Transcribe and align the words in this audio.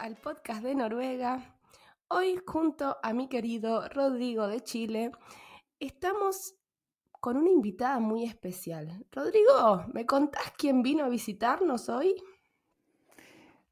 Al 0.00 0.16
podcast 0.16 0.62
de 0.62 0.74
Noruega. 0.74 1.54
Hoy 2.08 2.40
junto 2.46 2.96
a 3.02 3.12
mi 3.12 3.28
querido 3.28 3.86
Rodrigo 3.90 4.48
de 4.48 4.62
Chile 4.62 5.12
estamos 5.78 6.54
con 7.20 7.36
una 7.36 7.50
invitada 7.50 8.00
muy 8.00 8.24
especial. 8.24 9.04
Rodrigo, 9.12 9.84
¿me 9.92 10.06
contás 10.06 10.54
quién 10.56 10.82
vino 10.82 11.04
a 11.04 11.10
visitarnos 11.10 11.90
hoy? 11.90 12.14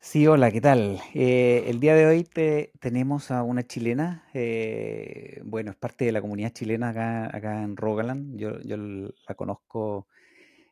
Sí, 0.00 0.26
hola, 0.26 0.50
¿qué 0.50 0.60
tal? 0.60 1.00
Eh, 1.14 1.64
el 1.66 1.80
día 1.80 1.94
de 1.94 2.06
hoy 2.06 2.24
te, 2.24 2.72
tenemos 2.78 3.30
a 3.30 3.42
una 3.42 3.66
chilena, 3.66 4.28
eh, 4.34 5.40
bueno, 5.44 5.70
es 5.70 5.78
parte 5.78 6.04
de 6.04 6.12
la 6.12 6.20
comunidad 6.20 6.52
chilena 6.52 6.90
acá, 6.90 7.34
acá 7.34 7.62
en 7.62 7.74
Rogaland. 7.74 8.38
Yo, 8.38 8.60
yo 8.60 8.76
la 8.76 9.34
conozco 9.34 10.08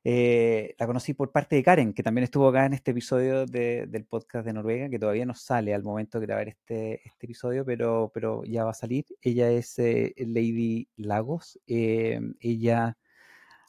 eh, 0.09 0.77
la 0.79 0.87
conocí 0.87 1.15
por 1.15 1.33
parte 1.33 1.57
de 1.57 1.65
Karen, 1.65 1.93
que 1.93 2.05
también 2.05 2.23
estuvo 2.23 2.47
acá 2.47 2.65
en 2.65 2.75
este 2.75 2.93
episodio 2.93 3.45
del 3.45 4.05
podcast 4.05 4.47
de 4.47 4.53
Noruega, 4.53 4.89
que 4.89 5.01
todavía 5.01 5.27
no 5.27 5.35
sale 5.35 5.75
al 5.75 5.83
momento 5.83 6.21
de 6.21 6.27
grabar 6.27 6.47
este, 6.47 7.05
este 7.05 7.27
episodio, 7.27 7.65
pero, 7.65 8.13
pero 8.15 8.45
ya 8.45 8.63
va 8.63 8.71
a 8.71 8.75
salir. 8.75 9.05
Ella 9.21 9.51
es 9.51 9.77
eh, 9.81 10.15
Lady 10.19 10.89
Lagos. 10.95 11.59
Eh, 11.67 12.21
ella 12.39 12.97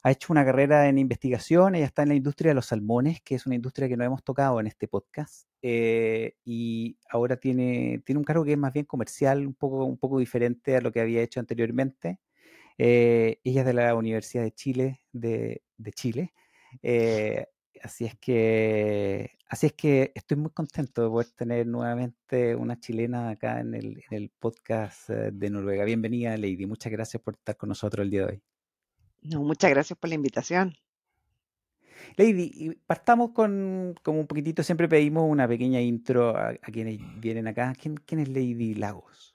ha 0.04 0.10
hecho 0.12 0.32
una 0.32 0.44
carrera 0.44 0.88
en 0.88 0.98
investigación, 0.98 1.74
ella 1.74 1.86
está 1.86 2.04
en 2.04 2.10
la 2.10 2.14
industria 2.14 2.52
de 2.52 2.54
los 2.54 2.66
salmones, 2.66 3.20
que 3.20 3.34
es 3.34 3.44
una 3.44 3.56
industria 3.56 3.88
que 3.88 3.96
no 3.96 4.04
hemos 4.04 4.22
tocado 4.22 4.60
en 4.60 4.68
este 4.68 4.86
podcast, 4.86 5.48
y 5.60 6.98
ahora 7.10 7.36
tiene, 7.38 8.00
tiene 8.06 8.20
un 8.20 8.24
cargo 8.24 8.44
que 8.44 8.52
es 8.52 8.58
más 8.58 8.72
bien 8.72 8.86
comercial, 8.86 9.44
un 9.44 9.54
poco, 9.54 9.84
un 9.84 9.98
poco 9.98 10.20
diferente 10.20 10.76
a 10.76 10.80
lo 10.82 10.92
que 10.92 11.00
había 11.00 11.20
hecho 11.20 11.40
anteriormente. 11.40 12.20
Ella 12.78 13.60
es 13.60 13.66
de 13.66 13.72
la 13.74 13.94
Universidad 13.94 14.44
de 14.44 14.52
Chile, 14.52 15.00
de, 15.12 15.62
de 15.76 15.92
Chile. 15.92 16.32
Eh, 16.82 17.46
así 17.82 18.04
es 18.04 18.16
que 18.16 19.32
así 19.48 19.66
es 19.66 19.72
que 19.72 20.12
estoy 20.14 20.36
muy 20.36 20.50
contento 20.50 21.02
de 21.02 21.08
poder 21.08 21.30
tener 21.30 21.66
nuevamente 21.66 22.54
una 22.54 22.78
chilena 22.78 23.30
acá 23.30 23.60
en 23.60 23.74
el, 23.74 24.02
en 24.10 24.16
el 24.16 24.30
podcast 24.30 25.10
eh, 25.10 25.30
de 25.32 25.50
Noruega. 25.50 25.84
Bienvenida, 25.84 26.36
Lady. 26.36 26.66
Muchas 26.66 26.92
gracias 26.92 27.22
por 27.22 27.34
estar 27.34 27.56
con 27.56 27.70
nosotros 27.70 28.04
el 28.04 28.10
día 28.10 28.26
de 28.26 28.32
hoy. 28.32 28.42
No, 29.22 29.42
muchas 29.42 29.70
gracias 29.70 29.98
por 29.98 30.08
la 30.08 30.14
invitación. 30.14 30.74
Lady, 32.16 32.78
partamos 32.86 33.32
con 33.32 33.94
como 34.02 34.20
un 34.20 34.26
poquitito, 34.26 34.62
siempre 34.62 34.88
pedimos 34.88 35.28
una 35.28 35.48
pequeña 35.48 35.80
intro 35.80 36.36
a, 36.36 36.54
quienes 36.72 37.00
vienen 37.20 37.48
acá. 37.48 37.72
¿Quién, 37.80 37.96
¿Quién, 37.96 38.20
es 38.20 38.28
Lady 38.28 38.74
Lagos? 38.74 39.34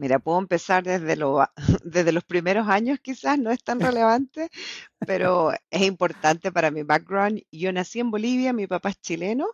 Mira, 0.00 0.18
puedo 0.18 0.38
empezar 0.38 0.82
desde, 0.82 1.14
lo, 1.14 1.46
desde 1.84 2.12
los 2.12 2.24
primeros 2.24 2.66
años, 2.68 3.00
quizás 3.02 3.38
no 3.38 3.50
es 3.50 3.62
tan 3.62 3.80
relevante, 3.98 4.48
pero 5.06 5.52
es 5.70 5.82
importante 5.82 6.50
para 6.50 6.70
mi 6.70 6.84
background. 6.84 7.42
Yo 7.52 7.70
nací 7.70 8.00
en 8.00 8.10
Bolivia, 8.10 8.54
mi 8.54 8.66
papá 8.66 8.88
es 8.90 9.00
chileno 9.02 9.48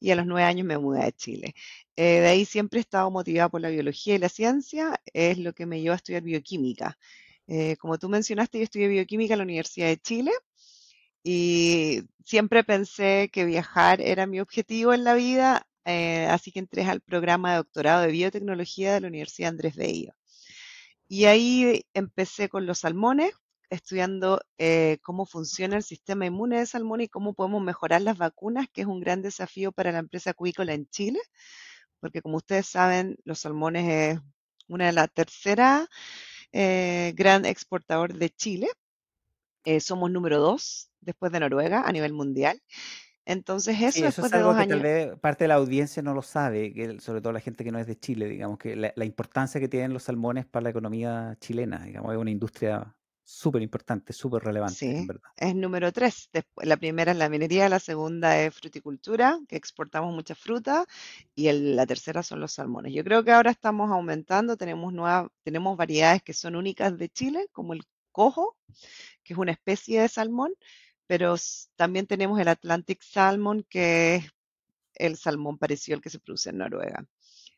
y 0.00 0.10
a 0.10 0.16
los 0.16 0.26
nueve 0.26 0.42
años 0.42 0.66
me 0.66 0.76
mudé 0.76 1.04
a 1.04 1.12
Chile. 1.12 1.54
Eh, 1.94 2.18
de 2.20 2.26
ahí 2.26 2.44
siempre 2.44 2.78
he 2.78 2.82
estado 2.82 3.12
motivada 3.12 3.48
por 3.48 3.60
la 3.60 3.68
biología 3.68 4.16
y 4.16 4.18
la 4.18 4.28
ciencia, 4.28 5.00
es 5.12 5.38
lo 5.38 5.52
que 5.52 5.66
me 5.66 5.80
llevó 5.80 5.92
a 5.92 5.96
estudiar 5.96 6.22
bioquímica. 6.22 6.98
Eh, 7.46 7.76
como 7.76 7.96
tú 7.96 8.08
mencionaste, 8.08 8.58
yo 8.58 8.64
estudié 8.64 8.88
bioquímica 8.88 9.34
en 9.34 9.38
la 9.38 9.44
Universidad 9.44 9.86
de 9.86 9.98
Chile 9.98 10.32
y 11.22 12.02
siempre 12.24 12.64
pensé 12.64 13.30
que 13.32 13.44
viajar 13.44 14.00
era 14.00 14.26
mi 14.26 14.40
objetivo 14.40 14.94
en 14.94 15.04
la 15.04 15.14
vida 15.14 15.68
eh, 15.84 16.26
así 16.26 16.52
que 16.52 16.60
entré 16.60 16.84
al 16.84 17.00
programa 17.00 17.52
de 17.52 17.56
doctorado 17.58 18.02
de 18.02 18.12
biotecnología 18.12 18.94
de 18.94 19.00
la 19.00 19.08
Universidad 19.08 19.50
Andrés 19.50 19.76
Bello. 19.76 20.14
Y 21.08 21.26
ahí 21.26 21.84
empecé 21.94 22.48
con 22.48 22.66
los 22.66 22.80
salmones, 22.80 23.32
estudiando 23.70 24.40
eh, 24.58 24.98
cómo 25.02 25.26
funciona 25.26 25.76
el 25.76 25.82
sistema 25.82 26.26
inmune 26.26 26.58
de 26.58 26.66
salmón 26.66 27.00
y 27.02 27.08
cómo 27.08 27.34
podemos 27.34 27.62
mejorar 27.62 28.02
las 28.02 28.18
vacunas, 28.18 28.66
que 28.72 28.82
es 28.82 28.86
un 28.86 29.00
gran 29.00 29.22
desafío 29.22 29.72
para 29.72 29.92
la 29.92 29.98
empresa 29.98 30.30
acuícola 30.30 30.74
en 30.74 30.86
Chile, 30.88 31.20
porque 32.00 32.22
como 32.22 32.38
ustedes 32.38 32.66
saben, 32.66 33.16
los 33.24 33.40
salmones 33.40 33.88
es 34.16 34.20
una 34.68 34.86
de 34.86 34.92
las 34.92 35.12
terceras 35.12 35.88
eh, 36.52 37.12
gran 37.16 37.46
exportador 37.46 38.14
de 38.14 38.30
Chile. 38.30 38.68
somos 39.80 40.10
número 40.10 40.38
dos 40.40 40.90
después 41.00 41.32
de 41.32 41.40
Noruega 41.40 41.82
a 41.86 41.92
nivel 41.92 42.12
mundial. 42.12 42.60
Entonces 43.24 43.80
eso, 43.80 43.92
sí, 43.92 44.04
eso 44.04 44.26
es 44.26 44.32
algo 44.32 44.56
que 44.56 44.66
tal 44.66 44.80
vez 44.80 45.18
parte 45.20 45.44
de 45.44 45.48
la 45.48 45.54
audiencia 45.54 46.02
no 46.02 46.12
lo 46.12 46.22
sabe, 46.22 46.72
que 46.72 46.98
sobre 47.00 47.20
todo 47.20 47.32
la 47.32 47.40
gente 47.40 47.62
que 47.62 47.70
no 47.70 47.78
es 47.78 47.86
de 47.86 47.98
Chile, 47.98 48.28
digamos, 48.28 48.58
que 48.58 48.74
la, 48.74 49.04
importancia 49.04 49.60
que 49.60 49.68
tienen 49.68 49.92
los 49.92 50.04
salmones 50.04 50.44
para 50.46 50.64
la 50.64 50.70
economía 50.70 51.36
chilena, 51.40 51.84
digamos, 51.84 52.12
es 52.12 52.18
una 52.18 52.30
industria 52.30 52.96
súper 53.22 53.62
importante, 53.62 54.12
súper 54.12 54.42
relevante, 54.42 54.74
sí, 54.74 54.86
en 54.86 55.06
verdad. 55.06 55.30
Es 55.36 55.54
número 55.54 55.92
tres. 55.92 56.28
Después, 56.32 56.66
la 56.66 56.76
primera 56.76 57.12
es 57.12 57.18
la 57.18 57.28
minería, 57.28 57.68
la 57.68 57.78
segunda 57.78 58.40
es 58.40 58.54
fruticultura, 58.54 59.38
que 59.46 59.56
exportamos 59.56 60.12
mucha 60.12 60.34
fruta, 60.34 60.84
y 61.36 61.50
la 61.52 61.86
tercera 61.86 62.24
son 62.24 62.40
los 62.40 62.52
salmones. 62.52 62.92
Yo 62.92 63.04
creo 63.04 63.22
que 63.22 63.30
ahora 63.30 63.52
estamos 63.52 63.90
aumentando, 63.90 64.56
tenemos 64.56 64.92
nuevas, 64.92 65.30
tenemos 65.44 65.76
variedades 65.76 66.22
que 66.22 66.32
son 66.32 66.56
únicas 66.56 66.98
de 66.98 67.08
Chile, 67.08 67.46
como 67.52 67.72
el 67.72 67.84
cojo, 68.10 68.56
que 69.22 69.32
es 69.32 69.38
una 69.38 69.52
especie 69.52 70.00
de 70.00 70.08
salmón, 70.08 70.52
pero 71.12 71.36
también 71.76 72.06
tenemos 72.06 72.40
el 72.40 72.48
Atlantic 72.48 73.02
Salmon, 73.02 73.66
que 73.68 74.14
es 74.14 74.32
el 74.94 75.18
salmón 75.18 75.58
parecido 75.58 75.96
al 75.96 76.00
que 76.00 76.08
se 76.08 76.18
produce 76.18 76.48
en 76.48 76.56
Noruega. 76.56 77.06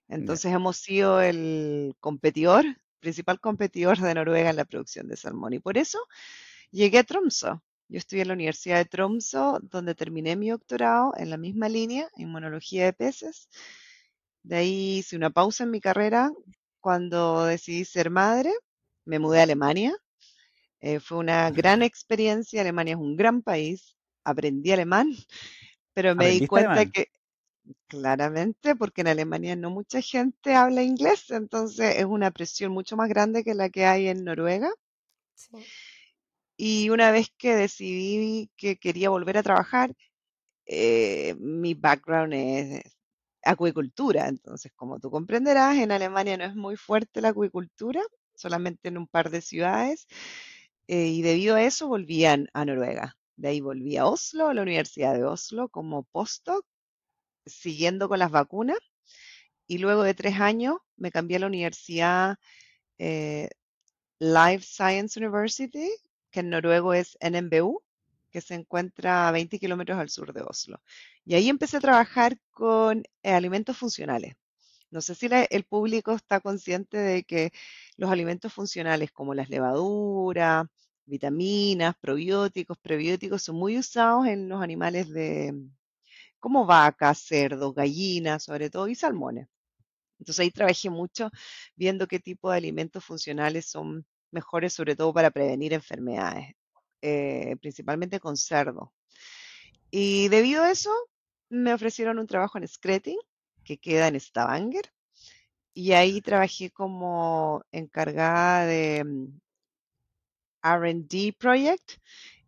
Entonces 0.09 0.53
hemos 0.53 0.77
sido 0.77 1.21
el 1.21 1.95
competidor, 2.01 2.65
principal 2.99 3.39
competidor 3.39 4.01
de 4.01 4.13
Noruega 4.13 4.51
en 4.51 4.57
la 4.57 4.65
producción 4.65 5.07
de 5.07 5.17
salmón. 5.17 5.53
Y 5.53 5.61
por 5.61 5.79
eso 5.79 6.01
llegué 6.73 6.99
a 6.99 7.05
Tromso. 7.05 7.63
Yo 7.87 7.99
estudié 7.99 8.23
en 8.23 8.29
la 8.29 8.35
Universidad 8.35 8.79
de 8.79 8.87
Tromso, 8.87 9.61
donde 9.63 9.95
terminé 9.95 10.35
mi 10.35 10.51
doctorado 10.51 11.13
en 11.17 11.31
la 11.31 11.37
misma 11.37 11.69
línea, 11.69 12.11
en 12.17 12.33
monología 12.33 12.87
de 12.87 12.93
peces. 12.93 13.49
De 14.43 14.57
ahí 14.57 14.99
hice 14.99 15.15
una 15.15 15.31
pausa 15.31 15.63
en 15.63 15.71
mi 15.71 15.81
carrera 15.81 16.33
cuando 16.81 17.45
decidí 17.45 17.85
ser 17.85 18.11
madre. 18.11 18.53
Me 19.05 19.21
mudé 19.21 19.39
a 19.39 19.43
Alemania 19.45 19.97
eh, 20.87 21.01
fue 21.01 21.17
una 21.17 21.51
gran 21.51 21.83
experiencia. 21.83 22.61
Alemania 22.61 22.93
es 22.93 23.01
un 23.01 23.17
gran 23.17 23.41
país. 23.41 23.97
Aprendí 24.23 24.71
alemán, 24.71 25.09
pero 25.95 26.15
me 26.15 26.29
di 26.29 26.47
cuenta 26.47 26.85
que 26.85 27.09
claramente, 27.89 28.77
porque 28.77 29.01
en 29.01 29.09
Alemania 29.09 29.57
no 29.57 29.71
mucha 29.71 30.03
gente 30.03 30.55
habla 30.55 30.83
inglés, 30.83 31.31
entonces 31.31 31.97
es 31.97 32.05
una 32.05 32.31
presión 32.31 32.73
mucho 32.73 32.99
más 32.99 33.09
grande 33.09 33.45
que 33.45 33.55
la 33.55 33.71
que 33.71 33.87
hay 33.87 34.09
en 34.09 34.25
Noruega. 34.25 34.71
Y 36.59 36.91
una 36.91 37.11
vez 37.11 37.33
que 37.39 37.57
decidí 37.57 38.51
que 38.55 38.77
quería 38.77 39.09
volver 39.09 39.39
a 39.39 39.43
trabajar, 39.43 39.95
eh, 40.67 41.35
mi 41.39 41.73
background 41.73 42.35
es 42.35 42.83
acuicultura, 43.43 44.29
entonces 44.29 44.71
como 44.77 45.01
tú 45.01 45.11
comprenderás, 45.11 45.79
en 45.79 45.93
Alemania 45.93 46.37
no 46.37 46.45
es 46.45 46.55
muy 46.55 46.77
fuerte 46.77 47.23
la 47.23 47.31
acuicultura, 47.31 48.03
solamente 48.35 48.89
en 48.89 48.99
un 48.99 49.07
par 49.07 49.31
de 49.31 49.41
ciudades. 49.41 50.07
Eh, 50.87 51.07
y 51.09 51.23
debido 51.23 51.57
a 51.57 51.63
eso 51.63 51.89
volvían 51.89 52.49
a 52.53 52.65
Noruega. 52.65 53.17
De 53.37 53.49
ahí 53.49 53.61
volví 53.61 53.97
a 53.97 54.07
Oslo, 54.07 54.49
a 54.49 54.55
la 54.55 54.63
Universidad 54.63 55.15
de 55.15 55.25
Oslo, 55.25 55.69
como 55.69 56.05
postdoc, 56.05 56.67
siguiendo 57.47 58.09
con 58.09 58.19
las 58.19 58.31
vacunas. 58.31 58.79
Y 59.67 59.79
luego 59.79 60.03
de 60.03 60.15
tres 60.15 60.41
años 60.41 60.77
me 60.97 61.11
cambié 61.11 61.39
a 61.39 61.41
la 61.41 61.47
Universidad 61.47 62.37
eh, 62.99 63.49
Life 64.19 64.65
Science 64.65 65.19
University, 65.19 65.91
que 66.31 66.41
en 66.41 66.51
noruego 66.51 66.95
es 66.95 67.17
NMBU, 67.21 67.83
que 68.31 68.41
se 68.41 68.55
encuentra 68.55 69.29
a 69.29 69.33
20 69.33 69.59
kilómetros 69.59 69.99
al 69.99 70.11
sur 70.11 70.33
de 70.33 70.43
Oslo. 70.43 70.83
Y 71.25 71.35
ahí 71.35 71.49
empecé 71.49 71.79
a 71.79 71.81
trabajar 71.81 72.39
con 72.51 73.05
eh, 73.23 73.33
alimentos 73.33 73.77
funcionales. 73.77 74.35
No 74.95 75.01
sé 75.01 75.17
si 75.17 75.27
el 75.51 75.65
público 75.65 76.13
está 76.13 76.39
consciente 76.39 76.97
de 76.97 77.25
que 77.25 77.53
los 77.97 78.13
alimentos 78.13 78.53
funcionales 78.53 79.11
como 79.11 79.35
las 79.35 79.51
levaduras, 79.51 80.67
vitaminas, 81.05 81.97
probióticos, 82.01 82.79
prebióticos 82.79 83.43
son 83.43 83.57
muy 83.57 83.77
usados 83.77 84.29
en 84.29 84.49
los 84.49 84.63
animales 84.63 85.11
de 85.11 85.53
como 86.39 86.65
vacas, 86.65 87.19
cerdos, 87.19 87.75
gallinas, 87.75 88.45
sobre 88.45 88.71
todo, 88.71 88.87
y 88.87 88.95
salmones. 88.95 89.49
Entonces 90.21 90.41
ahí 90.45 90.53
trabajé 90.53 90.91
mucho 90.91 91.29
viendo 91.75 92.07
qué 92.07 92.21
tipo 92.21 92.53
de 92.53 92.59
alimentos 92.59 93.05
funcionales 93.05 93.67
son 93.67 94.07
mejores, 94.31 94.75
sobre 94.75 94.95
todo 94.95 95.13
para 95.13 95.33
prevenir 95.33 95.73
enfermedades, 95.73 96.55
eh, 97.03 97.57
principalmente 97.61 98.21
con 98.21 98.37
cerdo. 98.37 98.93
Y 99.91 100.29
debido 100.29 100.63
a 100.63 100.71
eso, 100.71 100.93
me 101.49 101.75
ofrecieron 101.75 102.21
un 102.21 102.29
trabajo 102.29 102.59
en 102.59 102.69
Screting, 102.69 103.19
que 103.65 103.79
queda 103.79 104.09
en 104.09 104.21
Stavanger. 104.21 104.85
Y 105.73 105.93
ahí 105.93 106.21
trabajé 106.21 106.71
como 106.71 107.63
encargada 107.73 108.67
de 108.67 109.05
mm, 109.05 109.41
RD 110.63 111.33
Project 111.37 111.99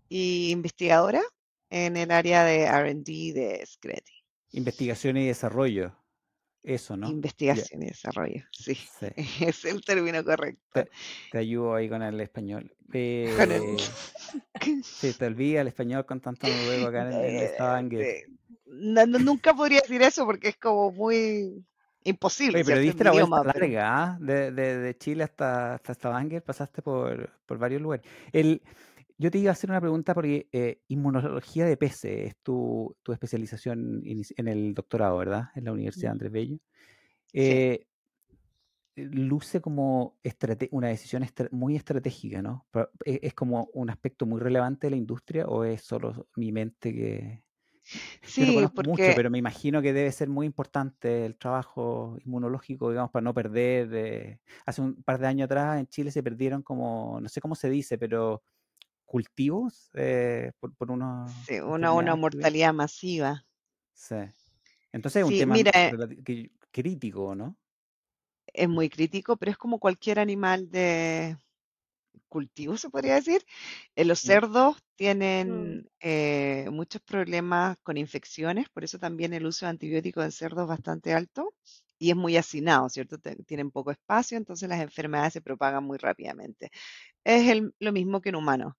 y 0.09 0.51
investigadora 0.51 1.23
en 1.71 1.97
el 1.97 2.11
área 2.11 2.45
de 2.45 2.67
RD 2.67 3.35
de 3.35 3.65
Screti. 3.67 4.13
Investigación 4.53 5.17
y 5.17 5.27
desarrollo. 5.27 5.97
Eso, 6.67 6.97
¿no? 6.97 7.09
Investigación 7.09 7.85
y 7.85 7.87
desarrollo, 7.87 8.43
sí. 8.51 8.77
Es 9.41 9.65
el 9.65 9.85
término 9.85 10.25
correcto. 10.25 10.85
Te, 11.31 11.39
ayudo 11.39 11.77
ahí 11.77 11.89
con 11.89 12.03
el 12.03 12.21
español. 12.21 12.75
Eh, 12.93 13.77
sí, 14.83 15.13
te 15.13 15.27
olvida 15.27 15.61
el 15.61 15.69
español 15.69 16.05
con 16.05 16.21
tanto 16.21 16.49
nuevo 16.49 16.89
acá 16.89 17.09
en, 17.09 17.37
el 17.37 17.49
Stavanger. 17.51 18.27
nunca 18.67 19.55
podría 19.55 19.81
decir 19.81 20.03
eso 20.03 20.27
porque 20.27 20.49
es 20.49 20.57
como 20.57 20.91
muy 20.91 21.65
imposible. 22.03 22.65
pero 22.65 22.81
diste 22.81 23.05
la 23.05 23.13
vuelta 23.13 23.45
larga, 23.45 24.03
¿ah? 24.03 24.19
de, 24.21 24.51
de, 24.51 24.99
Chile 24.99 25.23
hasta, 25.23 25.75
hasta 25.75 25.95
Stavanger, 25.95 26.43
pasaste 26.43 26.83
por, 26.83 27.31
por 27.47 27.59
varios 27.59 27.81
lugares. 27.81 28.05
El, 28.33 28.61
yo 29.19 29.31
te 29.31 29.39
iba 29.39 29.51
a 29.51 29.53
hacer 29.53 29.71
una 29.71 29.81
pregunta 29.81 30.15
porque 30.15 30.49
eh, 30.53 30.81
inmunología 30.89 31.65
de 31.65 31.77
peces 31.77 32.29
es 32.29 32.37
tu, 32.43 32.97
tu 33.03 33.13
especialización 33.13 34.03
en 34.05 34.49
el 34.49 34.75
doctorado, 34.75 35.19
¿verdad? 35.19 35.45
En 35.55 35.65
la 35.65 35.73
Universidad 35.73 36.13
Andrés 36.13 36.33
Bello. 36.33 36.59
Eh, 37.33 37.87
luce 38.97 39.61
como 39.61 40.19
una 40.71 40.89
decisión 40.89 41.27
muy 41.51 41.77
estratégica, 41.77 42.43
¿no? 42.43 42.67
¿e-, 43.05 43.21
¿Es, 43.23 43.35
como 43.35 43.69
un 43.75 43.91
aspecto 43.91 44.27
muy 44.27 44.41
relevante 44.41 44.87
de 44.87 44.93
la 44.93 44.97
industria 44.97 45.47
o 45.47 45.65
es 45.65 45.83
solo 45.83 46.29
mi 46.37 46.53
mente 46.53 46.93
que... 46.93 47.43
Sí, 48.23 48.41
Yo 48.41 48.47
no 48.49 48.55
conozco 48.55 48.83
mucho, 48.83 49.05
pero 49.15 49.31
me 49.31 49.39
imagino 49.39 49.81
que 49.81 49.93
debe 49.93 50.11
ser 50.11 50.29
muy 50.29 50.45
importante 50.45 51.25
el 51.25 51.37
trabajo 51.37 52.19
inmunológico, 52.25 52.91
digamos, 52.91 53.13
para 53.13 53.23
no 53.23 53.33
perder. 53.33 53.91
Eh, 53.95 54.41
hace 54.65 54.83
un 54.83 55.05
par 55.05 55.21
de 55.21 55.29
años 55.29 55.45
atrás 55.45 55.79
en 55.79 55.87
Chile 55.87 56.11
se 56.11 56.21
perdieron 56.21 56.63
como, 56.63 57.21
no 57.21 57.29
sé 57.29 57.41
cómo 57.41 57.55
se 57.55 57.71
dice, 57.71 57.97
pero 57.97 58.43
cultivos 59.07 59.91
eh, 59.95 60.53
por, 60.61 60.75
por 60.75 60.91
una, 60.91 61.27
sí, 61.47 61.61
una, 61.61 61.93
una 61.93 62.17
mortalidad 62.17 62.75
masiva. 62.75 63.47
Sí. 63.95 64.17
Entonces 64.93 65.23
es 65.23 65.29
un 65.29 65.39
tema 65.39 65.57
crítico, 66.71 67.35
¿no? 67.35 67.57
Es 68.47 68.69
muy 68.69 68.89
crítico, 68.89 69.37
pero 69.37 69.53
es 69.53 69.57
como 69.57 69.79
cualquier 69.79 70.19
animal 70.19 70.71
de 70.71 71.37
cultivo, 72.29 72.77
se 72.77 72.91
podría 72.91 73.15
decir. 73.15 73.45
Eh, 73.95 74.05
los 74.05 74.21
cerdos 74.21 74.77
mm. 74.77 74.81
tienen 74.97 75.91
eh, 76.01 76.69
muchos 76.71 77.03
problemas 77.03 77.77
con 77.83 77.97
infecciones, 77.97 78.69
por 78.69 78.85
eso 78.85 78.99
también 78.99 79.35
el 79.35 79.47
uso 79.47 79.67
de 79.67 79.71
antibióticos 79.71 80.25
en 80.25 80.33
cerdos 80.33 80.65
es 80.65 80.69
bastante 80.69 81.15
alto 81.15 81.55
y 81.99 82.11
es 82.11 82.17
muy 82.17 82.37
hacinado, 82.37 82.89
¿cierto? 82.89 83.19
Tienen 83.47 83.71
poco 83.71 83.91
espacio, 83.91 84.37
entonces 84.37 84.69
las 84.69 84.81
enfermedades 84.81 85.33
se 85.33 85.41
propagan 85.41 85.85
muy 85.85 85.99
rápidamente. 85.99 86.71
Es 87.25 87.63
lo 87.79 87.93
mismo 87.93 88.21
que 88.21 88.29
en 88.31 88.37
humanos. 88.37 88.75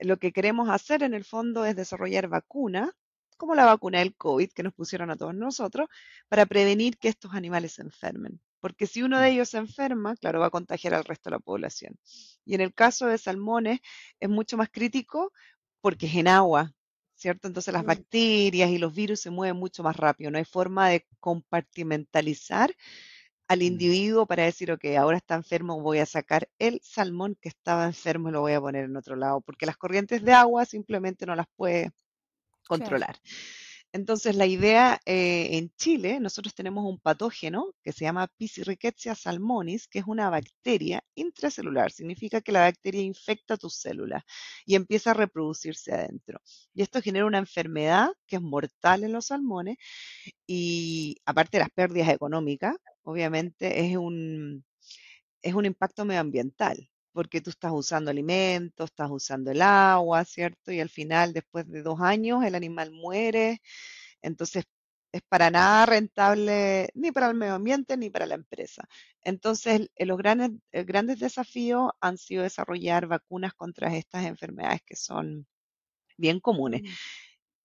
Lo 0.00 0.18
que 0.18 0.32
queremos 0.32 0.70
hacer 0.70 1.02
en 1.02 1.14
el 1.14 1.24
fondo 1.24 1.64
es 1.64 1.76
desarrollar 1.76 2.28
vacunas, 2.28 2.90
como 3.36 3.54
la 3.54 3.64
vacuna 3.64 3.98
del 4.00 4.14
COVID 4.16 4.50
que 4.52 4.62
nos 4.62 4.74
pusieron 4.74 5.10
a 5.10 5.16
todos 5.16 5.34
nosotros, 5.34 5.88
para 6.28 6.46
prevenir 6.46 6.98
que 6.98 7.08
estos 7.08 7.34
animales 7.34 7.72
se 7.72 7.82
enfermen. 7.82 8.40
Porque 8.60 8.86
si 8.86 9.02
uno 9.02 9.18
de 9.18 9.30
mm. 9.30 9.32
ellos 9.32 9.48
se 9.48 9.58
enferma, 9.58 10.16
claro, 10.16 10.40
va 10.40 10.46
a 10.46 10.50
contagiar 10.50 10.94
al 10.94 11.04
resto 11.04 11.30
de 11.30 11.36
la 11.36 11.40
población. 11.40 11.98
Y 12.44 12.54
en 12.54 12.60
el 12.60 12.74
caso 12.74 13.06
de 13.06 13.18
salmones 13.18 13.80
es 14.20 14.28
mucho 14.28 14.56
más 14.56 14.68
crítico 14.70 15.32
porque 15.80 16.06
es 16.06 16.14
en 16.16 16.28
agua, 16.28 16.72
¿cierto? 17.14 17.48
Entonces 17.48 17.72
las 17.72 17.84
mm. 17.84 17.86
bacterias 17.86 18.70
y 18.70 18.78
los 18.78 18.94
virus 18.94 19.20
se 19.20 19.30
mueven 19.30 19.56
mucho 19.56 19.82
más 19.82 19.96
rápido. 19.96 20.30
No 20.30 20.38
hay 20.38 20.44
forma 20.44 20.88
de 20.88 21.06
compartimentalizar 21.20 22.74
al 23.48 23.58
mm. 23.60 23.62
individuo 23.62 24.26
para 24.26 24.44
decir, 24.44 24.70
ok, 24.70 24.84
ahora 24.98 25.16
está 25.16 25.34
enfermo, 25.34 25.80
voy 25.80 25.98
a 25.98 26.06
sacar 26.06 26.48
el 26.58 26.80
salmón 26.84 27.36
que 27.40 27.48
estaba 27.48 27.86
enfermo 27.86 28.28
y 28.28 28.32
lo 28.32 28.42
voy 28.42 28.52
a 28.52 28.60
poner 28.60 28.84
en 28.84 28.96
otro 28.96 29.16
lado, 29.16 29.40
porque 29.40 29.66
las 29.66 29.76
corrientes 29.76 30.22
de 30.22 30.32
agua 30.32 30.64
simplemente 30.64 31.26
no 31.26 31.34
las 31.34 31.46
puede 31.56 31.90
controlar. 32.66 33.18
Entonces, 33.92 34.36
la 34.36 34.46
idea 34.46 35.00
eh, 35.04 35.56
en 35.58 35.70
Chile, 35.76 36.20
nosotros 36.20 36.54
tenemos 36.54 36.84
un 36.84 37.00
patógeno 37.00 37.74
que 37.82 37.92
se 37.92 38.04
llama 38.04 38.28
Piscirricketsia 38.28 39.16
salmonis, 39.16 39.88
que 39.88 39.98
es 39.98 40.04
una 40.06 40.30
bacteria 40.30 41.02
intracelular. 41.16 41.90
Significa 41.90 42.40
que 42.40 42.52
la 42.52 42.60
bacteria 42.60 43.02
infecta 43.02 43.56
tus 43.56 43.74
células 43.74 44.22
y 44.64 44.76
empieza 44.76 45.10
a 45.10 45.14
reproducirse 45.14 45.92
adentro. 45.92 46.40
Y 46.72 46.82
esto 46.82 47.02
genera 47.02 47.26
una 47.26 47.38
enfermedad 47.38 48.10
que 48.26 48.36
es 48.36 48.42
mortal 48.42 49.02
en 49.02 49.12
los 49.12 49.26
salmones 49.26 49.76
y 50.46 51.16
aparte 51.26 51.58
de 51.58 51.64
las 51.64 51.70
pérdidas 51.70 52.10
económicas, 52.10 52.76
obviamente 53.02 53.86
es 53.86 53.96
un, 53.96 54.64
es 55.42 55.54
un 55.54 55.66
impacto 55.66 56.04
medioambiental 56.04 56.90
porque 57.12 57.40
tú 57.40 57.50
estás 57.50 57.72
usando 57.72 58.10
alimentos, 58.10 58.90
estás 58.90 59.10
usando 59.10 59.50
el 59.50 59.62
agua, 59.62 60.24
¿cierto? 60.24 60.72
Y 60.72 60.80
al 60.80 60.88
final, 60.88 61.32
después 61.32 61.68
de 61.68 61.82
dos 61.82 62.00
años, 62.00 62.44
el 62.44 62.54
animal 62.54 62.90
muere. 62.92 63.60
Entonces, 64.22 64.64
es 65.12 65.22
para 65.28 65.50
nada 65.50 65.86
rentable 65.86 66.88
ni 66.94 67.10
para 67.12 67.28
el 67.28 67.34
medio 67.34 67.54
ambiente 67.54 67.96
ni 67.96 68.10
para 68.10 68.26
la 68.26 68.34
empresa. 68.36 68.88
Entonces, 69.22 69.90
los 69.96 70.18
grandes, 70.18 70.52
grandes 70.72 71.18
desafíos 71.18 71.90
han 72.00 72.16
sido 72.18 72.42
desarrollar 72.44 73.06
vacunas 73.06 73.54
contra 73.54 73.94
estas 73.96 74.24
enfermedades 74.24 74.82
que 74.86 74.96
son 74.96 75.46
bien 76.16 76.40
comunes. 76.40 76.82
Mm. 76.82 76.86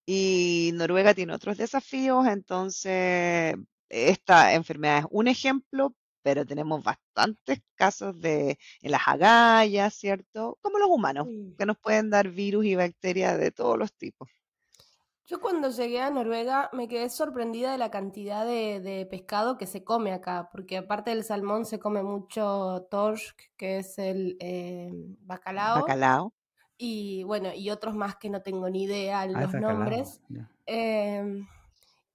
Y 0.07 0.71
Noruega 0.73 1.13
tiene 1.13 1.33
otros 1.33 1.57
desafíos, 1.57 2.27
entonces 2.27 3.55
esta 3.89 4.53
enfermedad 4.53 4.99
es 4.99 5.05
un 5.09 5.27
ejemplo, 5.27 5.95
pero 6.25 6.43
tenemos 6.43 6.83
bastantes 6.83 7.61
casos 7.75 8.19
de 8.19 8.57
en 8.81 8.91
las 8.91 9.07
agallas, 9.07 9.93
¿cierto? 9.93 10.57
Como 10.59 10.79
los 10.79 10.89
humanos, 10.89 11.27
que 11.55 11.67
nos 11.67 11.77
pueden 11.77 12.09
dar 12.09 12.29
virus 12.29 12.65
y 12.65 12.73
bacterias 12.73 13.37
de 13.37 13.51
todos 13.51 13.77
los 13.77 13.93
tipos. 13.93 14.27
Yo 15.27 15.39
cuando 15.39 15.69
llegué 15.69 16.01
a 16.01 16.09
Noruega 16.09 16.71
me 16.73 16.87
quedé 16.87 17.11
sorprendida 17.11 17.71
de 17.71 17.77
la 17.77 17.91
cantidad 17.91 18.43
de, 18.43 19.07
pescado 19.07 19.59
que 19.59 19.67
se 19.67 19.83
come 19.83 20.13
acá, 20.13 20.49
porque 20.51 20.77
aparte 20.77 21.11
del 21.11 21.23
salmón 21.23 21.63
se 21.63 21.77
come 21.77 22.01
mucho 22.01 22.87
torsk, 22.89 23.39
que 23.55 23.77
es 23.77 23.99
el 23.99 24.35
eh, 24.39 24.91
bacalao. 25.19 25.81
Bacalao. 25.81 26.33
Y 26.75 27.23
bueno, 27.25 27.53
y 27.53 27.69
otros 27.69 27.93
más 27.93 28.15
que 28.15 28.31
no 28.31 28.41
tengo 28.41 28.67
ni 28.67 28.85
idea 28.85 29.21
ah, 29.21 29.27
los 29.27 29.53
nombres. 29.53 30.21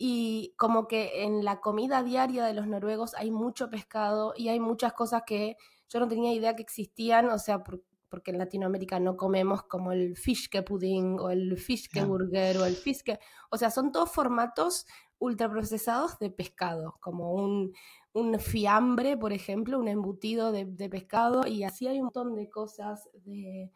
Y 0.03 0.55
como 0.57 0.89
que 0.89 1.25
en 1.25 1.45
la 1.45 1.61
comida 1.61 2.03
diaria 2.03 2.47
de 2.47 2.55
los 2.55 2.67
noruegos 2.67 3.13
hay 3.17 3.31
mucho 3.31 3.69
pescado 3.69 4.33
y 4.35 4.49
hay 4.49 4.59
muchas 4.59 4.95
cosas 4.95 5.25
que 5.27 5.59
yo 5.91 6.01
no 6.01 6.09
tenía 6.09 6.33
idea 6.33 6.57
que 6.57 6.63
existían, 6.63 7.29
o 7.29 7.39
sea, 7.39 7.63
porque 7.63 8.31
en 8.31 8.39
Latinoamérica 8.39 8.99
no 8.99 9.19
comemos 9.19 9.65
como 9.65 9.93
el 9.93 10.17
fishke 10.17 10.65
pudding 10.65 11.21
o 11.21 11.29
el 11.29 11.55
fishke 11.59 12.03
burger 12.07 12.57
o 12.57 12.65
el 12.65 12.77
fishke, 12.77 13.21
o 13.51 13.59
sea, 13.59 13.71
son 13.71 13.93
todos 13.93 14.11
formatos 14.11 14.87
ultraprocesados 15.19 16.19
de 16.19 16.31
pescado, 16.31 16.97
como 17.01 17.35
un, 17.35 17.75
un 18.15 18.41
fiambre, 18.41 19.19
por 19.19 19.35
ejemplo, 19.35 19.79
un 19.79 19.89
embutido 19.89 20.51
de, 20.51 20.65
de, 20.65 20.89
pescado 20.89 21.47
y 21.47 21.63
así 21.65 21.87
hay 21.89 21.99
un 21.99 22.05
montón 22.05 22.35
de 22.37 22.49
cosas 22.49 23.11
de, 23.27 23.71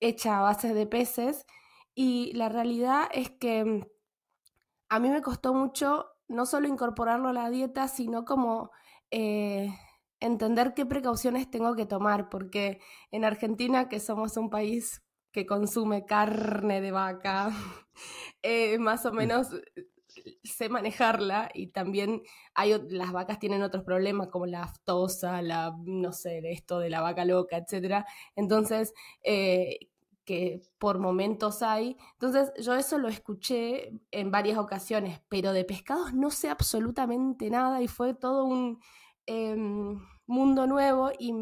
hechas 0.00 0.32
a 0.32 0.40
base 0.40 0.74
de 0.74 0.86
peces 0.88 1.46
y 1.94 2.32
la 2.32 2.48
realidad 2.48 3.04
es 3.12 3.30
que 3.30 3.86
a 4.94 5.00
mí 5.00 5.10
me 5.10 5.22
costó 5.22 5.52
mucho 5.52 6.06
no 6.28 6.46
solo 6.46 6.68
incorporarlo 6.68 7.28
a 7.28 7.32
la 7.32 7.50
dieta, 7.50 7.88
sino 7.88 8.24
como 8.24 8.70
eh, 9.10 9.74
entender 10.20 10.72
qué 10.72 10.86
precauciones 10.86 11.50
tengo 11.50 11.74
que 11.74 11.84
tomar, 11.84 12.28
porque 12.28 12.80
en 13.10 13.24
Argentina, 13.24 13.88
que 13.88 13.98
somos 13.98 14.36
un 14.36 14.50
país 14.50 15.02
que 15.32 15.46
consume 15.46 16.06
carne 16.06 16.80
de 16.80 16.92
vaca, 16.92 17.50
eh, 18.42 18.78
más 18.78 19.04
o 19.04 19.12
menos 19.12 19.48
eh, 19.74 19.88
sé 20.44 20.68
manejarla 20.68 21.50
y 21.52 21.72
también 21.72 22.22
hay 22.54 22.80
las 22.90 23.10
vacas 23.10 23.40
tienen 23.40 23.64
otros 23.64 23.82
problemas 23.82 24.28
como 24.28 24.46
la 24.46 24.62
aftosa, 24.62 25.42
la 25.42 25.74
no 25.84 26.12
sé, 26.12 26.40
esto 26.52 26.78
de 26.78 26.90
la 26.90 27.00
vaca 27.00 27.24
loca, 27.24 27.56
etcétera. 27.56 28.06
Entonces, 28.36 28.94
que 30.24 30.62
por 30.78 30.98
momentos 30.98 31.62
hay. 31.62 31.96
Entonces 32.12 32.52
yo 32.64 32.74
eso 32.74 32.98
lo 32.98 33.08
escuché 33.08 33.92
en 34.10 34.30
varias 34.30 34.58
ocasiones, 34.58 35.20
pero 35.28 35.52
de 35.52 35.64
pescados 35.64 36.14
no 36.14 36.30
sé 36.30 36.48
absolutamente 36.48 37.50
nada 37.50 37.82
y 37.82 37.88
fue 37.88 38.14
todo 38.14 38.44
un 38.44 38.80
em, 39.26 40.00
mundo 40.26 40.66
nuevo 40.66 41.10
y 41.18 41.32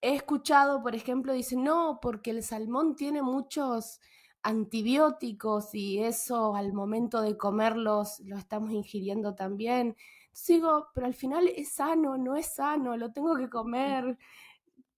he 0.00 0.14
escuchado, 0.14 0.82
por 0.82 0.94
ejemplo, 0.94 1.32
dicen, 1.32 1.64
no, 1.64 1.98
porque 2.00 2.30
el 2.30 2.42
salmón 2.42 2.96
tiene 2.96 3.22
muchos 3.22 4.00
antibióticos 4.42 5.74
y 5.74 5.98
eso 5.98 6.54
al 6.54 6.72
momento 6.72 7.20
de 7.20 7.36
comerlos 7.36 8.20
lo 8.20 8.36
estamos 8.36 8.70
ingiriendo 8.70 9.34
también. 9.34 9.96
Sigo, 10.32 10.88
pero 10.94 11.06
al 11.06 11.14
final 11.14 11.48
es 11.48 11.72
sano, 11.72 12.16
no 12.16 12.36
es 12.36 12.54
sano, 12.54 12.96
lo 12.96 13.10
tengo 13.12 13.36
que 13.36 13.48
comer 13.48 14.18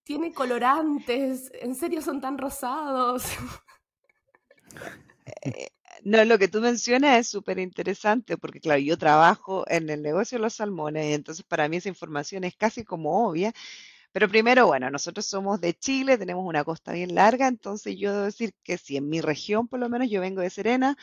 tiene 0.08 0.32
colorantes, 0.32 1.52
en 1.60 1.74
serio 1.74 2.00
son 2.02 2.20
tan 2.22 2.38
rosados. 2.38 3.24
Eh, 5.42 5.68
No, 6.04 6.24
lo 6.24 6.38
que 6.38 6.48
tú 6.48 6.60
mencionas 6.60 7.18
es 7.18 7.28
súper 7.28 7.58
interesante 7.58 8.36
porque, 8.38 8.60
claro, 8.60 8.80
yo 8.80 8.96
trabajo 8.98 9.64
en 9.68 9.90
el 9.90 10.02
negocio 10.02 10.38
de 10.38 10.42
los 10.42 10.54
salmones 10.54 11.06
y 11.10 11.12
entonces 11.14 11.44
para 11.44 11.68
mí 11.68 11.76
esa 11.78 11.88
información 11.88 12.44
es 12.44 12.56
casi 12.56 12.84
como 12.84 13.28
obvia. 13.28 13.52
Pero 14.12 14.28
primero, 14.28 14.66
bueno, 14.66 14.90
nosotros 14.90 15.26
somos 15.26 15.60
de 15.60 15.74
Chile, 15.74 16.18
tenemos 16.18 16.44
una 16.46 16.64
costa 16.64 16.92
bien 16.92 17.14
larga, 17.14 17.48
entonces 17.48 17.96
yo 17.98 18.12
debo 18.12 18.24
decir 18.26 18.52
que 18.64 18.78
si 18.78 18.96
en 18.98 19.08
mi 19.10 19.20
región, 19.22 19.68
por 19.68 19.80
lo 19.80 19.88
menos 19.90 20.10
yo 20.10 20.20
vengo 20.22 20.42
de 20.42 20.50
Serena, 20.50 20.96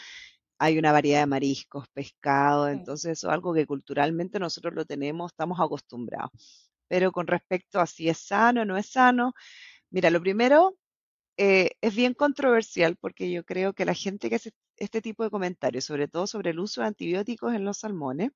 hay 0.59 0.77
una 0.79 0.91
variedad 0.93 1.21
de 1.21 1.27
mariscos, 1.27 1.87
pescado, 1.89 2.69
entonces 2.69 3.13
eso 3.13 3.27
es 3.29 3.33
algo 3.33 3.53
que 3.53 3.67
culturalmente 3.67 4.39
nosotros 4.39 4.75
lo 4.75 4.85
tenemos, 4.85 5.31
estamos 5.33 5.59
acostumbrados. 5.61 6.69
Pero 6.87 7.11
con 7.11 7.27
respecto 7.27 7.79
a 7.79 7.87
si 7.87 8.09
es 8.09 8.19
sano 8.19 8.61
o 8.61 8.65
no 8.65 8.77
es 8.77 8.87
sano, 8.87 9.33
mira, 9.89 10.09
lo 10.09 10.21
primero 10.21 10.77
eh, 11.37 11.71
es 11.81 11.95
bien 11.95 12.13
controversial 12.13 12.95
porque 12.95 13.29
yo 13.31 13.43
creo 13.43 13.73
que 13.73 13.85
la 13.85 13.93
gente 13.93 14.29
que 14.29 14.35
hace 14.35 14.53
este 14.77 15.01
tipo 15.01 15.23
de 15.23 15.29
comentarios, 15.29 15.85
sobre 15.85 16.07
todo 16.07 16.27
sobre 16.27 16.51
el 16.51 16.59
uso 16.59 16.81
de 16.81 16.87
antibióticos 16.87 17.53
en 17.53 17.65
los 17.65 17.79
salmones, 17.79 18.31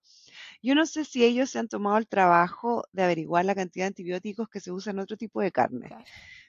yo 0.61 0.75
no 0.75 0.85
sé 0.85 1.05
si 1.05 1.23
ellos 1.23 1.49
se 1.49 1.59
han 1.59 1.69
tomado 1.69 1.97
el 1.97 2.07
trabajo 2.07 2.85
de 2.91 3.03
averiguar 3.03 3.45
la 3.45 3.55
cantidad 3.55 3.85
de 3.85 3.89
antibióticos 3.89 4.49
que 4.49 4.59
se 4.59 4.71
usan 4.71 4.97
en 4.97 5.01
otro 5.01 5.17
tipo 5.17 5.41
de 5.41 5.51
carne, 5.51 5.89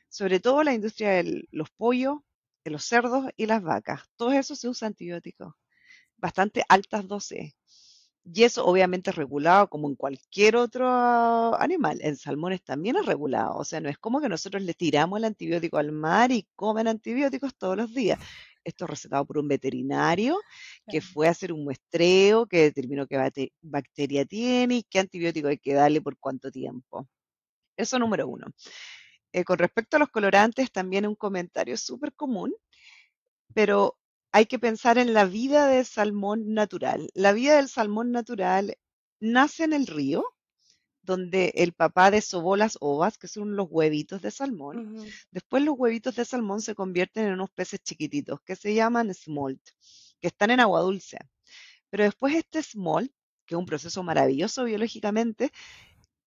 sobre 0.08 0.40
todo 0.40 0.64
la 0.64 0.74
industria 0.74 1.10
de 1.10 1.48
los 1.52 1.70
pollos, 1.70 2.18
de 2.64 2.70
los 2.72 2.84
cerdos 2.84 3.26
y 3.36 3.46
las 3.46 3.62
vacas. 3.62 4.02
Todo 4.16 4.32
eso 4.32 4.56
se 4.56 4.68
usa 4.68 4.88
antibióticos, 4.88 5.54
bastante 6.16 6.64
altas 6.68 7.06
dosis. 7.06 7.54
Y 8.32 8.44
eso 8.44 8.64
obviamente 8.64 9.10
es 9.10 9.16
regulado 9.16 9.68
como 9.68 9.88
en 9.88 9.96
cualquier 9.96 10.56
otro 10.56 11.58
animal. 11.60 11.98
En 12.02 12.16
salmones 12.16 12.62
también 12.62 12.96
es 12.96 13.06
regulado. 13.06 13.56
O 13.56 13.64
sea, 13.64 13.80
no 13.80 13.88
es 13.88 13.98
como 13.98 14.20
que 14.20 14.28
nosotros 14.28 14.62
le 14.62 14.74
tiramos 14.74 15.18
el 15.18 15.24
antibiótico 15.24 15.78
al 15.78 15.90
mar 15.90 16.30
y 16.30 16.46
comen 16.54 16.86
antibióticos 16.86 17.56
todos 17.56 17.76
los 17.76 17.92
días. 17.92 18.20
Esto 18.62 18.84
es 18.84 18.90
recetado 18.90 19.24
por 19.24 19.38
un 19.38 19.48
veterinario 19.48 20.38
que 20.86 21.00
fue 21.00 21.26
a 21.28 21.30
hacer 21.30 21.52
un 21.52 21.64
muestreo, 21.64 22.46
que 22.46 22.62
determinó 22.62 23.06
qué 23.06 23.50
bacteria 23.62 24.24
tiene 24.24 24.76
y 24.76 24.82
qué 24.84 25.00
antibiótico 25.00 25.48
hay 25.48 25.58
que 25.58 25.74
darle 25.74 26.00
por 26.00 26.16
cuánto 26.18 26.50
tiempo. 26.50 27.08
Eso 27.76 27.98
número 27.98 28.28
uno. 28.28 28.46
Eh, 29.32 29.44
con 29.44 29.58
respecto 29.58 29.96
a 29.96 30.00
los 30.00 30.10
colorantes, 30.10 30.70
también 30.70 31.06
un 31.06 31.14
comentario 31.14 31.76
súper 31.76 32.12
común, 32.14 32.54
pero 33.54 33.96
hay 34.32 34.46
que 34.46 34.58
pensar 34.58 34.98
en 34.98 35.12
la 35.12 35.24
vida 35.24 35.66
del 35.66 35.84
salmón 35.84 36.54
natural. 36.54 37.10
La 37.14 37.32
vida 37.32 37.56
del 37.56 37.68
salmón 37.68 38.12
natural 38.12 38.76
nace 39.20 39.64
en 39.64 39.72
el 39.72 39.86
río, 39.86 40.24
donde 41.02 41.52
el 41.56 41.72
papá 41.72 42.10
desobó 42.10 42.56
las 42.56 42.76
ovas, 42.80 43.18
que 43.18 43.26
son 43.26 43.56
los 43.56 43.66
huevitos 43.70 44.22
de 44.22 44.30
salmón. 44.30 45.04
Después 45.30 45.64
los 45.64 45.74
huevitos 45.76 46.14
de 46.16 46.24
salmón 46.24 46.60
se 46.60 46.74
convierten 46.74 47.26
en 47.26 47.32
unos 47.32 47.50
peces 47.50 47.80
chiquititos 47.80 48.40
que 48.42 48.54
se 48.54 48.74
llaman 48.74 49.12
smolt, 49.12 49.60
que 50.20 50.28
están 50.28 50.50
en 50.50 50.60
agua 50.60 50.80
dulce. 50.80 51.18
Pero 51.88 52.04
después 52.04 52.34
este 52.34 52.62
smolt, 52.62 53.10
que 53.46 53.54
es 53.54 53.58
un 53.58 53.66
proceso 53.66 54.02
maravilloso 54.02 54.64
biológicamente, 54.64 55.50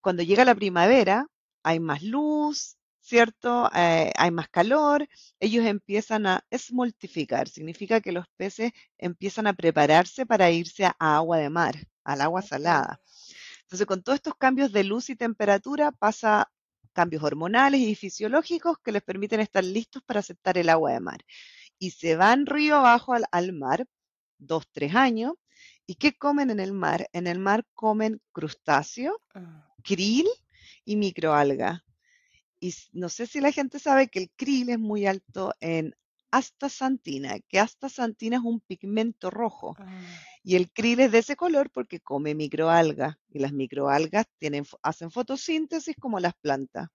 cuando 0.01 0.23
llega 0.23 0.43
la 0.43 0.55
primavera 0.55 1.27
hay 1.63 1.79
más 1.79 2.03
luz, 2.03 2.75
¿cierto? 3.03 3.69
Eh, 3.75 4.11
hay 4.17 4.31
más 4.31 4.49
calor, 4.49 5.07
ellos 5.39 5.65
empiezan 5.65 6.25
a 6.25 6.45
esmoltificar, 6.49 7.49
significa 7.49 8.01
que 8.01 8.13
los 8.13 8.27
peces 8.37 8.71
empiezan 8.97 9.45
a 9.47 9.53
prepararse 9.53 10.25
para 10.25 10.49
irse 10.51 10.85
a 10.85 10.95
agua 10.99 11.37
de 11.37 11.49
mar, 11.49 11.75
al 12.03 12.21
agua 12.21 12.41
salada. 12.41 13.01
Entonces, 13.63 13.85
con 13.87 14.01
todos 14.03 14.17
estos 14.17 14.35
cambios 14.35 14.71
de 14.71 14.83
luz 14.85 15.09
y 15.09 15.15
temperatura 15.15 15.91
pasa 15.91 16.49
cambios 16.93 17.23
hormonales 17.23 17.81
y 17.81 17.95
fisiológicos 17.95 18.77
que 18.83 18.91
les 18.91 19.03
permiten 19.03 19.39
estar 19.41 19.63
listos 19.63 20.01
para 20.03 20.21
aceptar 20.21 20.57
el 20.57 20.69
agua 20.69 20.93
de 20.93 20.99
mar. 21.01 21.25
Y 21.79 21.91
se 21.91 22.15
van 22.15 22.45
río 22.45 22.77
abajo 22.77 23.13
al, 23.13 23.25
al 23.31 23.51
mar, 23.53 23.85
dos, 24.37 24.67
tres 24.71 24.95
años. 24.95 25.33
¿Y 25.85 25.95
qué 25.95 26.13
comen 26.13 26.51
en 26.51 26.59
el 26.61 26.71
mar? 26.71 27.09
En 27.11 27.27
el 27.27 27.39
mar 27.39 27.65
comen 27.73 28.21
crustáceo, 28.31 29.19
Ah, 29.35 29.75
krill 29.83 30.27
y 30.85 30.95
microalga. 30.95 31.83
Y 32.63 32.73
no 32.93 33.09
sé 33.09 33.27
si 33.27 33.41
la 33.41 33.51
gente 33.51 33.77
sabe 33.77 34.07
que 34.07 34.19
el 34.19 34.31
krill 34.37 34.69
es 34.69 34.79
muy 34.79 35.05
alto 35.05 35.53
en 35.59 35.93
astaxantina, 36.31 37.39
que 37.49 37.59
astaxantina 37.59 38.37
es 38.37 38.43
un 38.43 38.61
pigmento 38.61 39.29
rojo. 39.29 39.75
ah, 39.79 40.01
Y 40.43 40.55
el 40.55 40.71
krill 40.71 41.01
es 41.01 41.11
de 41.11 41.19
ese 41.19 41.35
color 41.35 41.69
porque 41.71 41.99
come 41.99 42.33
microalgas. 42.35 43.17
Y 43.29 43.39
las 43.39 43.51
microalgas 43.51 44.27
tienen, 44.39 44.65
hacen 44.81 45.11
fotosíntesis 45.11 45.95
como 45.99 46.19
las 46.21 46.33
plantas. 46.35 46.87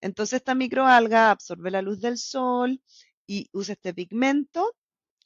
Entonces 0.00 0.38
esta 0.38 0.54
microalga 0.54 1.30
absorbe 1.30 1.70
la 1.70 1.82
luz 1.82 2.00
del 2.00 2.18
sol 2.18 2.80
y 3.26 3.48
usa 3.52 3.74
este 3.74 3.94
pigmento. 3.94 4.74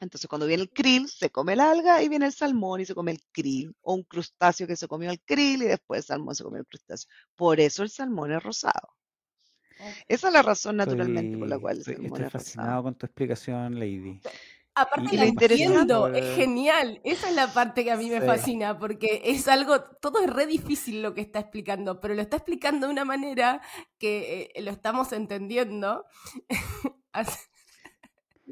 Entonces 0.00 0.28
cuando 0.28 0.46
viene 0.46 0.64
el 0.64 0.70
krill, 0.70 1.08
se 1.08 1.30
come 1.30 1.54
el 1.54 1.60
alga 1.60 2.02
y 2.02 2.08
viene 2.10 2.26
el 2.26 2.32
salmón 2.34 2.80
y 2.80 2.84
se 2.86 2.94
come 2.94 3.12
el 3.12 3.20
krill. 3.32 3.74
O 3.82 3.94
un 3.94 4.02
crustáceo 4.04 4.66
que 4.66 4.76
se 4.76 4.86
comió 4.88 5.10
el 5.10 5.20
krill 5.22 5.62
y 5.62 5.66
después 5.66 6.00
el 6.00 6.04
salmón 6.04 6.34
se 6.34 6.44
comió 6.44 6.60
el 6.60 6.66
crustáceo. 6.66 7.08
Por 7.36 7.60
eso 7.60 7.82
el 7.82 7.90
salmón 7.90 8.32
es 8.32 8.42
rosado. 8.42 8.96
Esa 10.08 10.28
es 10.28 10.32
la 10.32 10.42
razón 10.42 10.76
naturalmente 10.76 11.38
por 11.38 11.48
la 11.48 11.58
cual 11.58 11.78
estoy, 11.78 12.08
fascinado 12.30 12.82
con 12.82 12.94
tu 12.94 13.06
explicación, 13.06 13.78
Lady. 13.78 14.20
Aparte 14.78 15.14
Y, 15.14 15.16
la 15.16 15.24
entiendo, 15.24 16.08
es 16.08 16.36
genial. 16.36 17.00
Esa 17.02 17.30
es 17.30 17.34
la 17.34 17.46
parte 17.52 17.82
que 17.82 17.90
a 17.90 17.96
mí 17.96 18.10
me 18.10 18.20
Sí. 18.20 18.26
fascina, 18.26 18.78
porque 18.78 19.22
es 19.24 19.48
algo, 19.48 19.80
todo 20.02 20.22
es 20.22 20.30
re 20.30 20.46
difícil 20.46 21.00
lo 21.00 21.14
que 21.14 21.22
está 21.22 21.40
explicando, 21.40 21.98
pero 21.98 22.14
lo 22.14 22.20
está 22.20 22.36
explicando 22.36 22.86
de 22.86 22.92
una 22.92 23.06
manera 23.06 23.62
que 23.98 24.50
eh, 24.54 24.62
lo 24.62 24.70
estamos 24.70 25.12
entendiendo. 25.12 26.04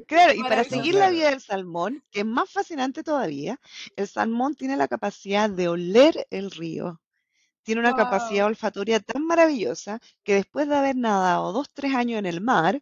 Claro, 0.07 0.33
y 0.33 0.41
para 0.41 0.63
seguir 0.63 0.95
la 0.95 1.09
vida 1.09 1.29
del 1.29 1.39
salmón, 1.39 2.03
que 2.11 2.21
es 2.21 2.25
más 2.25 2.49
fascinante 2.49 3.01
todavía, 3.01 3.59
el 3.95 4.07
salmón 4.07 4.55
tiene 4.55 4.75
la 4.75 4.87
capacidad 4.87 5.49
de 5.49 5.69
oler 5.69 6.27
el 6.31 6.51
río. 6.51 6.99
Tiene 7.65 7.81
una 7.81 7.93
capacidad 7.95 8.45
olfatoria 8.45 8.99
tan 8.99 9.25
maravillosa 9.25 9.99
que 10.23 10.35
después 10.35 10.69
de 10.69 10.75
haber 10.75 10.95
nadado 10.95 11.51
dos, 11.51 11.69
tres 11.73 11.93
años 11.95 12.19
en 12.19 12.27
el 12.27 12.39
mar, 12.39 12.81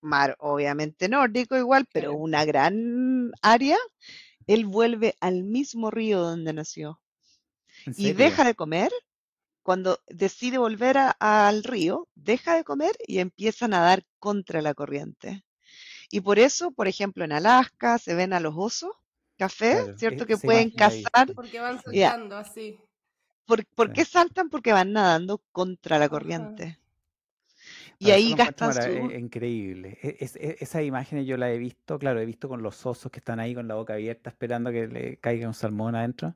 mar 0.00 0.34
obviamente 0.40 1.08
nórdico 1.08 1.56
igual, 1.56 1.86
pero 1.92 2.14
una 2.14 2.44
gran 2.44 3.30
área, 3.42 3.76
él 4.46 4.64
vuelve 4.66 5.14
al 5.20 5.44
mismo 5.44 5.90
río 5.90 6.20
donde 6.22 6.52
nació 6.54 7.00
¿En 7.86 7.94
y 7.96 8.12
deja 8.14 8.44
de 8.44 8.54
comer. 8.54 8.90
Cuando 9.62 9.98
decide 10.08 10.56
volver 10.56 10.96
a- 10.96 11.16
al 11.20 11.62
río, 11.62 12.08
deja 12.14 12.56
de 12.56 12.64
comer 12.64 12.96
y 13.06 13.18
empieza 13.18 13.66
a 13.66 13.68
nadar 13.68 14.02
contra 14.18 14.62
la 14.62 14.72
corriente. 14.72 15.44
Y 16.10 16.22
por 16.22 16.38
eso, 16.38 16.70
por 16.70 16.88
ejemplo, 16.88 17.24
en 17.24 17.32
Alaska 17.32 17.98
se 17.98 18.14
ven 18.14 18.32
a 18.32 18.40
los 18.40 18.54
osos 18.56 18.92
café, 19.36 19.74
Claro, 19.76 19.98
¿cierto? 19.98 20.24
e- 20.24 20.26
Que 20.26 20.36
pueden 20.38 20.70
cazar. 20.70 21.34
Porque 21.34 21.60
van 21.60 21.82
saltando 21.82 22.36
así. 22.36 22.80
¿Por, 23.48 23.58
por 23.76 23.88
qué 23.94 24.04
saltan? 24.04 24.48
Porque 24.52 24.72
van 24.72 24.92
nadando 24.92 25.42
contra 25.50 25.98
la 25.98 26.08
corriente. 26.08 26.78
Y 27.98 28.10
ahí 28.10 28.34
gastan 28.34 28.72
su... 28.72 29.10
eh, 29.10 29.18
increíble. 29.18 29.98
E- 30.02 30.16
es- 30.20 30.36
e- 30.36 30.56
esas 30.60 30.84
imágenes 30.84 31.26
yo 31.26 31.36
las 31.36 31.50
he 31.50 31.58
visto, 31.58 31.98
claro, 31.98 32.20
he 32.20 32.26
visto 32.26 32.48
con 32.48 32.62
los 32.62 32.84
osos 32.86 33.10
que 33.10 33.18
están 33.18 33.40
ahí 33.40 33.54
con 33.54 33.68
la 33.68 33.74
boca 33.74 33.94
abierta 33.94 34.30
esperando 34.30 34.70
que 34.70 34.86
le 34.88 35.16
caiga 35.18 35.48
un 35.48 35.54
salmón 35.54 35.94
adentro. 35.94 36.34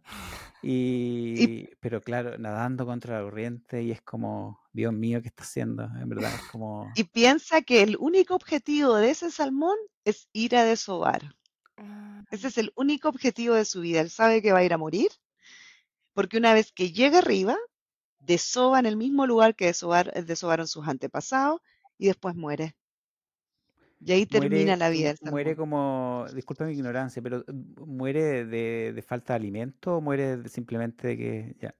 Y, 1.34 1.44
Y, 1.44 1.68
pero 1.80 2.02
claro, 2.02 2.38
nadando 2.38 2.86
contra 2.86 3.18
la 3.18 3.24
corriente 3.24 3.82
y 3.82 3.90
es 3.92 4.02
como, 4.02 4.60
Dios 4.72 4.92
mío, 4.92 5.22
¿qué 5.22 5.28
está 5.28 5.44
haciendo? 5.44 5.84
En 6.00 6.08
verdad, 6.08 6.34
es 6.36 6.42
como, 6.42 6.88
y 6.94 7.04
piensa 7.04 7.60
que 7.62 7.82
el 7.82 7.96
único 7.98 8.34
objetivo 8.34 8.94
de 8.96 9.10
ese 9.10 9.30
salmón 9.30 9.76
es 10.04 10.28
ir 10.32 10.56
a 10.56 10.64
desovar. 10.64 11.36
Ah, 11.76 12.22
Ese 12.30 12.48
es 12.48 12.58
el 12.58 12.72
único 12.76 13.08
objetivo 13.08 13.54
de 13.54 13.64
su 13.64 13.80
vida. 13.82 14.00
Él 14.00 14.10
sabe 14.10 14.42
que 14.42 14.52
va 14.52 14.58
a 14.60 14.64
ir 14.64 14.72
a 14.72 14.78
morir, 14.78 15.10
porque 16.14 16.38
una 16.38 16.54
vez 16.54 16.72
que 16.72 16.92
llega 16.92 17.18
arriba, 17.18 17.56
desova 18.20 18.78
en 18.80 18.86
el 18.86 18.96
mismo 18.96 19.26
lugar 19.26 19.56
que 19.56 19.68
desovar- 19.70 20.12
desovaron 20.24 20.68
sus 20.68 20.88
antepasados 20.88 21.60
y 21.98 22.06
después 22.08 22.34
muere. 22.36 22.76
Y 24.00 24.12
ahí 24.12 24.26
termina 24.26 24.76
muere, 24.76 24.76
la 24.76 24.90
vida 24.90 25.14
muere 25.20 25.56
como, 25.56 26.26
disculpa 26.34 26.64
mi 26.64 26.72
ignorancia, 26.72 27.22
pero 27.22 27.40
eh, 27.40 27.52
muere 27.86 28.44
de, 28.46 28.92
de 28.94 29.02
falta 29.02 29.32
de 29.34 29.36
alimento 29.38 29.96
o 29.96 30.00
muere 30.00 30.36
de- 30.38 30.48
simplemente 30.48 31.08
de 31.08 31.16
que, 31.16 31.56
ya, 31.60 31.74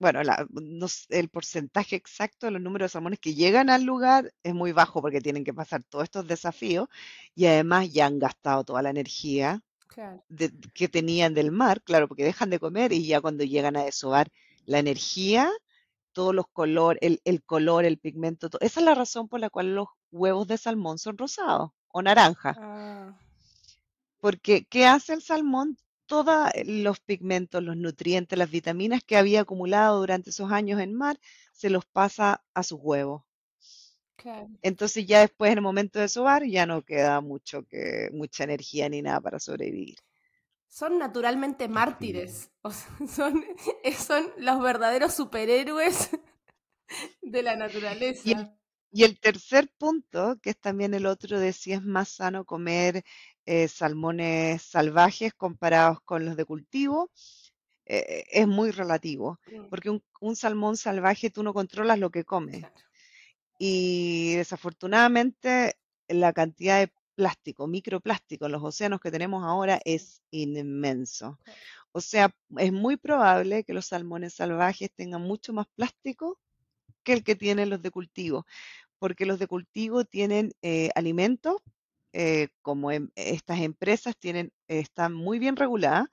Bueno, 0.00 0.22
la- 0.24 0.46
no 0.50 0.86
el 1.08 1.28
porcentaje 1.28 1.96
exacto 1.96 2.46
de 2.46 2.52
los 2.52 2.62
números 2.62 2.86
de 2.86 2.92
salmones 2.94 3.18
que 3.20 3.34
llegan 3.34 3.68
al 3.70 3.84
lugar 3.84 4.32
es 4.44 4.54
muy 4.54 4.72
bajo 4.72 5.00
porque 5.02 5.20
tienen 5.20 5.44
que 5.44 5.54
pasar 5.54 5.82
todos 5.84 6.04
estos 6.04 6.26
desafíos 6.28 6.88
y 7.34 7.46
además 7.46 7.92
ya 7.92 8.06
han 8.06 8.18
gastado 8.18 8.64
toda 8.64 8.82
la 8.82 8.90
energía 8.90 9.62
claro. 9.88 10.24
de- 10.28 10.52
que 10.74 10.88
tenían 10.88 11.34
del 11.34 11.50
mar, 11.52 11.82
claro, 11.82 12.08
porque 12.08 12.24
dejan 12.24 12.50
de 12.50 12.60
comer 12.60 12.92
y 12.92 13.06
ya 13.06 13.20
cuando 13.20 13.44
llegan 13.44 13.76
a 13.76 13.84
desovar 13.84 14.30
la 14.66 14.78
energía, 14.80 15.50
todos 16.12 16.34
los 16.34 16.46
colores, 16.52 17.00
el, 17.02 17.20
el 17.24 17.42
color, 17.44 17.84
el 17.86 17.98
pigmento, 17.98 18.50
to- 18.50 18.58
esa 18.60 18.80
es 18.80 18.86
la 18.86 18.94
razón 18.94 19.28
por 19.28 19.40
la 19.40 19.50
cual 19.50 19.74
los 19.74 19.88
huevos 20.12 20.48
de 20.48 20.58
salmón 20.58 20.98
son 20.98 21.18
rosados 21.18 21.70
o 21.88 22.02
naranjas. 22.02 22.56
Ah, 22.56 23.14
Porque, 24.20 24.64
¿qué 24.66 24.86
hace 24.86 25.12
el 25.12 25.22
salmón? 25.22 25.76
Todos 26.06 26.50
los 26.64 27.00
pigmentos, 27.00 27.62
los 27.64 27.76
nutrientes, 27.76 28.38
las 28.38 28.48
vitaminas 28.50 29.02
que 29.04 29.16
había 29.16 29.40
acumulado 29.40 29.98
durante 29.98 30.30
esos 30.30 30.52
años 30.52 30.80
en 30.80 30.94
mar, 30.94 31.18
se 31.52 31.68
los 31.68 31.84
pasa 31.84 32.44
a 32.54 32.62
sus 32.62 32.78
huevos. 32.80 33.24
Claro. 34.18 34.50
Entonces 34.62 35.06
ya 35.06 35.20
después 35.20 35.50
en 35.52 35.58
el 35.58 35.62
momento 35.62 35.98
de 35.98 36.08
sobar 36.08 36.44
ya 36.44 36.64
no 36.66 36.82
queda 36.84 37.20
mucho 37.20 37.64
que, 37.66 38.08
mucha 38.12 38.44
energía 38.44 38.88
ni 38.88 39.02
nada 39.02 39.20
para 39.20 39.40
sobrevivir. 39.40 39.96
Son 40.68 40.98
naturalmente 40.98 41.68
mártires. 41.68 42.50
O 42.62 42.70
sea, 42.70 42.88
son, 43.08 43.44
son 43.98 44.32
los 44.38 44.60
verdaderos 44.62 45.14
superhéroes 45.14 46.10
de 47.22 47.42
la 47.42 47.56
Y 48.22 48.32
el, 48.32 48.38
naturaleza. 48.38 48.56
y 48.92 49.04
el 49.04 49.18
tercer 49.20 49.68
punto, 49.78 50.38
que 50.42 50.50
es 50.50 50.58
también 50.58 50.94
el 50.94 51.06
otro 51.06 51.38
de 51.40 51.52
si 51.52 51.72
es 51.72 51.82
más 51.82 52.08
sano 52.10 52.44
comer 52.44 53.04
eh, 53.46 53.68
salmones 53.68 54.62
salvajes 54.62 55.34
comparados 55.34 56.00
con 56.02 56.24
los 56.24 56.36
de 56.36 56.44
cultivo, 56.44 57.10
eh, 57.86 58.24
es 58.32 58.46
muy 58.48 58.70
relativo, 58.72 59.40
porque 59.68 59.90
un, 59.90 60.02
un 60.20 60.36
salmón 60.36 60.76
salvaje 60.76 61.30
tú 61.30 61.42
no 61.42 61.54
controlas 61.54 61.98
lo 61.98 62.10
que 62.10 62.24
come. 62.24 62.60
Claro. 62.60 62.87
Y 63.58 64.34
desafortunadamente 64.36 65.76
la 66.08 66.32
cantidad 66.32 66.80
de 66.80 66.92
plástico, 67.14 67.66
microplástico 67.66 68.46
en 68.46 68.52
los 68.52 68.62
océanos 68.62 69.00
que 69.00 69.10
tenemos 69.10 69.44
ahora 69.44 69.80
es 69.84 70.22
inmenso. 70.30 71.38
O 71.92 72.00
sea, 72.00 72.34
es 72.58 72.72
muy 72.72 72.96
probable 72.96 73.64
que 73.64 73.74
los 73.74 73.86
salmones 73.86 74.34
salvajes 74.34 74.90
tengan 74.94 75.22
mucho 75.22 75.52
más 75.52 75.66
plástico 75.76 76.40
que 77.04 77.12
el 77.14 77.24
que 77.24 77.36
tienen 77.36 77.70
los 77.70 77.82
de 77.82 77.90
cultivo, 77.90 78.46
porque 78.98 79.26
los 79.26 79.38
de 79.38 79.46
cultivo 79.48 80.04
tienen 80.04 80.52
eh, 80.62 80.90
alimentos, 80.94 81.58
eh, 82.14 82.48
como 82.62 82.92
em- 82.92 83.10
estas 83.16 83.60
empresas 83.60 84.16
tienen, 84.18 84.52
eh, 84.68 84.80
están 84.80 85.14
muy 85.14 85.38
bien 85.38 85.56
reguladas, 85.56 86.08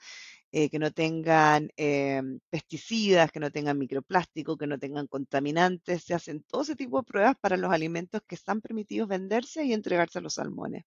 eh, 0.58 0.70
que 0.70 0.80
no 0.80 0.90
tengan 0.90 1.70
em, 1.76 2.40
pesticidas, 2.50 3.30
que 3.30 3.42
no 3.42 3.52
tengan 3.52 3.78
microplástico, 3.78 4.56
que 4.56 4.68
no 4.68 4.80
tengan 4.80 5.06
contaminantes, 5.06 6.04
se 6.06 6.14
hacen 6.14 6.44
todo 6.44 6.62
ese 6.62 6.78
tipo 6.78 6.98
de 6.98 7.04
pruebas 7.04 7.36
para 7.42 7.58
los 7.58 7.74
alimentos 7.74 8.22
que 8.26 8.36
están 8.36 8.62
permitidos 8.62 9.10
venderse 9.10 9.66
y 9.66 9.74
entregarse 9.74 10.20
a 10.20 10.22
los 10.22 10.36
salmones. 10.36 10.86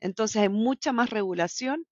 Entonces 0.00 0.42
hay 0.42 0.50
mucha 0.50 0.92
más 0.92 1.08
regulación 1.08 1.86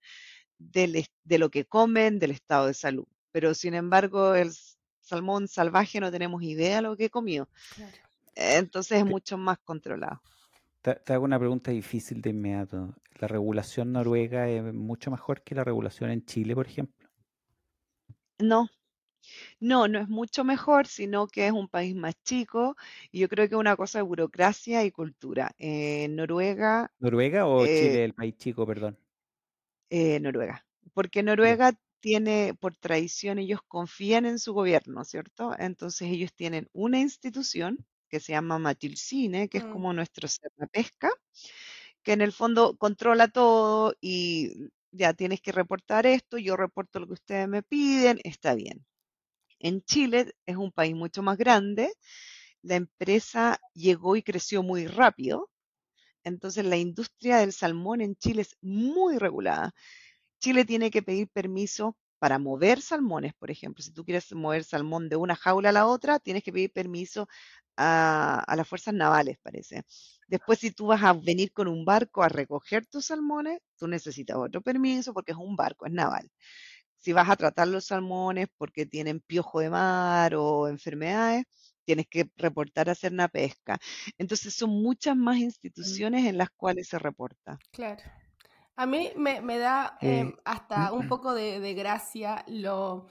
del 0.59 1.07
de 1.25 1.39
lo 1.39 1.51
que 1.51 1.65
comen, 1.65 2.19
del 2.19 2.33
estado 2.33 2.67
de 2.67 2.75
salud. 2.75 3.07
Pero 3.33 3.55
sin 3.55 3.73
embargo, 3.73 4.35
el 4.35 4.53
salmón 5.01 5.49
salvaje 5.49 5.99
no 5.99 6.11
tenemos 6.11 6.43
idea 6.43 6.77
de 6.77 6.83
lo 6.83 6.97
que 6.99 7.09
comió. 7.09 7.49
Claro. 7.75 7.97
Entonces 8.35 8.99
es 8.99 9.07
mucho 9.07 9.39
más 9.39 9.57
controlado. 9.65 10.21
Te- 10.87 10.95
te 11.05 11.13
hago 11.13 11.25
una 11.25 11.39
pregunta 11.41 11.73
difícil 11.73 12.23
de 12.23 12.31
inmediato. 12.31 12.95
¿La 13.19 13.27
regulación 13.29 13.93
noruega 13.93 14.49
es 14.49 14.63
mucho 14.73 15.11
mejor 15.11 15.43
que 15.43 15.57
la 15.57 15.65
regulación 15.65 16.11
en 16.11 16.25
Chile, 16.25 16.55
por 16.55 16.67
ejemplo? 16.69 17.09
No, 18.39 18.69
no, 19.61 19.89
no 19.89 20.01
es 20.01 20.09
mucho 20.09 20.45
mejor, 20.45 20.87
sino 20.89 21.27
que 21.29 21.47
es 21.49 21.53
un 21.53 21.69
país 21.69 21.95
más 21.97 22.15
chico 22.25 22.77
y 23.13 23.21
yo 23.21 23.29
creo 23.29 23.49
que 23.49 23.55
es 23.57 23.61
una 23.61 23.77
cosa 23.77 23.99
de 24.01 24.05
burocracia 24.05 24.85
y 24.85 24.93
cultura. 24.93 25.53
En 25.59 26.17
Noruega, 26.17 26.93
¿Noruega 26.99 27.47
o 27.47 27.67
eh, 27.67 27.69
Chile, 27.69 28.05
el 28.05 28.13
país 28.13 28.37
chico, 28.37 28.67
perdón? 28.67 28.99
eh, 29.91 30.21
Noruega, 30.21 30.65
porque. 30.95 31.23
Noruega 31.23 31.73
tiene, 32.01 32.55
por 32.61 32.77
tradición, 32.77 33.39
ellos 33.39 33.61
confían 33.67 34.27
en 34.27 34.39
su 34.39 34.53
gobierno, 34.55 35.05
¿cierto? 35.05 35.55
Entonces 35.59 36.09
ellos 36.11 36.33
tienen 36.35 36.69
una 36.73 37.01
institución 37.01 37.85
que 38.09 38.21
se 38.21 38.33
llama 38.33 38.59
Matilsine, 38.59 39.49
que 39.49 39.59
es 39.59 39.65
Mm, 39.65 39.67
como 39.67 39.93
nuestro 39.93 40.29
pesca, 40.73 41.11
que 42.03 42.13
en 42.13 42.21
el 42.21 42.33
fondo 42.33 42.77
controla 42.77 43.29
todo 43.29 43.95
y 44.01 44.53
ya 44.93 45.13
tienes 45.15 45.41
que 45.41 45.53
reportar 45.53 46.07
esto, 46.07 46.39
yo 46.39 46.57
reporto 46.57 47.01
lo 47.01 47.07
que 47.07 47.15
ustedes 47.15 47.49
me 47.49 47.63
piden, 47.63 48.21
está 48.25 48.55
bien. 48.55 48.87
En 49.61 49.83
Chile 49.85 50.35
es 50.47 50.57
un 50.57 50.73
país 50.73 50.95
mucho 50.97 51.23
más 51.23 51.39
grande, 51.39 51.93
la 52.63 52.77
empresa 52.77 53.61
llegó 53.75 54.17
y 54.17 54.23
creció 54.23 54.63
muy 54.63 54.87
rápido, 54.87 55.51
entonces 56.25 56.65
la 56.65 56.77
industria 56.77 57.39
del 57.39 57.53
salmón 57.53 58.01
en 58.01 58.17
Chile 58.17 58.43
es 58.43 58.57
muy 58.61 59.19
regulada. 59.19 59.75
Chile 60.41 60.65
tiene 60.65 60.91
que 60.91 61.03
pedir 61.03 61.29
permiso 61.29 61.97
para 62.19 62.39
mover 62.39 62.81
salmones, 62.81 63.35
por 63.35 63.51
ejemplo. 63.51 63.83
Si 63.83 63.93
tú 63.93 64.05
quieres 64.05 64.33
mover 64.35 64.65
salmón 64.65 65.09
de 65.09 65.17
una 65.17 65.37
jaula 65.37 65.71
a 65.71 65.73
la 65.73 65.87
otra, 65.87 66.19
tienes 66.21 66.43
que 66.43 66.53
pedir 66.53 66.73
permiso 66.73 67.29
a, 67.77 68.41
a 68.41 68.57
las 68.57 68.69
fuerzas 68.69 68.95
navales, 68.95 69.39
parece. 69.43 69.85
Después, 70.29 70.59
si 70.59 70.71
tú 70.73 70.87
vas 70.89 71.03
a 71.03 71.13
venir 71.13 71.53
con 71.53 71.69
un 71.69 71.85
barco 71.85 72.23
a 72.23 72.29
recoger 72.29 72.87
tus 72.87 73.07
salmones, 73.07 73.61
tú 73.79 73.87
necesitas 73.89 74.37
otro 74.37 74.61
permiso 74.61 75.13
porque 75.15 75.33
es 75.33 75.39
un 75.39 75.57
barco, 75.57 75.87
es 75.87 75.93
naval. 75.93 76.31
Si 76.99 77.13
vas 77.13 77.29
a 77.31 77.37
tratar 77.37 77.69
los 77.69 77.87
salmones 77.87 78.49
porque 78.59 78.87
tienen 78.87 79.21
piojo 79.21 79.61
de 79.61 79.71
mar 79.71 80.35
o 80.37 80.69
enfermedades, 80.69 81.45
tienes 81.85 82.07
que 82.09 82.31
reportar 82.37 82.89
a 82.89 82.93
hacer 82.93 83.13
una 83.13 83.29
pesca. 83.29 83.79
Entonces 84.19 84.55
son 84.55 84.71
muchas 84.71 85.17
más 85.17 85.39
mm, 85.89 86.01
instituciones 86.01 86.27
en 86.27 86.39
las 86.39 86.51
cuales 86.51 86.89
se 86.89 86.99
reporta. 86.99 87.61
Claro. 87.71 88.03
A 88.77 88.87
mí 88.87 89.11
me, 89.17 89.41
me 89.41 89.59
da 89.59 89.99
em, 90.01 90.29
Eh, 90.29 90.35
hasta 90.45 90.93
un 90.93 91.07
poco 91.07 91.35
de, 91.35 91.61
de 91.61 91.75
gracia 91.75 92.45
lo... 92.49 93.07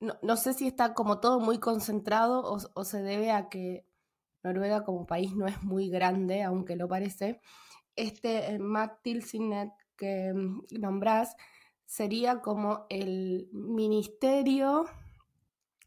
No, 0.00 0.18
no 0.22 0.36
sé 0.36 0.52
si 0.52 0.66
está 0.66 0.94
como 0.94 1.20
todo 1.20 1.40
muy 1.40 1.58
concentrado 1.58 2.42
o, 2.42 2.58
o 2.74 2.84
se 2.84 3.02
debe 3.02 3.30
a 3.32 3.48
que 3.48 3.86
Noruega 4.42 4.84
como 4.84 5.06
país 5.06 5.34
no 5.34 5.46
es 5.46 5.62
muy 5.62 5.88
grande, 5.88 6.42
aunque 6.42 6.76
lo 6.76 6.86
parece. 6.88 7.40
Este 7.96 8.52
eh, 8.52 8.58
Matt 8.58 9.02
Tilsinet 9.02 9.72
que 9.96 10.32
mm, 10.32 10.66
nombrás 10.78 11.36
sería 11.84 12.40
como 12.40 12.86
el 12.90 13.48
ministerio 13.52 14.86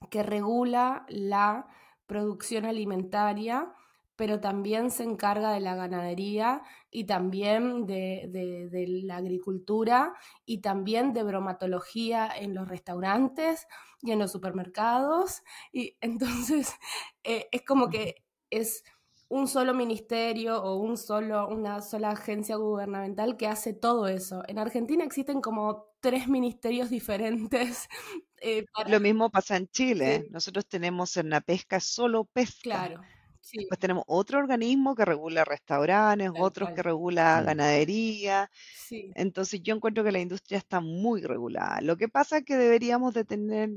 que 0.10 0.24
regula 0.24 1.06
la 1.10 1.68
producción 2.06 2.66
alimentaria, 2.66 3.74
pero 4.20 4.42
también 4.42 4.92
se 4.92 5.04
encarga 5.04 5.54
de 5.54 5.62
la 5.62 5.76
ganadería 5.76 6.62
y 6.92 7.06
también 7.06 7.86
de, 7.88 8.28
de- 8.30 8.70
de 8.70 8.88
la 9.06 9.18
agricultura 9.18 10.14
y 10.46 10.60
también 10.62 11.14
de 11.14 11.24
bromatología 11.24 12.30
en 12.36 12.54
los 12.54 12.68
restaurantes 12.68 13.66
y 14.02 14.12
en 14.12 14.20
los 14.20 14.32
supermercados. 14.34 15.42
Y 15.72 15.98
entonces 16.02 16.76
eh, 17.24 17.48
es 17.52 17.64
como 17.64 17.90
que 17.90 18.26
es 18.50 18.84
un 19.30 19.48
solo 19.48 19.74
ministerio 19.74 20.62
o 20.64 20.78
un 20.78 20.98
solo, 20.98 21.48
una 21.48 21.82
sola 21.82 22.12
agencia 22.12 22.56
gubernamental 22.58 23.38
que 23.38 23.48
hace 23.48 23.74
todo 23.74 24.08
eso. 24.08 24.44
En 24.48 24.60
Argentina 24.60 25.04
existen 25.06 25.40
como 25.42 25.94
tres 26.02 26.28
ministerios 26.28 26.90
diferentes 26.90 27.88
eh, 28.42 28.66
para... 28.74 28.92
Lo 28.92 29.00
mismo 29.00 29.30
pasa 29.30 29.56
en 29.58 29.68
Chile. 29.70 30.26
Sí, 30.26 30.30
Nosotros 30.30 30.68
tenemos 30.68 31.16
en 31.18 31.30
la 31.30 31.40
pesca 31.42 31.80
solo 31.80 32.26
pesca. 32.26 32.92
claro, 32.92 33.06
sí, 33.52 33.58
Después 33.58 33.80
tenemos 33.80 34.04
otro 34.08 34.40
organismo 34.40 34.96
que 34.96 35.06
regula 35.06 35.46
restaurantes, 35.46 36.32
tal 36.34 36.36
otros 36.42 36.70
que 36.72 36.84
regula 36.84 37.42
mm, 37.42 37.46
ganadería. 37.46 38.52
Sí, 38.74 39.12
Entonces 39.16 39.62
yo 39.64 39.76
encuentro 39.76 40.04
que 40.04 40.12
la 40.12 40.20
industria 40.20 40.58
está 40.60 40.80
muy 40.82 41.22
regulada. 41.22 41.82
Lo 41.82 41.98
que 41.98 42.10
pasa 42.10 42.40
es 42.40 42.46
que 42.46 42.58
deberíamos 42.58 43.14
de 43.14 43.26
tener, 43.26 43.70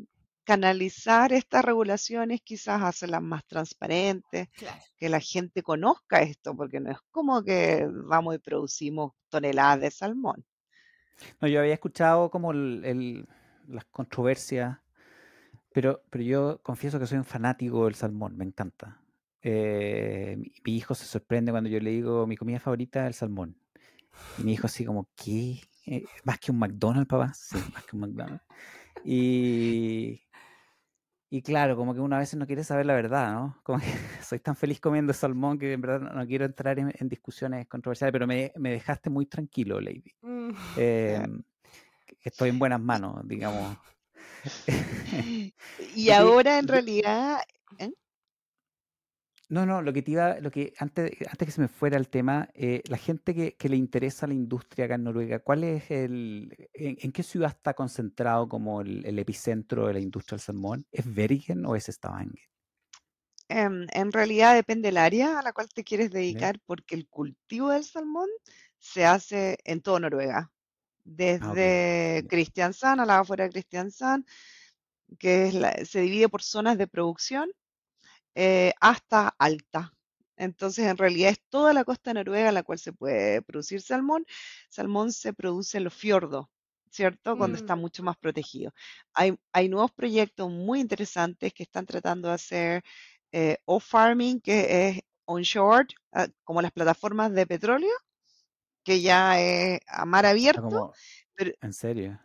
canalizar 0.44 1.32
estas 1.32 1.64
regulaciones, 1.64 2.40
quizás 2.42 2.82
hacerlas 2.82 3.22
más 3.22 3.44
transparentes, 3.46 4.48
claro. 4.56 4.80
que 4.98 5.08
la 5.08 5.20
gente 5.20 5.62
conozca 5.62 6.22
esto, 6.22 6.56
porque 6.56 6.80
no 6.80 6.90
es 6.90 6.98
como 7.10 7.42
que 7.44 7.86
vamos 7.90 8.34
y 8.36 8.38
producimos 8.38 9.12
toneladas 9.30 9.80
de 9.80 9.90
salmón. 9.90 10.44
No, 11.40 11.48
yo 11.48 11.60
había 11.60 11.74
escuchado 11.74 12.30
como 12.30 12.52
el- 12.52 12.84
el- 12.84 13.28
las 13.68 13.84
controversias, 13.86 14.78
pero, 15.72 16.02
pero 16.10 16.24
yo 16.24 16.60
confieso 16.62 17.00
que 17.00 17.06
soy 17.08 17.18
un 17.18 17.26
fanático 17.26 17.86
del 17.86 17.96
salmón, 17.96 18.36
me 18.38 18.46
encanta. 18.46 19.01
Eh, 19.42 20.36
mi, 20.64 20.76
hijo 20.76 20.94
se 20.94 21.04
sorprende 21.04 21.50
cuando 21.50 21.68
yo 21.68 21.80
le 21.80 21.90
digo 21.90 22.26
mi 22.26 22.36
comida 22.36 22.60
favorita 22.60 23.02
es 23.02 23.06
el 23.08 23.14
salmón. 23.14 23.56
Y 24.38 24.44
mi 24.44 24.52
hijo 24.52 24.66
así 24.66 24.84
como, 24.84 25.08
¿qué? 25.16 25.60
Eh, 25.86 26.04
¿Más 26.24 26.38
que 26.38 26.52
un 26.52 26.58
McDonald's, 26.58 27.08
papá? 27.08 27.32
Sí, 27.34 27.58
más 27.72 27.84
que 27.84 27.96
un 27.96 28.02
McDonald's. 28.02 28.44
Y, 29.04 30.22
y 31.28 31.42
claro, 31.42 31.76
como 31.76 31.94
que 31.94 32.00
uno 32.00 32.14
a 32.14 32.20
veces 32.20 32.38
no 32.38 32.46
quiere 32.46 32.62
saber 32.62 32.86
la 32.86 32.94
verdad, 32.94 33.32
¿no? 33.32 33.60
Como 33.62 33.80
que 33.80 33.86
soy 34.22 34.38
tan 34.38 34.54
feliz 34.54 34.80
comiendo 34.80 35.12
salmón 35.12 35.58
que 35.58 35.72
en 35.72 35.80
verdad 35.80 36.00
no, 36.00 36.12
no 36.12 36.26
quiero 36.26 36.44
entrar 36.44 36.78
en, 36.78 36.92
en 36.96 37.08
discusiones 37.08 37.66
controversiales, 37.66 38.12
pero 38.12 38.26
me, 38.26 38.52
me 38.56 38.70
dejaste 38.70 39.10
muy 39.10 39.26
tranquilo, 39.26 39.80
Lady. 39.80 40.14
Mm, 40.22 40.50
Eh, 40.76 41.26
que 42.06 42.28
estoy 42.28 42.50
en 42.50 42.58
buenas 42.58 42.80
manos, 42.80 43.26
digamos. 43.26 43.76
Y 45.94 46.10
ahora 46.10 46.58
en 46.58 46.68
realidad, 46.68 47.40
¿eh? 47.78 47.92
No, 49.52 49.66
no, 49.66 49.82
lo 49.82 49.92
que 49.92 50.02
te 50.02 50.12
iba, 50.12 50.38
lo 50.40 50.50
que 50.50 50.72
antes, 50.78 51.10
antes 51.30 51.46
que 51.46 51.52
se 51.52 51.60
me 51.60 51.68
fuera 51.68 51.96
el 51.98 52.08
tema, 52.08 52.48
eh, 52.54 52.82
la 52.88 52.96
gente 52.96 53.34
que, 53.34 53.54
que 53.56 53.68
le 53.68 53.76
interesa 53.76 54.26
la 54.26 54.34
industria 54.34 54.86
acá 54.86 54.94
en 54.94 55.04
Noruega, 55.04 55.40
¿cuál 55.40 55.64
es 55.64 55.90
el, 55.90 56.56
en, 56.72 56.96
en 57.00 57.12
qué 57.12 57.22
ciudad 57.22 57.50
está 57.50 57.74
concentrado 57.74 58.48
como 58.48 58.80
el, 58.80 59.04
el 59.04 59.18
epicentro 59.18 59.86
de 59.86 59.94
la 59.94 60.00
industria 60.00 60.36
del 60.36 60.44
salmón? 60.44 60.86
¿Es 60.90 61.12
Bergen 61.14 61.66
o 61.66 61.76
es 61.76 61.86
Stavanger? 61.86 62.40
Em, 63.48 63.86
en 63.92 64.12
realidad 64.12 64.54
depende 64.54 64.88
del 64.88 64.96
área 64.96 65.38
a 65.38 65.42
la 65.42 65.52
cual 65.52 65.68
te 65.68 65.84
quieres 65.84 66.10
dedicar, 66.10 66.58
porque 66.64 66.94
el 66.94 67.08
cultivo 67.08 67.70
del 67.70 67.84
salmón 67.84 68.28
se 68.78 69.04
hace 69.04 69.58
en 69.64 69.82
toda 69.82 70.00
Noruega, 70.00 70.50
Ah, 71.40 71.54
desde 71.54 72.22
ya. 72.22 72.28
Kristiansand 72.28 73.00
a 73.00 73.06
la 73.06 73.18
afuera 73.20 73.44
de 73.44 73.50
Kristiansand, 73.50 74.26
que 75.18 75.46
es 75.48 75.54
la- 75.54 75.84
se 75.84 76.00
divide 76.00 76.28
por 76.28 76.42
zonas 76.42 76.78
de 76.78 76.86
producción, 76.88 77.50
eh, 78.34 78.72
hasta 78.80 79.28
Alta, 79.38 79.94
Entonces, 80.36 80.86
en 80.86 80.96
realidad 80.98 81.30
es 81.32 81.40
toda 81.50 81.72
la 81.72 81.84
costa 81.84 82.14
noruega 82.14 82.48
en 82.48 82.54
la 82.54 82.62
cual 82.64 82.78
se 82.78 82.92
puede 82.92 83.42
producir 83.42 83.80
salmón. 83.82 84.24
Salmón 84.70 85.12
se 85.12 85.32
produce 85.34 85.78
en 85.78 85.84
los 85.84 85.94
fiordos, 85.94 86.46
¿cierto? 86.90 87.36
Cuando 87.36 87.56
está 87.56 87.74
Mm, 87.74 87.76
mucho 87.76 88.02
más 88.02 88.16
protegido. 88.18 88.72
Hay, 89.14 89.34
hay 89.52 89.68
nuevos 89.68 89.92
proyectos 89.92 90.50
muy 90.50 90.80
interesantes 90.80 91.52
que 91.54 91.62
están 91.64 91.86
tratando 91.86 92.28
de 92.28 92.34
hacer 92.34 92.82
eh, 93.32 93.58
off-farming, 93.66 94.40
que 94.40 94.88
es 94.88 95.00
onshore, 95.26 95.88
ah, 96.12 96.28
como 96.44 96.62
las 96.62 96.72
plataformas 96.72 97.32
de 97.32 97.46
petróleo, 97.46 97.90
que 98.84 99.00
ya 99.02 99.40
es 99.40 99.80
a 99.88 100.04
mar 100.06 100.26
abierto, 100.26 100.62
como, 100.62 100.96
pero, 101.34 101.52
en 101.62 101.72
serio. 101.72 102.20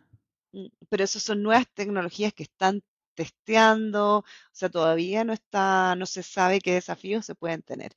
mm, 0.52 0.66
pero 0.88 1.04
esas 1.04 1.22
son 1.22 1.42
nuevas 1.42 1.66
tecnologías 1.74 2.32
que 2.34 2.44
están 2.44 2.82
testeando, 3.18 4.18
o 4.18 4.24
sea, 4.52 4.68
todavía 4.68 5.24
no 5.24 5.32
está, 5.32 5.96
no 5.96 6.06
se 6.06 6.22
sabe 6.22 6.60
qué 6.60 6.74
desafíos 6.74 7.26
se 7.26 7.34
pueden 7.34 7.62
tener. 7.62 7.92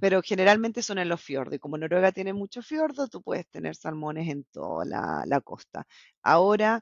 Pero 0.00 0.22
generalmente 0.22 0.82
son 0.82 0.98
en 0.98 1.10
los 1.10 1.20
fiordos. 1.20 1.56
Y 1.56 1.58
como 1.58 1.76
Noruega 1.76 2.10
tiene 2.10 2.32
muchos 2.32 2.66
fiordos, 2.66 3.10
tú 3.10 3.20
puedes 3.22 3.46
tener 3.48 3.76
salmones 3.76 4.28
en 4.30 4.44
toda 4.44 4.86
la, 4.86 5.24
la 5.26 5.40
costa. 5.42 5.86
Ahora, 6.22 6.80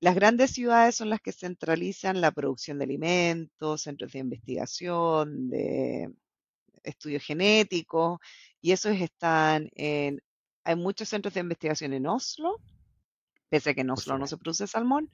las 0.00 0.14
grandes 0.14 0.50
ciudades 0.50 0.94
son 0.96 1.08
las 1.08 1.20
que 1.20 1.32
centralizan 1.32 2.20
la 2.20 2.32
producción 2.32 2.78
de 2.78 2.84
alimentos, 2.84 3.82
centros 3.82 4.12
de 4.12 4.18
investigación, 4.18 5.48
de 5.48 6.12
estudios 6.82 7.22
genéticos, 7.24 8.18
y 8.60 8.72
esos 8.72 8.94
están 8.96 9.70
en, 9.74 10.22
hay 10.64 10.76
muchos 10.76 11.08
centros 11.08 11.32
de 11.32 11.40
investigación 11.40 11.94
en 11.94 12.06
Oslo, 12.06 12.60
pese 13.48 13.70
a 13.70 13.74
que 13.74 13.80
en 13.80 13.90
Oslo 13.90 14.18
no 14.18 14.26
se 14.26 14.36
produce 14.36 14.66
salmón. 14.66 15.10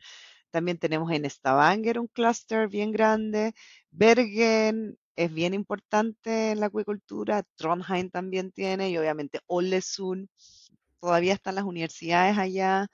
También 0.53 0.79
tenemos 0.79 1.11
en 1.12 1.27
Stavanger 1.31 2.01
un 2.01 2.09
clúster 2.09 2.69
bien 2.69 2.93
grande. 2.93 3.55
Bergen 3.93 4.99
es 5.17 5.35
bien 5.35 5.55
importante 5.55 6.53
en 6.53 6.61
la 6.61 6.67
acuicultura. 6.69 7.45
Trondheim 7.57 8.11
también 8.11 8.53
tiene, 8.53 8.91
y 8.91 8.99
obviamente 8.99 9.41
Ålesund. 9.49 10.29
Todavía 11.01 11.35
están 11.35 11.57
las 11.57 11.65
universidades 11.65 12.38
allá. 12.38 12.88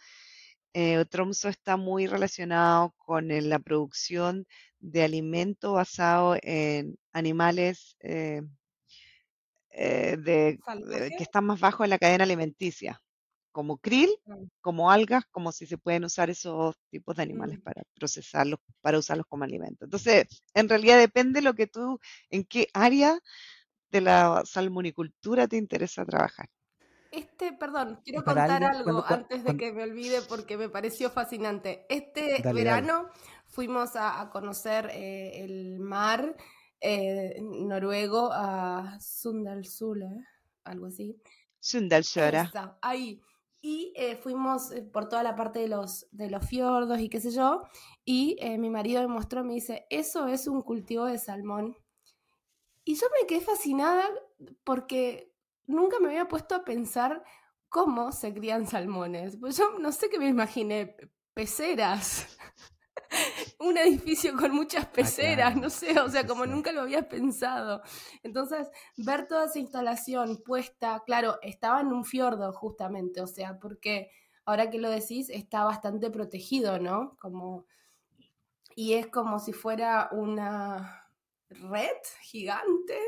Eh, 0.74 1.04
Tromsø 1.10 1.48
está 1.50 1.76
muy 1.76 2.06
relacionado 2.06 2.94
con 2.98 3.30
eh, 3.30 3.42
la 3.42 3.58
producción 3.58 4.46
de 4.80 5.02
alimento 5.04 5.72
basado 5.74 6.36
en 6.42 6.98
animales 7.12 7.96
eh, 8.00 8.42
de, 9.70 10.16
de- 10.18 10.58
¿Salvaje? 10.64 11.16
que 11.16 11.22
están 11.24 11.44
más 11.46 11.60
bajo 11.60 11.84
en 11.84 11.90
la 11.90 11.98
cadena 11.98 12.24
alimenticia, 12.24 13.00
como 13.58 13.78
krill, 13.78 14.10
Mm, 14.24 14.44
como 14.60 14.88
algas, 14.88 15.24
como 15.32 15.50
si 15.50 15.66
se 15.66 15.78
pueden 15.78 16.04
usar 16.04 16.30
esos 16.30 16.76
tipos 16.90 17.16
de 17.16 17.24
animales 17.24 17.58
mm. 17.58 17.62
para 17.62 17.82
procesarlos, 17.92 18.60
para 18.80 18.98
usarlos 18.98 19.26
como 19.26 19.42
alimento. 19.42 19.84
Entonces, 19.84 20.26
en 20.54 20.68
realidad 20.68 20.96
depende 20.96 21.42
lo 21.42 21.54
que 21.54 21.66
tú, 21.66 21.98
en 22.30 22.44
qué 22.44 22.68
área 22.72 23.18
de 23.90 24.00
la 24.00 24.44
salmonicultura 24.44 25.48
te 25.48 25.56
interesa 25.56 26.04
trabajar. 26.04 26.48
Este, 27.10 27.52
perdón, 27.52 28.00
quiero 28.04 28.22
contar 28.22 28.62
alguien, 28.62 28.86
algo 28.86 29.02
cuando, 29.04 29.22
antes 29.24 29.38
de 29.38 29.44
cuando, 29.44 29.64
que 29.64 29.72
me 29.72 29.82
olvide 29.82 30.22
porque 30.22 30.56
me 30.56 30.68
pareció 30.68 31.10
fascinante. 31.10 31.84
Este 31.88 32.20
dale, 32.20 32.42
dale. 32.42 32.62
verano 32.62 33.08
fuimos 33.48 33.96
a, 33.96 34.20
a 34.20 34.30
conocer 34.30 34.88
eh, 34.92 35.42
el 35.42 35.80
mar 35.80 36.36
eh, 36.80 37.40
noruego 37.40 38.30
a 38.32 39.00
Sundalsule, 39.00 40.24
algo 40.62 40.86
así. 40.86 41.20
Sundalsøra. 41.58 42.42
Esa, 42.42 42.78
ahí. 42.82 43.20
Y 43.60 43.92
eh, 43.96 44.16
fuimos 44.16 44.70
eh, 44.70 44.82
por 44.82 45.08
toda 45.08 45.22
la 45.22 45.34
parte 45.34 45.58
de 45.58 45.68
los, 45.68 46.06
de 46.12 46.30
los 46.30 46.46
fiordos 46.46 47.00
y 47.00 47.08
qué 47.08 47.20
sé 47.20 47.30
yo. 47.32 47.62
Y 48.04 48.36
eh, 48.40 48.56
mi 48.58 48.70
marido 48.70 49.02
me 49.02 49.08
mostró, 49.08 49.44
me 49.44 49.54
dice, 49.54 49.86
eso 49.90 50.28
es 50.28 50.46
un 50.46 50.62
cultivo 50.62 51.06
de 51.06 51.18
salmón. 51.18 51.76
Y 52.84 52.94
yo 52.94 53.06
me 53.20 53.26
quedé 53.26 53.40
fascinada 53.40 54.04
porque 54.64 55.34
nunca 55.66 55.98
me 56.00 56.08
había 56.08 56.28
puesto 56.28 56.54
a 56.54 56.64
pensar 56.64 57.22
cómo 57.68 58.12
se 58.12 58.32
crían 58.32 58.66
salmones. 58.66 59.36
Pues 59.36 59.56
yo 59.56 59.78
no 59.78 59.92
sé 59.92 60.08
qué 60.08 60.18
me 60.18 60.28
imaginé, 60.28 60.86
pe- 60.86 61.10
peceras, 61.34 62.37
un 63.60 63.76
edificio 63.78 64.36
con 64.36 64.52
muchas 64.52 64.86
Ah, 65.00 65.10
peceras, 65.10 65.56
claro. 65.56 65.56
no 65.56 65.70
sé, 65.70 65.98
o 66.00 66.08
sea, 66.08 66.26
Sí, 66.26 66.28
como 66.28 66.46
sí. 66.46 66.46
nunca 66.46 66.72
lo 66.72 66.82
había 66.82 67.08
pensado. 67.08 67.82
Entonces, 68.22 68.68
ver 68.96 69.26
toda 69.28 69.46
esa 69.46 69.58
instalación 69.58 70.42
puesta, 70.44 71.02
claro, 71.06 71.38
estaba 71.42 71.80
en 71.80 71.88
un 71.88 72.04
fiordo 72.04 72.52
justamente, 72.52 73.20
o 73.20 73.26
sea, 73.26 73.58
porque 73.58 74.10
ahora 74.44 74.70
que 74.70 74.78
lo 74.78 74.90
decís, 74.90 75.30
está 75.30 75.64
bastante 75.64 76.10
protegido, 76.10 76.78
¿no? 76.78 77.16
Como, 77.20 77.66
y 78.76 78.94
es 78.94 79.06
como 79.08 79.38
si 79.38 79.52
fuera 79.52 80.08
una 80.12 81.04
red 81.50 81.96
gigante 82.22 82.98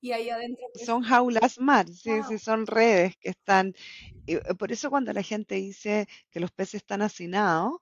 y 0.00 0.12
ahí 0.12 0.30
adentro 0.30 0.66
Son 0.74 1.02
jaulas 1.02 1.58
mar, 1.58 1.86
sí, 1.88 2.22
sí, 2.22 2.38
wow. 2.38 2.38
son 2.38 2.66
redes 2.66 3.16
que 3.18 3.30
están. 3.30 3.74
y, 4.26 4.36
eh, 4.36 4.42
por 4.58 4.72
eso 4.72 4.90
cuando 4.90 5.12
la 5.14 5.22
gente 5.24 5.56
dice 5.56 6.08
que 6.30 6.40
los 6.40 6.52
peces 6.52 6.76
están 6.76 7.02
hacinados, 7.02 7.81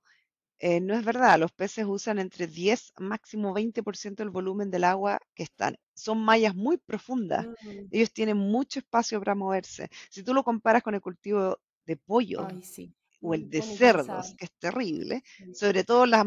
eh, 0.60 0.80
no 0.80 0.94
es 0.94 1.04
verdad. 1.04 1.38
Los 1.40 1.52
peces 1.52 1.86
usan 1.86 2.18
entre 2.20 2.46
10 2.48 2.92
máximo 2.98 3.54
20% 3.54 4.22
del 4.24 4.30
volumen 4.30 4.70
del 4.70 4.84
agua 4.84 5.20
que 5.34 5.44
están. 5.44 5.76
Son 5.94 6.18
mallas 6.24 6.54
muy 6.56 6.78
profundas. 6.78 7.48
Mm, 7.64 7.90
Ellos 7.90 8.12
tienen 8.12 8.38
mucho 8.38 8.80
espacio 8.80 9.20
para 9.20 9.34
moverse. 9.34 9.90
Si 10.10 10.22
tú 10.24 10.34
lo 10.34 10.44
comparas 10.44 10.82
con 10.82 10.94
el 10.94 11.02
cultivo 11.02 11.58
de 11.86 11.96
pollo 11.96 12.48
Ay, 12.48 12.62
sí, 12.62 12.94
o 13.20 13.34
el 13.34 13.48
no 13.48 13.48
de 13.48 13.62
cerdos, 13.62 14.34
que 14.36 14.46
es 14.46 14.52
terrible, 14.58 15.22
Sí. 15.36 15.44
sobre 15.52 15.84
todo 15.84 16.06
las, 16.06 16.24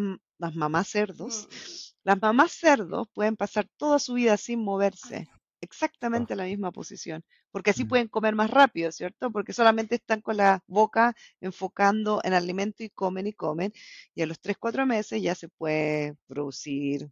mamás 0.56 0.88
cerdos, 0.89 1.48
Mm, 1.48 1.93
las 2.04 2.22
mamás 2.22 2.52
cerdos 2.54 3.08
pueden 3.13 3.36
pasar 3.38 3.67
toda 3.78 4.00
su 4.00 4.13
vida 4.15 4.38
sin 4.38 4.60
Ay, 4.60 4.65
moverse, 4.65 5.28
exactamente 5.63 6.34
en 6.34 6.38
la 6.38 6.45
misma 6.45 6.71
posición, 6.71 7.23
porque 7.52 7.71
así 7.71 7.86
mm. 7.86 7.88
pueden 7.88 8.08
comer 8.08 8.36
más 8.36 8.49
rápido, 8.49 8.91
¿cierto? 8.91 9.32
Porque 9.32 9.54
solamente 9.54 9.95
están 9.95 10.21
con 10.21 10.38
la 10.38 10.63
boca 10.67 11.15
enfocando 11.41 12.21
en 12.23 12.34
alimento 12.34 12.84
y 12.84 12.89
comen 12.89 13.28
y 13.28 13.34
comen, 13.34 13.73
y 14.15 14.21
a 14.21 14.26
los 14.26 14.39
3, 14.39 14.58
4 14.60 14.86
meses 14.86 15.21
ya 15.21 15.36
se 15.36 15.49
puede 15.49 16.15
producir 16.28 17.10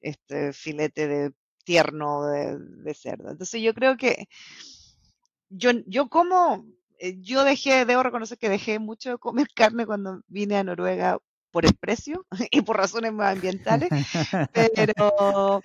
este 0.00 0.52
filete 0.52 1.08
de 1.08 1.32
tierno 1.64 2.26
de, 2.26 2.58
de 2.58 2.94
cerdo. 2.94 3.30
Entonces 3.30 3.62
yo 3.62 3.74
creo 3.74 3.96
que 3.96 4.28
yo, 5.50 5.70
yo 5.86 6.08
como, 6.08 6.66
eh, 6.98 7.16
yo 7.20 7.44
dejé, 7.44 7.84
debo 7.84 8.02
reconocer 8.02 8.38
que 8.38 8.48
dejé 8.48 8.78
mucho 8.78 9.10
de 9.10 9.18
comer 9.18 9.48
carne 9.54 9.86
cuando 9.86 10.22
vine 10.28 10.56
a 10.56 10.64
Noruega 10.64 11.18
por 11.50 11.66
el 11.66 11.74
precio 11.74 12.26
y 12.50 12.62
por 12.62 12.76
razones 12.76 13.12
más 13.12 13.34
ambientales, 13.34 13.90
pero, 14.52 15.60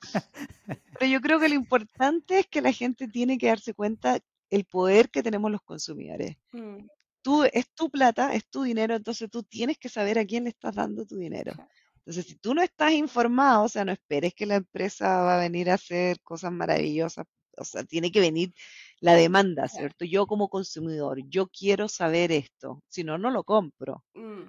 pero 0.99 1.11
yo 1.11 1.21
creo 1.21 1.39
que 1.39 1.49
lo 1.49 1.55
importante 1.55 2.39
es 2.39 2.47
que 2.47 2.61
la 2.61 2.71
gente 2.71 3.07
tiene 3.07 3.37
que 3.37 3.47
darse 3.47 3.73
cuenta 3.73 4.19
el 4.49 4.65
poder 4.65 5.09
que 5.09 5.23
tenemos 5.23 5.51
los 5.51 5.61
consumidores. 5.61 6.37
mm, 6.53 6.87
Tú, 7.21 7.43
es 7.43 7.67
tu 7.73 7.89
plata, 7.89 8.35
es 8.35 8.47
tu 8.47 8.61
dinero, 8.61 8.95
entonces 8.95 9.29
tú 9.31 9.41
tienes 9.41 9.79
que 9.79 9.89
saber 9.89 10.19
a 10.19 10.25
quién 10.25 10.43
le 10.43 10.51
estás 10.51 10.75
dando 10.75 11.05
tu 11.05 11.17
dinero. 11.17 11.53
Entonces, 11.97 12.27
si 12.27 12.35
tú 12.35 12.53
no 12.53 12.61
estás 12.61 12.91
informado, 12.91 13.63
o 13.63 13.67
sea, 13.67 13.83
no 13.83 13.91
esperes 13.91 14.35
que 14.35 14.45
la 14.45 14.57
empresa 14.57 15.21
va 15.21 15.37
a 15.37 15.39
venir 15.39 15.71
a 15.71 15.73
hacer 15.73 16.21
cosas 16.21 16.51
maravillosas. 16.51 17.25
O 17.57 17.65
sea, 17.65 17.83
tiene 17.83 18.11
que 18.11 18.19
venir 18.19 18.53
la 18.99 19.15
demanda. 19.15 19.67
¿cierto? 19.67 20.05
Yo 20.05 20.27
como 20.27 20.49
consumidor, 20.49 21.17
yo 21.27 21.47
quiero 21.47 21.87
saber 21.87 22.31
esto, 22.31 22.83
si 22.89 23.03
no, 23.03 23.17
no 23.17 23.31
lo 23.31 23.43
compro. 23.43 24.03
Mm, 24.13 24.43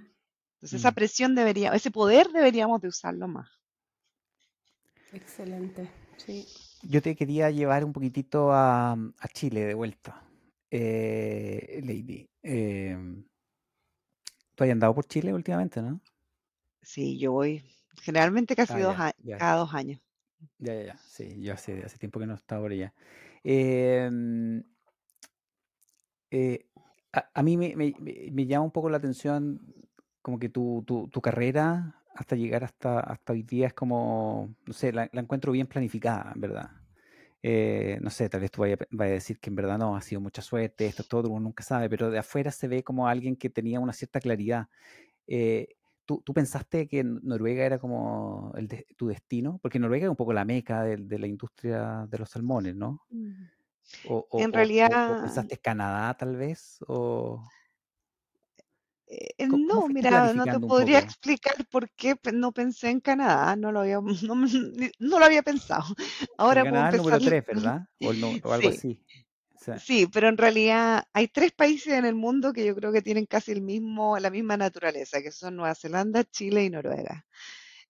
Entonces, 0.66 0.80
esa 0.80 0.90
Mm. 0.90 0.94
presión 0.94 1.34
debería, 1.36 1.72
ese 1.74 1.92
poder 1.92 2.28
deberíamos 2.32 2.80
de 2.80 2.88
usarlo 2.88 3.28
más. 3.28 3.48
Excelente, 5.12 5.88
sí. 6.16 6.46
Yo 6.82 7.02
te 7.02 7.16
quería 7.16 7.50
llevar 7.50 7.84
un 7.84 7.92
poquitito 7.92 8.52
a, 8.52 8.92
a 8.92 9.28
Chile 9.32 9.64
de 9.64 9.74
vuelta, 9.74 10.22
eh, 10.70 11.80
Lady. 11.84 12.28
Em, 12.42 13.24
tú 14.56 14.64
has 14.64 14.70
andado 14.70 14.94
por 14.94 15.04
Chile 15.06 15.32
últimamente, 15.32 15.80
¿no? 15.80 16.00
Sí, 16.82 17.18
yo 17.18 17.32
voy 17.32 17.62
generalmente 18.02 18.56
casi 18.56 18.74
Ah, 18.74 18.80
dos 18.80 18.98
ya, 18.98 19.06
a- 19.08 19.14
ya, 19.22 19.36
cada 19.38 19.56
dos 19.58 19.74
años. 19.74 20.00
ya, 20.58 20.74
ya, 20.74 20.82
ya. 20.84 20.98
Sí, 21.06 21.40
yo 21.42 21.54
hace, 21.54 21.82
hace 21.84 21.98
tiempo 21.98 22.20
que 22.20 22.26
no 22.26 22.34
estaba 22.34 22.62
por 22.62 22.72
allá. 22.72 22.92
Em, 23.44 24.62
eh, 26.30 26.66
a, 27.12 27.30
a 27.34 27.42
mí 27.42 27.56
me, 27.56 27.74
me- 27.76 27.94
me- 27.98 28.30
me 28.32 28.46
llama 28.46 28.64
un 28.64 28.70
poco 28.72 28.90
la 28.90 28.98
atención 28.98 29.60
como 30.26 30.40
que 30.40 30.48
tu, 30.48 30.82
tu, 30.84 31.06
tu 31.08 31.20
carrera 31.20 32.02
hasta 32.12 32.34
llegar 32.34 32.64
hasta, 32.64 32.98
hasta 32.98 33.32
hoy 33.32 33.44
día 33.44 33.68
es 33.68 33.74
como, 33.74 34.56
no 34.66 34.72
sé, 34.72 34.90
la, 34.92 35.08
la 35.12 35.20
encuentro 35.20 35.52
bien 35.52 35.68
planificada, 35.68 36.32
en 36.34 36.40
verdad. 36.40 36.70
Eh, 37.44 38.00
no 38.02 38.10
sé, 38.10 38.28
tal 38.28 38.40
vez 38.40 38.50
tú 38.50 38.62
vayas 38.62 38.80
vaya 38.90 39.12
a 39.12 39.14
decir 39.14 39.38
que 39.38 39.50
en 39.50 39.54
verdad 39.54 39.78
no, 39.78 39.94
ha 39.94 40.00
sido 40.00 40.20
mucha 40.20 40.42
suerte, 40.42 40.86
esto, 40.86 41.04
todo, 41.04 41.28
uno 41.30 41.38
nunca 41.38 41.62
sabe, 41.62 41.88
pero 41.88 42.10
de 42.10 42.18
afuera 42.18 42.50
se 42.50 42.66
ve 42.66 42.82
como 42.82 43.06
alguien 43.06 43.36
que 43.36 43.50
tenía 43.50 43.78
una 43.78 43.92
cierta 43.92 44.18
claridad. 44.18 44.66
Eh, 45.28 45.68
¿tú, 46.06 46.22
tú 46.24 46.34
pensaste 46.34 46.88
que 46.88 47.04
Noruega 47.04 47.64
era 47.64 47.78
como 47.78 48.52
el 48.56 48.66
de- 48.66 48.86
tu 48.96 49.06
destino? 49.08 49.60
Porque 49.62 49.78
Noruega 49.78 50.06
es 50.06 50.10
un 50.10 50.16
poco 50.16 50.32
la 50.32 50.44
meca 50.44 50.82
de, 50.82 50.96
de 50.96 51.18
la 51.20 51.28
industria 51.28 52.06
de 52.10 52.18
los 52.18 52.30
salmones, 52.30 52.74
¿no? 52.74 53.02
Mm. 53.10 53.44
O, 54.06 54.26
o- 54.30 54.38
En 54.42 54.50
o- 54.50 54.52
o- 54.52 54.56
realidad, 54.56 55.16
pensaste 55.22 55.58
Canadá 55.58 56.16
tal 56.16 56.34
vez, 56.36 56.78
o... 56.88 57.44
Eh, 59.08 59.46
¿Cómo, 59.48 59.68
cómo 59.68 59.88
no, 59.88 59.94
mira, 59.94 60.32
no 60.34 60.44
te 60.44 60.58
podría 60.58 60.98
explicar 60.98 61.54
por 61.70 61.88
qué 61.90 62.16
no 62.32 62.50
pensé 62.52 62.90
en 62.90 63.00
Canadá, 63.00 63.54
no 63.54 63.70
lo 63.70 63.80
había, 63.80 64.00
no, 65.00 65.18
lo 65.18 65.24
había 65.24 65.42
pensado. 65.42 65.84
Ahora 66.38 66.62
empezar. 66.62 66.94
número 66.94 67.20
3, 67.20 67.46
¿verdad? 67.46 67.86
O, 68.00 68.10
algo 68.10 68.70
Sí, 68.70 68.76
así. 68.76 69.00
O 69.54 69.58
sea, 69.58 69.78
sí, 69.78 70.06
pero 70.12 70.28
en 70.28 70.36
realidad 70.36 71.04
hay 71.12 71.28
tres 71.28 71.52
países 71.52 71.94
en 71.94 72.04
el 72.04 72.14
mundo 72.14 72.52
que 72.52 72.64
yo 72.64 72.74
creo 72.74 72.92
que 72.92 73.00
tienen 73.00 73.26
casi 73.26 73.52
el 73.52 73.62
mismo, 73.62 74.18
la 74.18 74.30
misma 74.30 74.56
naturaleza, 74.56 75.22
que 75.22 75.30
son 75.30 75.56
Nueva 75.56 75.74
Zelanda, 75.74 76.24
Chile 76.24 76.64
y 76.64 76.70
Noruega. 76.70 77.24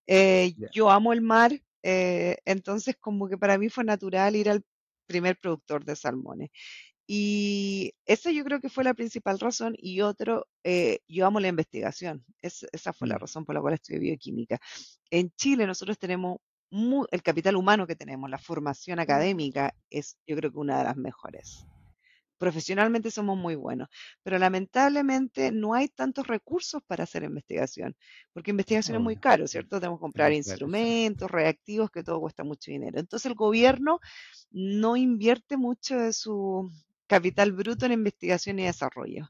Eh, 0.07 0.55
yo 0.71 0.91
amo 0.91 1.13
el 1.13 1.23
mar, 1.23 1.61
eh, 1.83 2.37
entonces 2.45 2.97
como 3.01 3.29
que 3.29 3.37
para 3.37 3.59
mí 3.59 3.69
fue 3.69 3.85
natural 3.85 4.37
ir 4.37 4.49
al 4.49 4.65
primer 5.07 5.39
productor 5.39 5.85
de 5.85 5.97
salmones. 5.97 6.51
Y 7.07 7.95
esa 8.05 8.31
yo 8.33 8.45
creo 8.45 8.61
que 8.61 8.69
fue 8.69 8.85
la 8.85 8.95
principal 8.95 9.39
razón. 9.39 9.75
Y 9.79 10.01
otro, 10.03 10.49
eh, 10.65 11.01
yo 11.09 11.27
amo 11.27 11.41
la 11.41 11.49
investigación. 11.49 12.25
Es- 12.43 12.67
esa 12.73 12.93
fue 12.93 13.09
la 13.09 13.17
Mm, 13.17 13.19
razón 13.19 13.45
por 13.45 13.55
la 13.55 13.61
cual 13.61 13.75
estudié 13.75 14.01
bioquímica. 14.01 14.59
En 15.11 15.31
Chile 15.37 15.67
nosotros 15.67 15.99
tenemos 15.99 16.39
el 17.13 17.23
capital 17.23 17.57
humano 17.57 17.87
que 17.87 17.97
tenemos, 17.97 18.29
la 18.31 18.39
formación 18.39 18.99
Mm, 19.09 19.27
académica 19.39 19.75
es 19.91 20.19
yo 20.27 20.37
creo 20.37 20.51
que 20.53 20.59
una 20.59 20.79
de 20.79 20.85
las 20.85 20.97
mejores. 20.97 21.69
Profesionalmente 22.39 23.11
somos 23.11 23.39
muy 23.39 23.55
buenos, 23.55 23.89
pero 24.23 24.39
lamentablemente 24.39 25.53
no 25.53 25.73
hay 25.75 25.89
tantos 25.89 26.27
recursos 26.27 26.83
para 26.87 27.05
hacer 27.05 27.23
investigación, 27.23 27.97
porque 28.35 28.51
investigación 28.51 28.97
es 28.97 29.03
muy 29.03 29.17
obvio. 29.17 29.19
caro, 29.19 29.47
¿cierto? 29.47 29.81
Tenemos 29.81 29.99
que 29.99 30.03
comprar 30.03 30.33
instrumentos, 30.33 31.31
reactivos, 31.31 31.91
que 31.91 32.03
todo 32.03 32.21
cuesta 32.21 32.45
mucho 32.45 32.71
dinero. 32.71 33.01
Entonces 33.01 33.27
el 33.31 33.37
gobierno 33.37 34.01
no 34.51 34.97
invierte 34.97 35.57
mucho 35.57 35.97
de 35.99 36.13
su 36.13 36.71
capital 37.07 37.53
bruto 37.53 37.87
en 37.87 37.93
investigación 37.93 38.59
y 38.59 38.65
desarrollo. 38.65 39.29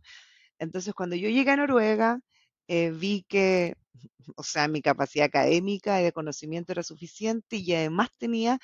Entonces 0.59 0.95
cuando 0.95 1.17
yo 1.17 1.29
llegué 1.29 1.51
a 1.53 1.57
Noruega, 1.57 2.21
eh, 2.69 2.91
vi 2.93 3.25
que, 3.29 3.77
o 4.37 4.43
sea, 4.43 4.69
mi 4.69 4.83
capacidad 4.83 5.27
académica 5.27 6.01
y 6.01 6.05
de 6.05 6.12
conocimiento 6.12 6.73
era 6.73 6.83
suficiente 6.83 7.57
y 7.57 7.75
además 7.75 8.11
tenía 8.19 8.59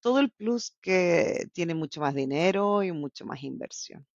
todo 0.00 0.20
el 0.20 0.30
plus 0.30 0.76
que 0.80 1.46
tiene 1.52 1.74
mucho 1.74 2.00
más 2.00 2.14
dinero 2.14 2.82
y 2.82 2.92
mucho 2.92 3.24
más 3.26 3.42
inversión. 3.42 4.06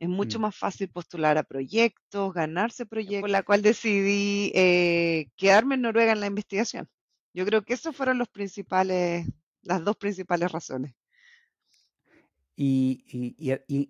Es 0.00 0.08
mucho 0.08 0.38
Mm. 0.38 0.40
más 0.40 0.56
fácil 0.56 0.90
postular 0.90 1.38
a 1.38 1.44
proyectos, 1.44 2.34
ganarse 2.34 2.86
proyectos, 2.86 3.20
por 3.20 3.30
la 3.30 3.42
cual 3.42 3.62
decidí 3.62 4.52
eh, 4.54 5.28
quedarme 5.36 5.76
en 5.76 5.82
Noruega 5.82 6.12
en 6.12 6.20
la 6.20 6.26
investigación. 6.28 6.88
Yo 7.34 7.44
creo 7.46 7.62
que 7.64 7.74
esos 7.74 7.96
fueron 7.96 8.18
los 8.18 8.28
principales, 8.28 9.26
las 9.62 9.84
dos 9.84 9.96
principales 9.96 10.52
razones. 10.52 10.94
Y, 12.60 13.36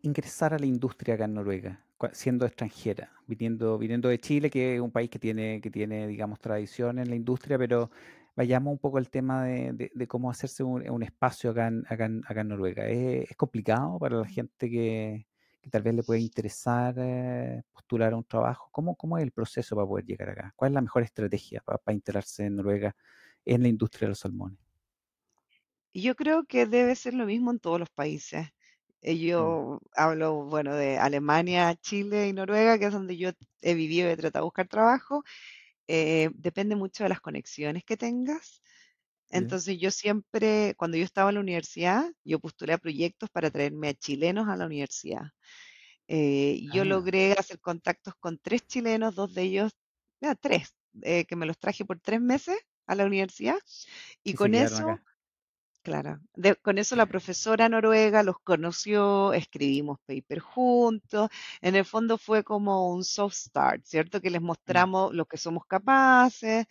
ingresar 0.02 0.52
a 0.52 0.58
la 0.58 0.66
industria 0.66 1.14
acá 1.14 1.24
en 1.24 1.32
Noruega, 1.32 1.80
siendo 2.12 2.44
extranjera, 2.44 3.10
viniendo, 3.26 3.78
viniendo 3.78 4.10
de 4.10 4.20
Chile, 4.20 4.50
que 4.50 4.74
es 4.74 4.80
un 4.82 4.90
país 4.90 5.08
que 5.08 5.18
tiene, 5.18 5.62
que 5.62 5.70
tiene, 5.70 6.06
digamos, 6.06 6.38
tradición 6.38 6.98
en 6.98 7.08
la 7.08 7.16
industria, 7.16 7.56
pero 7.56 7.90
vayamos 8.36 8.72
un 8.72 8.78
poco 8.78 8.98
al 8.98 9.08
tema 9.08 9.44
de, 9.44 9.90
de- 9.94 10.06
cómo 10.06 10.30
hacerse 10.30 10.62
un, 10.64 11.02
espacio 11.02 11.52
acá 11.52 11.68
en, 11.68 11.86
acá 11.88 12.04
en, 12.04 12.22
acá 12.26 12.42
en 12.42 12.48
Noruega. 12.48 12.86
¿Es, 12.88 13.34
complicado 13.36 13.98
para 13.98 14.18
la 14.18 14.26
gente 14.28 14.68
que, 14.68 15.26
que 15.62 15.70
tal 15.70 15.82
vez 15.82 15.94
le 15.94 16.02
puede 16.02 16.20
interesar 16.20 16.94
eh, 16.98 17.62
postular 17.72 18.12
a 18.12 18.16
un 18.18 18.24
trabajo? 18.24 18.68
¿Cómo, 18.70 18.96
cómo 18.96 19.16
es 19.16 19.24
el 19.24 19.32
proceso 19.32 19.76
para 19.76 19.88
poder 19.88 20.04
llegar 20.04 20.28
acá? 20.28 20.52
¿Cuál 20.54 20.72
es 20.72 20.74
la 20.74 20.82
mejor 20.82 21.04
estrategia 21.04 21.62
para, 21.64 21.78
para 21.78 21.94
instalarse 21.94 22.44
en 22.44 22.56
Noruega 22.56 22.94
en 23.46 23.62
la 23.62 23.68
industria 23.68 24.06
de 24.06 24.10
los 24.10 24.18
salmones? 24.18 24.58
Yo 25.94 26.14
creo 26.14 26.44
que 26.44 26.66
debe 26.66 26.94
ser 26.96 27.14
lo 27.14 27.26
mismo 27.26 27.50
en 27.50 27.58
todos 27.58 27.80
los 27.80 27.90
países. 27.90 28.46
Eh, 29.02 29.18
Mm, 29.38 29.54
Yo 29.58 29.80
hablo, 29.94 30.44
bueno, 30.46 30.74
de 30.74 30.98
Alemania, 30.98 31.74
Chile 31.76 32.28
y 32.28 32.32
Noruega, 32.32 32.78
que 32.78 32.86
es 32.86 32.92
donde 32.92 33.16
yo 33.16 33.30
he 33.62 33.74
vivido 33.74 34.08
y 34.08 34.12
he 34.12 34.16
tratado 34.16 34.44
de 34.44 34.46
buscar 34.46 34.68
trabajo. 34.68 35.22
Eh, 35.88 36.30
depende 36.34 36.76
mucho 36.76 37.04
de 37.04 37.10
las 37.10 37.20
conexiones 37.20 37.84
que 37.84 37.96
tengas. 37.96 38.62
Entonces 39.30 39.78
yo 39.80 39.90
siempre, 39.90 40.74
cuando 40.78 40.96
yo 40.98 41.04
estaba 41.04 41.30
en 41.30 41.36
la 41.36 41.40
universidad, 41.42 42.10
yo 42.24 42.40
postulé 42.40 42.74
a 42.74 42.78
proyectos 42.78 43.30
para 43.30 43.50
traerme 43.50 43.88
a 43.90 43.94
chilenos 43.94 44.48
a 44.48 44.56
la 44.56 44.66
universidad. 44.66 45.24
Eh, 46.08 46.60
yo 46.70 46.84
Ah, 46.84 46.84
logré 46.84 47.32
hacer 47.34 47.60
contactos 47.60 48.14
con 48.20 48.38
tres 48.38 48.66
chilenos, 48.66 49.14
dos 49.14 49.34
de 49.34 49.42
ellos, 49.42 49.72
ya, 50.20 50.34
tres, 50.34 50.74
eh, 51.02 51.24
que 51.26 51.36
me 51.36 51.46
los 51.46 51.58
traje 51.58 51.84
por 51.84 52.00
tres 52.00 52.20
meses 52.20 52.58
a 52.86 52.94
la 52.94 53.06
universidad. 53.06 53.58
Y 54.24 54.32
y 54.32 54.36
se 54.38 54.50
con 54.52 54.54
quedaron 54.54 54.80
eso, 54.80 54.82
acá. 54.82 55.04
Claro, 55.88 56.20
de- 56.34 56.56
con 56.56 56.78
eso 56.78 56.96
la 56.96 57.06
profesora 57.08 57.68
noruega 57.68 58.22
los 58.22 58.38
conoció, 58.40 59.32
escribimos 59.32 59.98
paper 60.06 60.40
juntos. 60.40 61.30
En 61.60 61.74
el 61.76 61.84
fondo 61.84 62.18
fue 62.18 62.44
como 62.44 62.90
un 62.92 63.04
soft 63.04 63.34
start, 63.34 63.84
¿cierto? 63.84 64.20
Que 64.20 64.30
les 64.30 64.42
Mm, 64.68 64.82
mostramos 64.82 65.14
lo 65.14 65.26
que 65.26 65.36
somos 65.38 65.64
capaces 65.66 66.66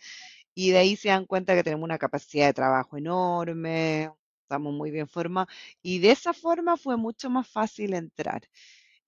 y 0.54 0.70
de 0.72 0.78
ahí 0.78 0.96
se 0.96 1.08
dan 1.10 1.26
cuenta 1.26 1.54
que 1.54 1.64
tenemos 1.64 1.84
una 1.84 1.98
capacidad 1.98 2.46
de 2.48 2.54
trabajo 2.54 2.96
enorme, 2.98 4.10
estamos 4.42 4.72
muy 4.74 4.90
bien 4.92 5.08
formados. 5.08 5.52
Y 5.82 6.00
de 6.00 6.12
esa 6.12 6.32
forma 6.34 6.76
fue 6.76 6.96
mucho 6.96 7.30
más 7.30 7.48
fácil 7.48 7.94
entrar. 7.94 8.42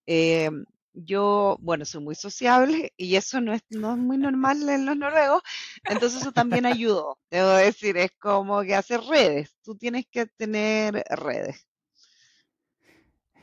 Eh, 0.07 0.51
yo, 1.05 1.57
bueno, 1.61 1.85
soy 1.85 2.03
muy 2.03 2.15
sociable 2.15 2.93
y 2.97 3.17
eso 3.17 3.41
no 3.41 3.53
es, 3.55 3.63
no 3.71 3.93
es 3.93 3.99
muy 3.99 4.19
normal 4.19 4.69
en 4.69 4.87
los 4.87 4.97
noruegos, 4.97 5.43
entonces 5.87 6.21
eso 6.23 6.33
también 6.33 6.67
ayudó. 6.67 7.19
Debo 7.31 7.49
decir, 7.51 7.97
es 7.97 8.11
como 8.19 8.63
que 8.63 8.75
hacer 8.75 9.01
redes, 9.03 9.57
tú 9.63 9.77
tienes 9.77 10.07
que 10.11 10.27
tener 10.27 11.05
redes. 11.11 11.67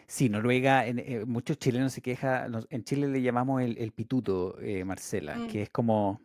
Sí, 0.08 0.30
Noruega, 0.30 0.86
en- 0.88 1.00
eh, 1.00 1.26
muchos 1.26 1.58
chilenos 1.60 1.92
se 1.94 2.02
quejan, 2.02 2.66
en 2.70 2.84
Chile 2.84 3.08
le 3.10 3.22
llamamos 3.22 3.62
el, 3.62 3.78
el 3.78 3.92
pituto, 3.92 4.58
eh, 4.62 4.86
Marcela, 4.86 5.40
mm, 5.40 5.48
que 5.48 5.64
es 5.64 5.70
como 5.70 6.22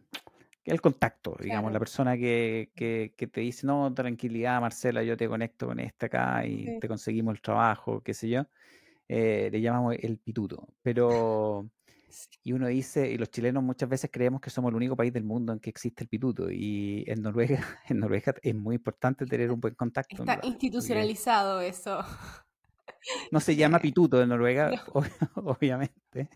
el 0.65 0.81
contacto, 0.81 1.37
digamos, 1.41 1.73
la 1.73 1.79
persona 1.81 2.17
que, 2.17 2.71
que, 2.77 3.15
que 3.17 3.27
te 3.29 3.41
dice, 3.43 3.67
no, 3.67 3.93
tranquilidad, 3.95 4.61
Marcela, 4.61 5.03
yo 5.03 5.17
te 5.17 5.29
conecto 5.29 5.67
con 5.69 5.81
esta 5.81 6.07
acá 6.07 6.47
y 6.47 6.73
Sí. 6.73 6.81
te 6.81 6.89
conseguimos 6.89 7.35
el 7.37 7.43
trabajo, 7.43 8.03
qué 8.03 8.15
sé 8.15 8.29
yo, 8.31 8.47
eh, 9.15 9.51
le 9.53 9.61
llamamos 9.61 9.95
el 10.01 10.17
pituto. 10.19 10.69
Pero, 10.83 11.69
y 12.43 12.53
uno 12.53 12.67
dice, 12.69 13.11
y 13.11 13.19
los 13.19 13.31
chilenos 13.31 13.63
muchas 13.63 13.89
veces 13.89 14.11
creemos 14.13 14.41
que 14.41 14.49
somos 14.51 14.71
el 14.71 14.77
único 14.77 14.97
país 14.97 15.13
del 15.13 15.25
mundo 15.25 15.53
en 15.53 15.61
que 15.61 15.71
existe 15.71 16.05
el 16.05 16.09
pituto, 16.09 16.51
y 16.51 17.05
en 17.07 17.21
Noruega, 17.23 17.61
en 17.89 17.99
Noruega 18.01 18.35
es 18.43 18.55
muy 18.55 18.77
importante 18.77 19.27
tener 19.27 19.51
un 19.51 19.61
buen 19.61 19.75
contacto, 19.75 20.17
Está 20.23 20.41
institucionalizado 20.43 21.61
eso. 21.61 22.03
no 23.31 23.41
se 23.41 23.55
llama 23.57 23.79
pituto 23.83 24.23
en 24.23 24.29
Noruega, 24.31 24.71
No. 24.71 24.77
ob- 24.95 25.31
obviamente, 25.35 26.29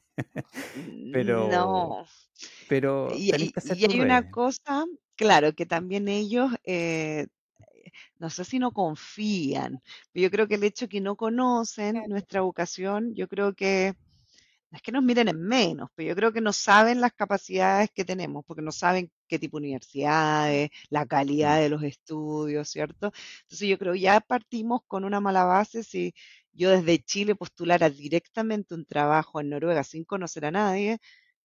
pero, 1.13 1.49
No. 1.49 2.05
pero 2.69 3.09
Y, 3.17 3.33
hay 3.33 4.01
una 4.01 4.31
cosa, 4.31 4.85
claro, 5.15 5.53
que 5.55 5.65
también 5.67 6.09
ellos, 6.09 6.53
eh, 6.65 7.29
no 8.19 8.31
sé 8.31 8.45
si 8.45 8.59
no 8.59 8.73
confían, 8.73 9.81
pero 10.13 10.25
yo 10.25 10.31
creo 10.31 10.49
que 10.49 10.55
el 10.57 10.65
hecho 10.65 10.89
que 10.89 11.01
no 11.01 11.17
conocen 11.17 12.03
nuestra 12.09 12.41
vocación, 12.43 13.15
yo 13.15 13.29
creo 13.29 13.55
que 13.55 13.95
no 14.71 14.77
es 14.77 14.83
que 14.83 14.93
nos 14.93 15.03
miren 15.05 15.29
en 15.29 15.41
menos, 15.43 15.91
pero 15.95 16.09
yo 16.11 16.17
creo 16.17 16.33
que 16.33 16.41
no 16.41 16.53
saben 16.53 17.01
las 17.01 17.13
capacidades 17.13 17.91
que 17.95 18.05
tenemos, 18.05 18.45
porque 18.47 18.63
no 18.63 18.73
saben 18.73 19.11
qué 19.29 19.39
tipo 19.39 19.59
de 19.59 19.63
universidades, 19.67 20.71
la 20.91 21.07
calidad 21.07 21.61
de 21.61 21.69
los 21.69 21.83
estudios, 21.85 22.69
¿cierto? 22.69 23.13
Entonces 23.43 23.69
yo 23.69 23.79
creo 23.79 23.95
ya 23.95 24.21
partimos 24.21 24.81
con 24.87 25.05
una 25.05 25.21
mala 25.21 25.45
base 25.45 25.83
si 25.85 26.15
yo 26.53 26.71
desde 26.71 26.99
Chile 27.03 27.35
postulara 27.37 27.91
directamente 27.91 28.75
un 28.75 28.85
trabajo 28.87 29.41
en 29.41 29.51
Noruega 29.51 29.85
sin 29.85 30.05
conocer 30.05 30.45
a 30.47 30.51
nadie. 30.51 30.99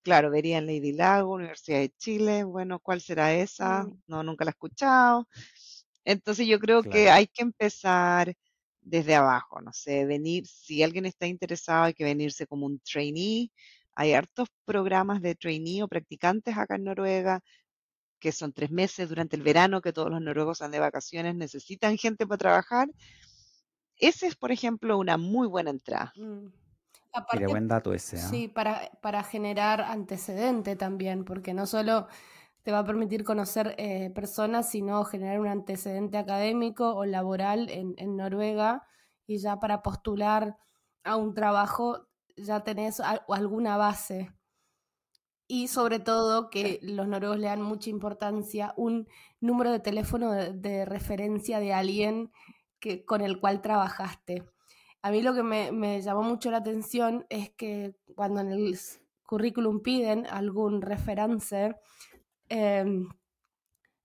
Claro, 0.03 0.31
verían 0.31 0.65
Lady 0.65 0.93
Lago, 0.93 1.33
Universidad 1.35 1.77
de 1.79 1.89
Chile, 1.97 2.43
bueno, 2.43 2.79
¿cuál 2.79 3.01
será 3.01 3.33
esa? 3.35 3.85
Mm, 3.85 4.01
No, 4.07 4.23
nunca 4.23 4.45
la 4.45 4.49
he 4.51 4.53
escuchado. 4.53 5.27
Entonces 6.05 6.47
yo 6.47 6.59
creo 6.59 6.83
que 6.83 7.09
hay 7.09 7.27
que 7.27 7.43
empezar 7.43 8.33
desde 8.81 9.15
abajo, 9.15 9.61
no 9.61 9.71
sé, 9.73 10.05
venir, 10.05 10.47
si 10.47 10.81
alguien 10.81 11.05
está 11.05 11.27
interesado, 11.27 11.83
hay 11.83 11.93
que 11.93 12.03
venirse 12.03 12.47
como 12.47 12.65
un 12.65 12.79
trainee. 12.79 13.51
Hay 13.93 14.13
hartos 14.13 14.49
programas 14.65 15.21
de 15.21 15.35
trainee 15.35 15.83
o 15.83 15.87
practicantes 15.87 16.57
acá 16.57 16.75
en 16.75 16.85
Noruega, 16.85 17.41
que 18.19 18.31
son 18.31 18.53
tres 18.53 18.71
meses 18.71 19.09
durante 19.09 19.35
el 19.35 19.43
verano, 19.43 19.81
que 19.81 19.93
todos 19.93 20.09
los 20.09 20.21
noruegos 20.21 20.57
están 20.57 20.71
de 20.71 20.79
vacaciones, 20.79 21.35
necesitan 21.35 21.97
gente 21.97 22.25
para 22.25 22.37
trabajar. 22.37 22.87
Ese 23.97 24.27
es, 24.27 24.35
por 24.35 24.51
ejemplo, 24.51 24.97
una 24.97 25.17
muy 25.17 25.47
buena 25.47 25.69
entrada. 25.69 26.13
mm. 26.15 26.47
Mira, 27.33 27.47
buen 27.47 27.67
dato 27.67 27.93
ese, 27.93 28.17
¿ah? 28.17 28.29
sí, 28.29 28.47
para, 28.47 28.89
para 29.01 29.21
generar 29.21 29.81
antecedente 29.81 30.77
también, 30.77 31.25
porque 31.25 31.53
no 31.53 31.65
solo 31.65 32.07
te 32.63 32.71
va 32.71 32.79
a 32.79 32.85
permitir 32.85 33.23
conocer 33.23 33.75
eh, 33.77 34.11
personas, 34.11 34.69
sino 34.69 35.03
generar 35.03 35.39
un 35.39 35.47
antecedente 35.47 36.17
académico 36.17 36.93
o 36.95 37.05
laboral 37.05 37.69
en, 37.69 37.93
en 37.97 38.15
Noruega 38.15 38.87
y 39.25 39.37
ya 39.39 39.59
para 39.59 39.81
postular 39.81 40.57
a 41.03 41.15
un 41.15 41.33
trabajo 41.33 42.07
ya 42.37 42.63
tenés 42.63 42.99
al- 42.99 43.23
alguna 43.29 43.77
base. 43.77 44.31
Y 45.47 45.67
sobre 45.67 45.99
todo 45.99 46.49
que 46.49 46.79
los 46.81 47.07
noruegos 47.07 47.39
le 47.39 47.47
dan 47.47 47.61
mucha 47.61 47.89
importancia 47.89 48.73
un 48.77 49.07
número 49.41 49.71
de 49.71 49.79
teléfono 49.79 50.31
de, 50.31 50.53
de 50.53 50.85
referencia 50.85 51.59
de 51.59 51.73
alguien 51.73 52.31
que, 52.79 53.03
con 53.05 53.21
el 53.21 53.39
cual 53.39 53.61
trabajaste. 53.61 54.45
A 55.01 55.11
mí 55.11 55.21
lo 55.21 55.33
que 55.33 55.43
me, 55.43 55.71
me 55.71 56.01
llamó 56.01 56.21
mucho 56.23 56.51
la 56.51 56.57
atención 56.57 57.25
es 57.29 57.49
que 57.49 57.95
cuando 58.15 58.39
en 58.39 58.51
el, 58.51 58.77
currículum 59.31 59.81
piden 59.81 60.27
algún 60.27 60.81
reference, 60.81 61.73
em, 62.51 63.07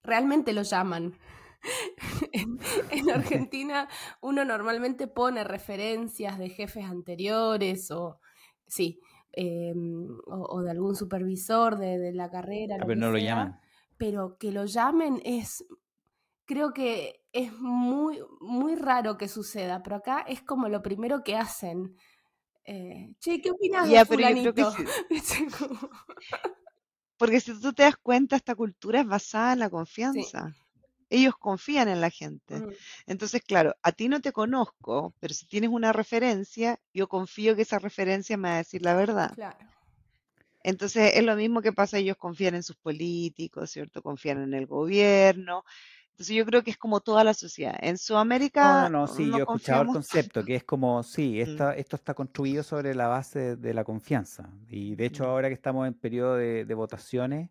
realmente 0.02 0.52
lo 0.52 0.62
llaman. 0.62 1.18
en, 2.32 3.10
Argentina 3.10 3.88
uno 4.20 4.44
normalmente 4.44 5.08
pone 5.08 5.42
referencias 5.42 6.38
de 6.38 6.48
jefes 6.50 6.84
anteriores 6.84 7.90
o, 7.90 8.20
sí, 8.66 9.00
em, 9.32 10.06
o, 10.26 10.62
de 10.62 10.70
algún 10.70 10.94
supervisor 10.94 11.76
de, 11.76 12.12
la 12.12 12.30
carrera. 12.30 12.76
Pero 12.78 12.94
no 12.94 13.10
lo 13.10 13.18
llaman. 13.18 13.58
Pero 13.98 14.36
que 14.38 14.52
lo 14.52 14.64
llamen 14.66 15.20
es, 15.24 15.66
creo 16.44 16.72
que 16.72 17.24
es 17.32 17.52
muy, 17.58 18.20
muy 18.40 18.76
raro 18.76 19.16
que 19.16 19.26
suceda, 19.26 19.82
pero 19.82 19.96
acá 19.96 20.20
es 20.20 20.42
como 20.42 20.68
lo 20.68 20.82
primero 20.82 21.24
que 21.24 21.36
hacen. 21.36 21.96
Eh, 22.64 23.14
che, 23.18 23.40
¿qué 23.40 23.50
opinas 23.50 23.88
de 23.88 24.04
fulanito? 24.04 24.72
Porque 27.16 27.40
si 27.40 27.58
tú 27.60 27.72
te 27.72 27.82
das 27.84 27.96
cuenta, 27.96 28.36
esta 28.36 28.54
cultura 28.54 29.00
es 29.00 29.06
basada 29.06 29.54
en 29.54 29.58
la 29.60 29.70
confianza 29.70 30.54
ellos 31.10 31.34
confían 31.38 31.88
en 31.88 32.00
la 32.00 32.10
gente. 32.10 32.56
Mm. 32.56 32.72
Entonces, 33.06 33.42
claro, 33.42 33.76
a 33.82 33.92
ti 33.92 34.08
no 34.08 34.20
te 34.20 34.32
conozco, 34.32 35.14
pero 35.20 35.34
si 35.34 35.46
tienes 35.46 35.70
una 35.70 35.92
referencia, 35.92 36.80
yo 36.92 37.08
confío 37.08 37.54
que 37.56 37.62
esa 37.62 37.78
referencia 37.78 38.36
me 38.36 38.48
va 38.48 38.54
a 38.54 38.58
decir 38.58 38.82
la 38.82 38.94
verdad. 38.94 39.32
Claro. 39.34 39.58
Entonces, 40.62 41.12
es 41.14 41.22
lo 41.22 41.36
mismo 41.36 41.62
que 41.62 41.72
pasa, 41.72 41.98
ellos 41.98 42.16
confían 42.16 42.56
en 42.56 42.64
sus 42.64 42.76
políticos, 42.76 43.70
¿cierto? 43.70 44.02
Confían 44.02 44.42
en 44.42 44.52
el 44.52 44.66
gobierno. 44.66 45.64
Entonces, 46.16 46.34
yo 46.34 46.46
creo 46.46 46.62
que 46.62 46.70
es 46.70 46.78
como 46.78 47.00
toda 47.00 47.24
la 47.24 47.34
sociedad. 47.34 47.76
En 47.80 47.98
Sudamérica. 47.98 48.88
No, 48.88 49.00
no, 49.00 49.06
sí, 49.06 49.28
yo 49.28 49.36
he 49.36 49.40
escuchado 49.40 49.82
el 49.82 49.88
concepto, 49.88 50.42
que 50.42 50.54
es 50.56 50.64
como, 50.64 51.02
sí, 51.02 51.40
esto, 51.40 51.70
esto 51.72 51.96
está 51.96 52.14
construido 52.14 52.62
sobre 52.62 52.94
la 52.94 53.06
base 53.06 53.56
de 53.56 53.74
la 53.74 53.84
confianza. 53.84 54.48
Y 54.68 54.96
de 54.96 55.06
hecho, 55.06 55.24
mm. 55.24 55.26
ahora 55.26 55.48
que 55.48 55.54
estamos 55.54 55.86
en 55.86 55.92
periodo 55.94 56.36
de 56.36 56.74
votaciones, 56.74 57.50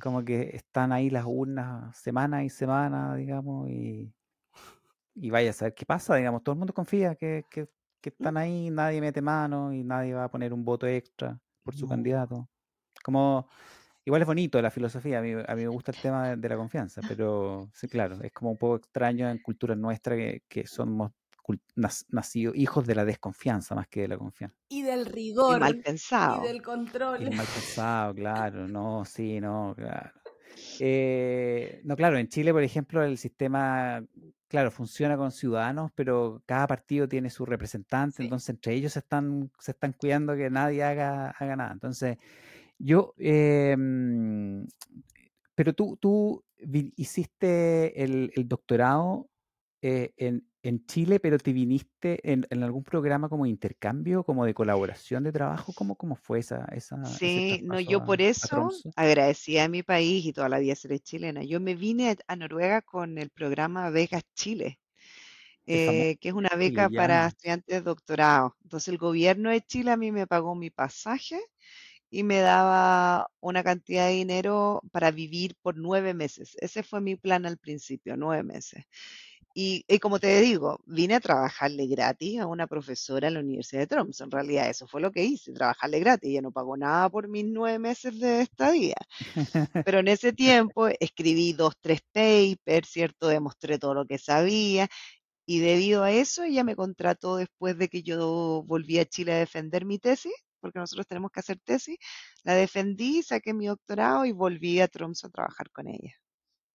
como 0.00 0.24
que 0.24 0.50
están 0.54 0.92
ahí 0.92 1.10
las 1.10 1.24
urnas 1.26 1.96
semana 1.96 2.44
y 2.44 2.50
semana, 2.50 3.14
digamos, 3.14 3.68
y, 3.68 4.12
y 5.14 5.30
vaya 5.30 5.50
a 5.50 5.52
saber 5.52 5.74
qué 5.74 5.86
pasa, 5.86 6.14
digamos, 6.16 6.42
todo 6.42 6.52
el 6.54 6.58
mundo 6.58 6.74
confía 6.74 7.14
que, 7.14 7.44
que, 7.50 7.68
que 8.00 8.10
están 8.10 8.36
ahí, 8.36 8.70
nadie 8.70 9.00
mete 9.00 9.22
mano 9.22 9.72
y 9.72 9.82
nadie 9.82 10.14
va 10.14 10.24
a 10.24 10.30
poner 10.30 10.52
un 10.52 10.64
voto 10.64 10.86
extra 10.86 11.38
por 11.62 11.74
su 11.74 11.88
candidato. 11.88 12.48
Como, 13.02 13.48
igual 14.04 14.22
es 14.22 14.26
bonito 14.26 14.60
la 14.60 14.70
filosofía, 14.70 15.18
a 15.18 15.22
mí, 15.22 15.32
a 15.32 15.54
mí 15.54 15.62
me 15.62 15.68
gusta 15.68 15.92
el 15.92 15.98
tema 15.98 16.36
de, 16.36 16.48
la 16.48 16.56
confianza, 16.56 17.00
pero 17.06 17.70
sí, 17.74 17.88
claro, 17.88 18.20
es 18.22 18.32
como 18.32 18.50
un 18.50 18.58
poco 18.58 18.76
extraño 18.76 19.28
en 19.28 19.38
cultura 19.38 19.74
nuestra 19.74 20.16
que, 20.16 20.42
que 20.48 20.66
somos 20.66 21.12
nacido 22.08 22.52
hijos 22.54 22.86
de 22.86 22.94
la 22.94 23.04
desconfianza 23.04 23.74
más 23.74 23.88
que 23.88 24.02
de 24.02 24.08
la 24.08 24.16
confianza. 24.16 24.56
Y 24.68 24.82
del 24.82 25.06
rigor. 25.06 25.58
Y 25.58 25.60
mal 25.60 25.78
pensado. 25.78 26.44
Y 26.44 26.48
del 26.48 26.62
control. 26.62 27.22
Y 27.22 27.30
mal 27.30 27.46
pensado, 27.46 28.14
claro, 28.14 28.66
no, 28.66 29.04
sí, 29.04 29.40
no, 29.40 29.74
claro. 29.76 30.12
Eh, 30.80 31.80
no, 31.84 31.96
claro, 31.96 32.16
en 32.16 32.28
Chile, 32.28 32.52
por 32.52 32.62
ejemplo, 32.62 33.02
el 33.02 33.18
sistema, 33.18 34.02
claro, 34.48 34.70
funciona 34.70 35.16
con 35.16 35.32
ciudadanos, 35.32 35.90
pero 35.94 36.42
cada 36.46 36.66
partido 36.66 37.08
tiene 37.08 37.28
su 37.30 37.44
representante, 37.44 38.22
entonces 38.22 38.50
entre 38.50 38.74
ellos 38.74 38.92
se 38.92 39.00
están, 39.00 39.50
se 39.58 39.72
están 39.72 39.92
cuidando 39.92 40.36
que 40.36 40.50
nadie 40.50 40.82
haga, 40.82 41.30
haga 41.30 41.56
nada. 41.56 41.72
Entonces, 41.72 42.18
yo, 42.78 43.14
em, 43.18 44.66
pero 45.54 45.72
tú, 45.72 45.96
tú 46.00 46.44
hiciste 46.96 48.02
el, 48.02 48.32
el 48.34 48.48
doctorado 48.48 49.28
eh, 49.82 50.12
en, 50.16 50.48
en, 50.62 50.86
Chile, 50.86 51.20
pero 51.20 51.38
te 51.38 51.52
viniste 51.52 52.18
en, 52.22 52.46
en, 52.48 52.62
algún 52.62 52.82
programa 52.84 53.28
como 53.28 53.44
intercambio, 53.44 54.24
como 54.24 54.46
de 54.46 54.54
colaboración 54.54 55.22
de 55.24 55.30
trabajo. 55.30 55.74
¿Cómo, 55.74 55.94
cómo 55.94 56.16
fue 56.16 56.38
esa? 56.38 56.64
esa 56.72 57.04
sí, 57.04 57.60
no, 57.64 57.78
yo 57.80 58.02
por 58.02 58.22
eso 58.22 58.70
agradecía 58.96 59.64
a 59.64 59.68
mi 59.68 59.82
país 59.82 60.24
y 60.24 60.32
toda 60.32 60.48
la 60.48 60.58
vida 60.58 60.74
seré 60.74 61.00
chilena. 61.00 61.42
Yo 61.42 61.60
me 61.60 61.74
vine 61.74 62.16
a 62.26 62.36
Noruega 62.36 62.80
con 62.80 63.18
el 63.18 63.28
programa 63.28 63.90
Vegas 63.90 64.22
Chile. 64.34 64.78
Eh, 65.66 66.18
que 66.20 66.28
es 66.28 66.34
una 66.34 66.54
beca 66.56 66.90
para 66.90 67.26
estudiantes 67.26 67.74
de 67.74 67.80
doctorado. 67.80 68.54
Entonces 68.62 68.88
el 68.88 68.98
gobierno 68.98 69.48
de 69.48 69.62
Chile 69.62 69.92
a 69.92 69.96
mí 69.96 70.12
me 70.12 70.26
pagó 70.26 70.54
mi 70.54 70.68
pasaje 70.68 71.40
y 72.14 72.22
me 72.22 72.38
daba 72.38 73.28
una 73.40 73.64
cantidad 73.64 74.06
de 74.06 74.12
dinero 74.14 74.80
para 74.92 75.10
vivir 75.10 75.56
por 75.62 75.76
nueve 75.76 76.14
meses. 76.14 76.56
Ese 76.60 76.84
fue 76.84 77.00
mi 77.00 77.16
plan 77.16 77.44
al 77.44 77.58
principio, 77.58 78.16
nueve 78.16 78.44
meses. 78.44 78.84
Y, 79.52 79.84
como 79.98 80.20
te 80.20 80.40
digo, 80.40 80.78
vine 80.86 81.16
a 81.16 81.20
trabajarle 81.20 81.88
gratis 81.88 82.40
a 82.40 82.46
una 82.46 82.68
profesora 82.68 83.26
en 83.28 83.34
la 83.34 83.40
Universidad 83.40 83.80
de 83.82 83.86
Tromsø. 83.88 84.24
En 84.24 84.30
realidad 84.30 84.70
eso 84.70 84.86
fue 84.86 85.00
lo 85.00 85.10
que 85.10 85.24
hice, 85.24 85.52
trabajarle 85.52 85.98
gratis. 86.00 86.30
Ella 86.30 86.42
no 86.42 86.52
pagó 86.52 86.76
nada 86.76 87.08
por 87.10 87.26
mis 87.28 87.46
nueve 87.46 87.80
meses 87.80 88.20
de 88.20 88.42
estadía. 88.42 88.96
Pero 89.84 89.98
en 89.98 90.08
ese 90.08 90.32
tiempo 90.32 90.86
escribí 91.00 91.52
dos, 91.52 91.74
tres 91.80 92.00
papers, 92.12 92.88
¿cierto? 92.88 93.26
Demostré 93.26 93.78
todo 93.80 93.94
lo 93.94 94.06
que 94.06 94.18
sabía. 94.18 94.86
Y 95.46 95.58
debido 95.58 96.04
a 96.04 96.12
eso, 96.12 96.44
ella 96.44 96.62
me 96.62 96.76
contrató 96.76 97.36
después 97.36 97.76
de 97.76 97.88
que 97.88 98.02
yo 98.04 98.62
volví 98.66 99.00
a 99.00 99.04
Chile 99.04 99.32
a 99.32 99.38
defender 99.38 99.84
mi 99.84 99.98
tesis, 99.98 100.32
porque 100.64 100.78
nosotros 100.78 101.06
tenemos 101.06 101.30
que 101.30 101.40
hacer 101.40 101.58
tesis. 101.62 101.98
La 102.42 102.54
defendí, 102.54 103.22
saqué 103.22 103.52
mi 103.52 103.66
doctorado 103.66 104.24
y 104.24 104.32
volví 104.32 104.80
a 104.80 104.88
Tromsø 104.88 105.26
a 105.26 105.30
trabajar 105.30 105.70
con 105.70 105.88
ella. 105.88 106.14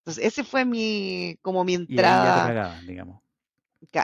Entonces, 0.01 0.25
ese 0.25 0.43
fue 0.43 0.63
mi, 0.63 1.35
como 1.41 1.63
mi 1.63 1.73
entrada. 1.73 2.79
Y, 2.83 2.85
digamos. 2.85 3.23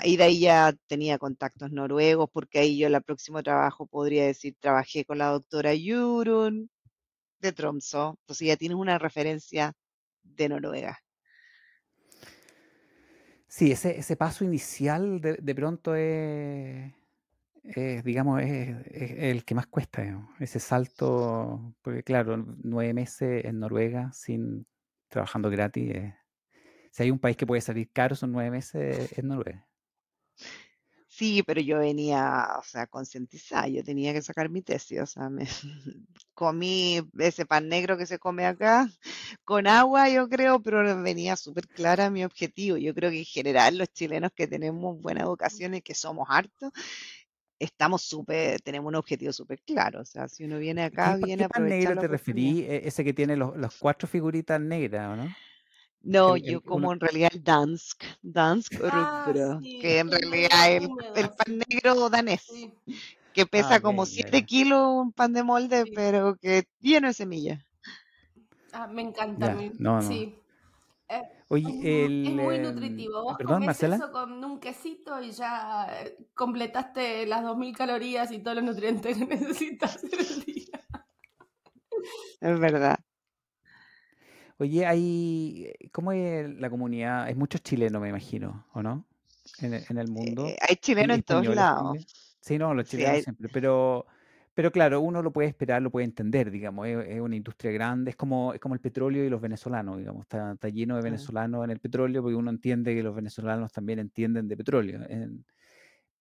y 0.04 0.18
de 0.18 0.24
ahí 0.24 0.40
ya 0.40 0.74
tenía 0.88 1.20
contactos 1.20 1.72
noruegos, 1.72 2.32
porque 2.34 2.58
ahí 2.58 2.80
yo 2.80 2.88
en 2.88 2.96
el 2.96 3.04
próximo 3.04 3.44
trabajo 3.44 3.86
podría 3.86 4.26
decir, 4.26 4.56
trabajé 4.60 5.06
con 5.06 5.20
la 5.20 5.28
doctora 5.28 5.74
Jurun 5.74 6.68
de 7.40 7.52
Tromsø. 7.52 8.16
Entonces 8.22 8.48
ya 8.48 8.58
tienes 8.58 8.80
una 8.80 8.98
referencia 8.98 9.72
de 10.24 10.50
Noruega. 10.50 10.98
Sí, 13.48 13.72
ese, 13.72 14.00
ese 14.00 14.16
paso 14.16 14.44
inicial 14.44 15.22
de, 15.22 15.38
de 15.40 15.56
pronto 15.56 15.94
es, 15.94 16.92
digamos, 18.04 18.42
es, 18.42 18.76
el 18.92 19.44
que 19.44 19.56
más 19.56 19.68
cuesta, 19.68 20.04
ese 20.40 20.60
salto, 20.60 21.76
porque 21.82 22.04
claro, 22.04 22.38
nueve 22.64 22.94
meses 22.94 23.46
en 23.46 23.60
Noruega 23.60 24.12
sin 24.14 24.68
trabajando 25.10 25.50
gratis. 25.50 25.92
Eh, 25.96 26.16
si 26.92 27.04
hay 27.04 27.12
un 27.12 27.20
país 27.20 27.38
que 27.38 27.48
puede 27.48 27.62
salir 27.62 27.90
caro, 27.92 28.16
son 28.16 28.32
nueve 28.32 28.52
meses, 28.52 29.12
es 29.12 29.24
Noruega. 29.24 29.68
Sí, 31.08 31.44
pero 31.44 31.62
yo 31.62 31.80
venía, 31.80 32.46
o 32.60 32.64
sea, 32.64 32.88
concientizada, 32.88 33.70
yo 33.70 33.82
tenía 33.86 34.12
que 34.12 34.22
sacar 34.22 34.50
mi 34.50 34.62
tesis, 34.62 35.00
o 35.00 35.06
sea, 35.06 35.30
me 35.30 35.46
comí 36.34 37.02
ese 37.18 37.46
pan 37.46 37.70
negro 37.70 37.98
que 37.98 38.06
se 38.06 38.20
come 38.20 38.46
acá 38.46 38.90
con 39.46 39.66
agua, 39.68 40.10
yo 40.10 40.28
creo, 40.28 40.62
pero 40.62 41.02
venía 41.02 41.38
súper 41.38 41.68
clara 41.70 42.10
mi 42.10 42.26
objetivo. 42.26 42.76
Yo 42.76 42.94
creo 42.94 43.12
que 43.12 43.20
en 43.20 43.26
general 43.26 43.78
los 43.78 43.88
chilenos 43.94 44.32
que 44.36 44.48
tenemos 44.48 45.02
buena 45.02 45.22
educación 45.22 45.80
que 45.82 45.96
somos 45.96 46.28
hartos, 46.30 46.74
estamos 47.60 48.02
súper, 48.02 48.62
tenemos 48.62 48.90
un 48.90 48.96
objetivo 48.96 49.32
súper 49.32 49.62
claro. 49.62 50.02
O 50.02 50.06
sea, 50.06 50.28
si 50.28 50.44
uno 50.44 50.58
viene 50.58 50.84
acá, 50.84 51.18
viene 51.18 51.44
a 51.44 51.46
aprovechar. 51.48 51.80
negro 51.80 52.02
te 52.02 52.08
referí? 52.08 52.62
E, 52.62 52.88
ese 52.88 53.04
que 53.04 53.14
tiene 53.14 53.36
los, 53.36 53.54
cuatro 53.80 54.08
figuritas 54.08 54.60
negras, 54.60 55.14
¿o 55.14 55.16
no? 55.16 55.36
No, 56.02 56.38
yo 56.38 56.62
como 56.62 56.94
en 56.94 57.00
realidad 57.00 57.32
el 57.34 57.44
Dansk, 57.44 58.04
Dansk 58.22 58.74
ah, 58.84 59.60
que 59.82 60.00
en 60.00 60.12
realidad 60.12 60.72
el, 60.72 60.88
el 61.16 61.30
pan 61.30 61.64
negro 61.68 62.12
danés, 62.12 62.46
que 63.34 63.48
pesa 63.48 63.76
ah, 63.76 63.80
como 63.80 64.06
7 64.06 64.46
kilos 64.46 64.88
un 64.88 65.12
pan 65.12 65.34
de 65.34 65.42
molde, 65.42 65.86
pero 65.96 66.36
que 66.36 66.68
lleno 66.80 67.08
de 67.08 67.14
semillas. 67.16 67.66
Ah, 68.72 68.86
me 68.86 69.02
encanta. 69.02 69.58
no, 69.80 70.00
no. 70.00 70.08
Sí. 70.08 70.36
Eh, 71.08 71.22
Oye, 71.50 72.06
el, 72.06 72.28
es 72.28 72.34
muy 72.34 72.56
em, 72.56 72.64
nutritivo. 72.64 73.24
Vos 73.24 73.38
perdón, 73.38 73.66
Marcela. 73.66 73.96
eso 73.96 74.12
con 74.12 74.44
un 74.44 74.60
quesito 74.60 75.22
y 75.22 75.32
ya 75.32 75.88
eh, 75.92 76.18
completaste 76.34 77.26
las 77.28 77.44
2000 77.44 77.76
calorías 77.76 78.32
y 78.32 78.40
todos 78.40 78.56
los 78.58 78.66
nutrientes 78.66 79.18
que 79.18 79.26
necesitas 79.26 80.04
en 80.04 80.20
el 80.20 80.44
día. 80.44 80.80
Es 82.42 82.60
verdad. 82.60 83.00
Oye, 84.58 84.86
hay, 84.86 85.74
¿cómo 85.92 86.12
es 86.12 86.50
la 86.50 86.70
comunidad? 86.70 87.24
Hay 87.24 87.36
muchos 87.36 87.62
chilenos, 87.62 88.02
me 88.02 88.10
imagino, 88.10 88.66
¿o 88.74 88.82
no? 88.82 89.06
En, 89.60 89.74
en 89.74 89.98
el 89.98 90.08
mundo. 90.08 90.48
Eh, 90.48 90.58
hay 90.68 90.78
chilenos 90.78 91.18
en 91.18 91.24
todos 91.24 91.48
lados. 91.48 92.06
Sí, 92.40 92.58
no, 92.58 92.74
los 92.74 92.88
chilenos 92.88 93.24
siempre, 93.24 93.50
pero 93.52 94.06
pero 94.56 94.72
claro, 94.72 95.02
uno 95.02 95.22
lo 95.22 95.34
puede 95.34 95.50
esperar, 95.50 95.82
lo 95.82 95.92
puede 95.92 96.06
entender, 96.06 96.50
digamos, 96.50 96.88
es, 96.88 97.20
una 97.20 97.36
industria 97.36 97.74
grande, 97.74 98.12
es 98.12 98.16
como, 98.16 98.54
es 98.54 98.60
como 98.62 98.74
el 98.74 98.80
petróleo 98.80 99.26
y 99.26 99.30
los 99.30 99.42
venezolanos, 99.42 99.98
digamos, 99.98 100.22
está, 100.22 100.54
está 100.54 100.70
lleno 100.70 100.96
de 100.96 101.02
venezolanos 101.02 101.66
en 101.66 101.72
el 101.72 101.80
petróleo 101.82 102.22
porque 102.22 102.38
uno 102.38 102.50
entiende 102.52 102.96
que 102.96 103.04
los 103.04 103.14
venezolanos 103.14 103.74
también 103.74 104.00
entienden 104.00 104.48
de 104.48 104.56
petróleo. 104.56 105.02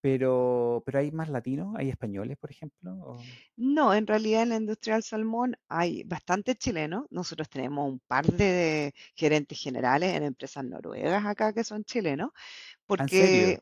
pero, 0.01 0.83
pero 0.85 0.99
hay 0.99 1.11
más 1.11 1.29
latinos, 1.29 1.75
hay 1.77 1.89
españoles, 1.89 2.37
por 2.37 2.51
ejemplo. 2.51 3.17
No, 3.55 3.93
en 3.93 4.05
realidad 4.05 4.43
en 4.43 4.49
la 4.49 4.57
industria 4.57 4.95
del 4.95 5.03
salmón 5.03 5.55
hay 5.69 6.03
bastantes 6.03 6.57
chilenos. 6.57 7.05
Nosotros 7.11 7.49
tenemos 7.49 7.89
un 7.89 8.01
par 8.05 8.25
de 8.25 8.93
gerentes 9.15 9.61
generales 9.61 10.13
en 10.13 10.23
empresas 10.23 10.65
noruegas 10.65 11.25
acá 11.25 11.53
que 11.53 11.63
son 11.63 11.85
chilenos, 11.85 12.31
porque 12.85 13.61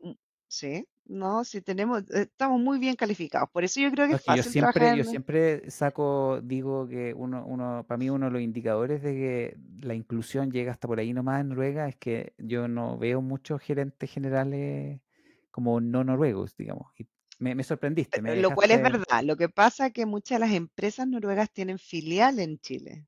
Sí, 0.53 0.87
no, 1.05 1.43
si 1.43 1.61
tenemos, 1.61 2.03
eh, 2.11 2.21
estamos 2.31 2.61
muy 2.61 2.77
bien 2.77 2.95
calificados. 2.95 3.49
Por 3.49 3.63
eso 3.63 3.79
yo 3.79 3.89
creo 3.89 4.05
que 4.05 4.11
No, 4.11 4.17
es 4.17 4.21
es 4.21 4.25
que 4.25 4.35
yo 4.37 4.43
fácil 4.43 4.61
trabajar 4.61 4.81
siempre, 4.83 4.97
yo 4.97 5.03
en... 5.03 5.09
siempre 5.09 5.71
saco, 5.71 6.41
digo 6.43 6.87
que 6.87 7.11
uno, 7.15 7.43
uno, 7.43 7.83
para 7.87 7.97
mí 7.97 8.11
uno 8.11 8.27
de 8.27 8.31
los 8.33 8.41
indicadores 8.43 9.01
de 9.01 9.13
que 9.13 9.57
la 9.81 9.95
inclusión 9.95 10.51
llega 10.51 10.71
hasta 10.71 10.87
por 10.87 10.99
ahí 10.99 11.11
nomás 11.11 11.41
en 11.41 11.49
Noruega 11.49 11.87
es 11.87 11.95
que 11.95 12.33
yo 12.37 12.67
no 12.67 12.99
veo 12.99 13.19
muchos 13.19 13.63
gerentes 13.63 14.11
generales 14.11 15.01
como 15.49 15.81
no 15.81 16.03
noruegos, 16.03 16.55
digamos. 16.55 16.91
Y 16.99 17.07
me, 17.39 17.55
me 17.55 17.63
sorprendiste, 17.63 18.21
me 18.21 18.35
Lo 18.35 18.51
cual 18.51 18.69
es 18.69 18.77
dejaste 18.77 18.99
verdad. 18.99 19.23
Lo 19.23 19.35
que 19.35 19.49
pasa 19.49 19.87
es 19.87 19.93
que 19.93 20.05
muchas 20.05 20.35
de 20.39 20.45
las 20.45 20.55
empresas 20.55 21.07
noruegas 21.07 21.49
tienen 21.49 21.79
filial 21.79 22.37
en 22.37 22.59
Chile. 22.59 23.07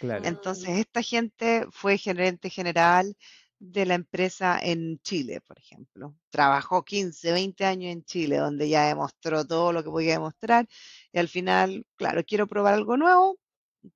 claro. 0.00 0.24
Entonces, 0.24 0.70
esta 0.70 1.02
gente 1.02 1.66
fue 1.70 1.98
gerente 1.98 2.50
general 2.50 3.16
de 3.60 3.86
la 3.86 3.94
empresa 3.94 4.58
en 4.62 5.00
Chile, 5.02 5.40
por 5.42 5.58
ejemplo. 5.60 6.16
Trabajó 6.30 6.84
15, 6.84 7.32
20 7.32 7.66
años 7.66 7.92
en 7.92 8.04
Chile, 8.04 8.38
donde 8.38 8.68
ya 8.68 8.86
demostró 8.88 9.46
todo 9.46 9.72
lo 9.72 9.84
que 9.84 9.90
podía 9.90 10.14
demostrar. 10.14 10.68
Y 11.12 11.18
al 11.20 11.28
final, 11.28 11.86
claro, 11.96 12.24
quiero 12.24 12.48
probar 12.48 12.74
algo 12.74 12.96
nuevo, 12.96 13.38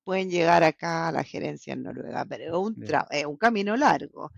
pueden 0.05 0.31
llegar 0.31 0.65
acá 0.65 1.09
a 1.09 1.12
la 1.12 1.25
gerencia 1.25 1.75
en 1.75 1.83
Noruega, 1.85 2.25
pero 2.27 2.45
es 2.45 2.53
un, 2.53 2.79
es 3.11 3.27
un 3.27 3.37
camino 3.39 3.77
largo. 3.77 4.31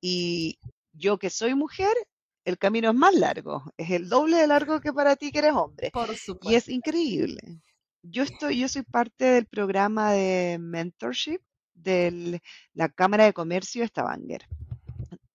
Y 0.00 0.58
yo 0.92 1.18
que 1.18 1.30
soy 1.30 1.54
mujer, 1.54 1.94
el 2.44 2.58
camino 2.58 2.90
es 2.90 2.96
más 2.96 3.14
largo, 3.14 3.64
es 3.78 3.90
el 3.90 4.08
doble 4.08 4.38
de 4.38 4.46
largo 4.48 4.80
que 4.80 4.92
para 4.92 5.16
ti 5.16 5.32
que 5.32 5.40
eres 5.40 5.52
hombre. 5.54 5.92
por 5.92 6.18
Y 6.40 6.54
es 6.54 6.68
supuesto. 6.68 6.70
increíble. 6.70 7.40
Yo 8.02 8.22
estoy, 8.24 8.58
yo 8.60 8.68
soy 8.68 8.82
parte 8.82 9.24
del 9.24 9.46
programa 9.46 10.12
de 10.12 10.58
mentorship 10.60 11.40
de 11.84 12.42
la 12.74 12.88
Cámara 12.90 13.26
de 13.26 13.34
Comercio 13.34 13.82
de 13.82 13.88
Stavanger, 13.88 14.42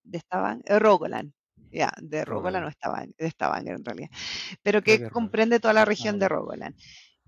de 0.03 0.19
Stavanger, 0.19 0.81
Rogaland, 0.81 1.33
ya, 1.71 1.91
de 2.01 2.25
Rogaland 2.25 2.67
o. 2.67 2.71
Stavanger, 2.71 3.15
de 3.17 3.29
Stavanger 3.31 3.75
en 3.75 3.85
realidad, 3.85 4.09
pero 4.63 4.81
que 4.83 5.01
Rogaland. 5.09 5.09
comprende 5.09 5.59
toda 5.59 5.73
la 5.73 5.85
Ah, 5.85 5.85
región 5.85 6.19
de 6.19 6.27
ok. 6.27 6.29
Rogaland. 6.29 6.75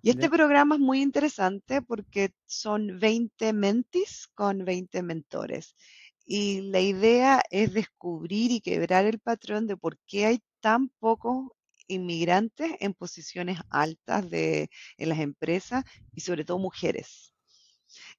Y 0.01 0.09
este 0.11 0.29
programa 0.29 0.75
es 0.75 0.81
muy 0.81 1.01
interesante 1.01 1.81
porque 1.81 2.31
son 2.47 2.99
20 2.99 3.53
mentis 3.53 4.27
con 4.35 4.65
20 4.65 5.03
mentores. 5.03 5.75
Y 6.25 6.61
la 6.71 6.81
idea 6.81 7.41
es 7.51 7.73
descubrir 7.73 8.51
y 8.51 8.61
quebrar 8.61 9.05
el 9.05 9.19
patrón 9.19 9.67
de 9.67 9.77
por 9.77 9.97
qué 10.07 10.25
hay 10.27 10.39
tan 10.61 10.89
pocos 10.99 11.49
inmigrantes 11.87 12.71
en 12.79 12.93
posiciones 12.93 13.59
altas 13.69 14.29
de, 14.29 14.69
en 14.97 15.09
las 15.09 15.19
empresas 15.19 15.83
y 16.15 16.21
sobre 16.21 16.45
todo 16.45 16.59
mujeres. 16.59 17.33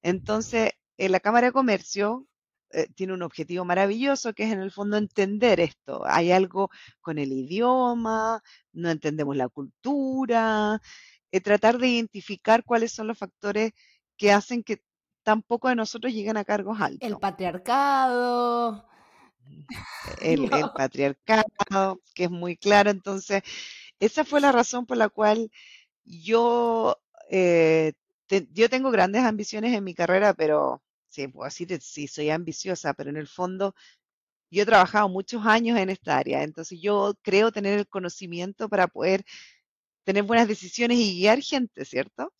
Entonces, 0.01 0.71
en 0.97 1.11
la 1.11 1.19
Cámara 1.19 1.47
de 1.47 1.53
Comercio 1.53 2.27
eh, 2.71 2.87
tiene 2.95 3.13
un 3.13 3.23
objetivo 3.23 3.65
maravilloso 3.65 4.33
que 4.33 4.43
es 4.45 4.51
en 4.53 4.59
el 4.61 4.71
fondo 4.71 4.97
entender 4.97 5.59
esto. 5.59 6.03
Hay 6.05 6.31
algo 6.31 6.69
con 7.01 7.19
el 7.19 7.31
idioma, 7.31 8.41
no 8.73 8.89
entendemos 8.89 9.35
la 9.37 9.49
cultura, 9.49 10.79
eh, 11.31 11.41
tratar 11.41 11.77
de 11.79 11.87
identificar 11.89 12.63
cuáles 12.65 12.91
son 12.93 13.07
los 13.07 13.17
factores 13.17 13.71
que 14.17 14.31
hacen 14.31 14.63
que 14.63 14.83
tan 15.23 15.41
pocos 15.43 15.71
de 15.71 15.75
nosotros 15.75 16.13
lleguen 16.13 16.37
a 16.37 16.45
cargos 16.45 16.79
El 16.99 17.17
altos. 17.17 17.19
patriarcado. 17.19 18.83
El, 20.21 20.47
el 20.51 20.69
No. 20.69 20.71
patriarcado, 20.71 22.01
que 22.15 22.25
es 22.25 22.31
muy 22.31 22.57
claro. 22.57 22.89
Entonces, 22.91 23.43
esa 23.99 24.25
fue 24.25 24.41
la 24.41 24.51
razón 24.51 24.85
por 24.85 24.97
la 24.97 25.09
cual 25.09 25.51
yo, 26.05 26.97
eh, 27.31 27.93
te- 28.27 28.47
yo 28.51 28.69
tengo 28.69 28.91
grandes 28.91 29.23
ambiciones 29.23 29.73
en 29.75 29.83
mi 29.83 29.93
carrera, 29.93 30.33
pero 30.33 30.83
sí, 31.09 31.27
puedo 31.27 31.45
decir, 31.45 31.79
sí, 31.81 32.07
soy 32.07 32.29
ambiciosa, 32.29 32.93
pero 32.93 33.09
en 33.09 33.17
el 33.17 33.27
fondo 33.27 33.75
yo 34.51 34.63
he 34.63 34.65
trabajado 34.65 35.09
muchos 35.09 35.45
años 35.45 35.77
en 35.79 35.89
esta 35.89 36.17
área, 36.17 36.43
entonces 36.43 36.79
yo 36.81 37.15
creo 37.23 37.51
tener 37.51 37.79
el 37.79 37.87
conocimiento 37.87 38.69
para 38.69 38.87
poder 38.87 39.25
tener 40.05 40.23
buenas 40.23 40.47
decisiones 40.47 40.97
y 40.99 41.15
guiar 41.19 41.41
gente, 41.41 41.85
¿cierto? 41.85 42.33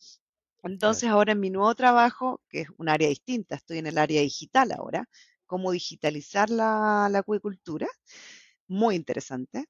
Entonces 0.62 1.08
ahora 1.10 1.32
en 1.32 1.40
mi 1.40 1.50
nuevo 1.50 1.74
trabajo, 1.76 2.42
que 2.48 2.62
es 2.62 2.68
un 2.78 2.88
área 2.90 3.08
distinta, 3.08 3.56
estoy 3.56 3.78
en 3.78 3.86
el 3.88 3.98
área 3.98 4.22
digital 4.22 4.72
ahora, 4.72 5.08
cómo 5.46 5.72
digitalizar 5.72 6.50
la, 6.50 7.08
la 7.10 7.20
acuicultura, 7.20 7.88
muy 8.68 8.96
interesante. 8.96 9.66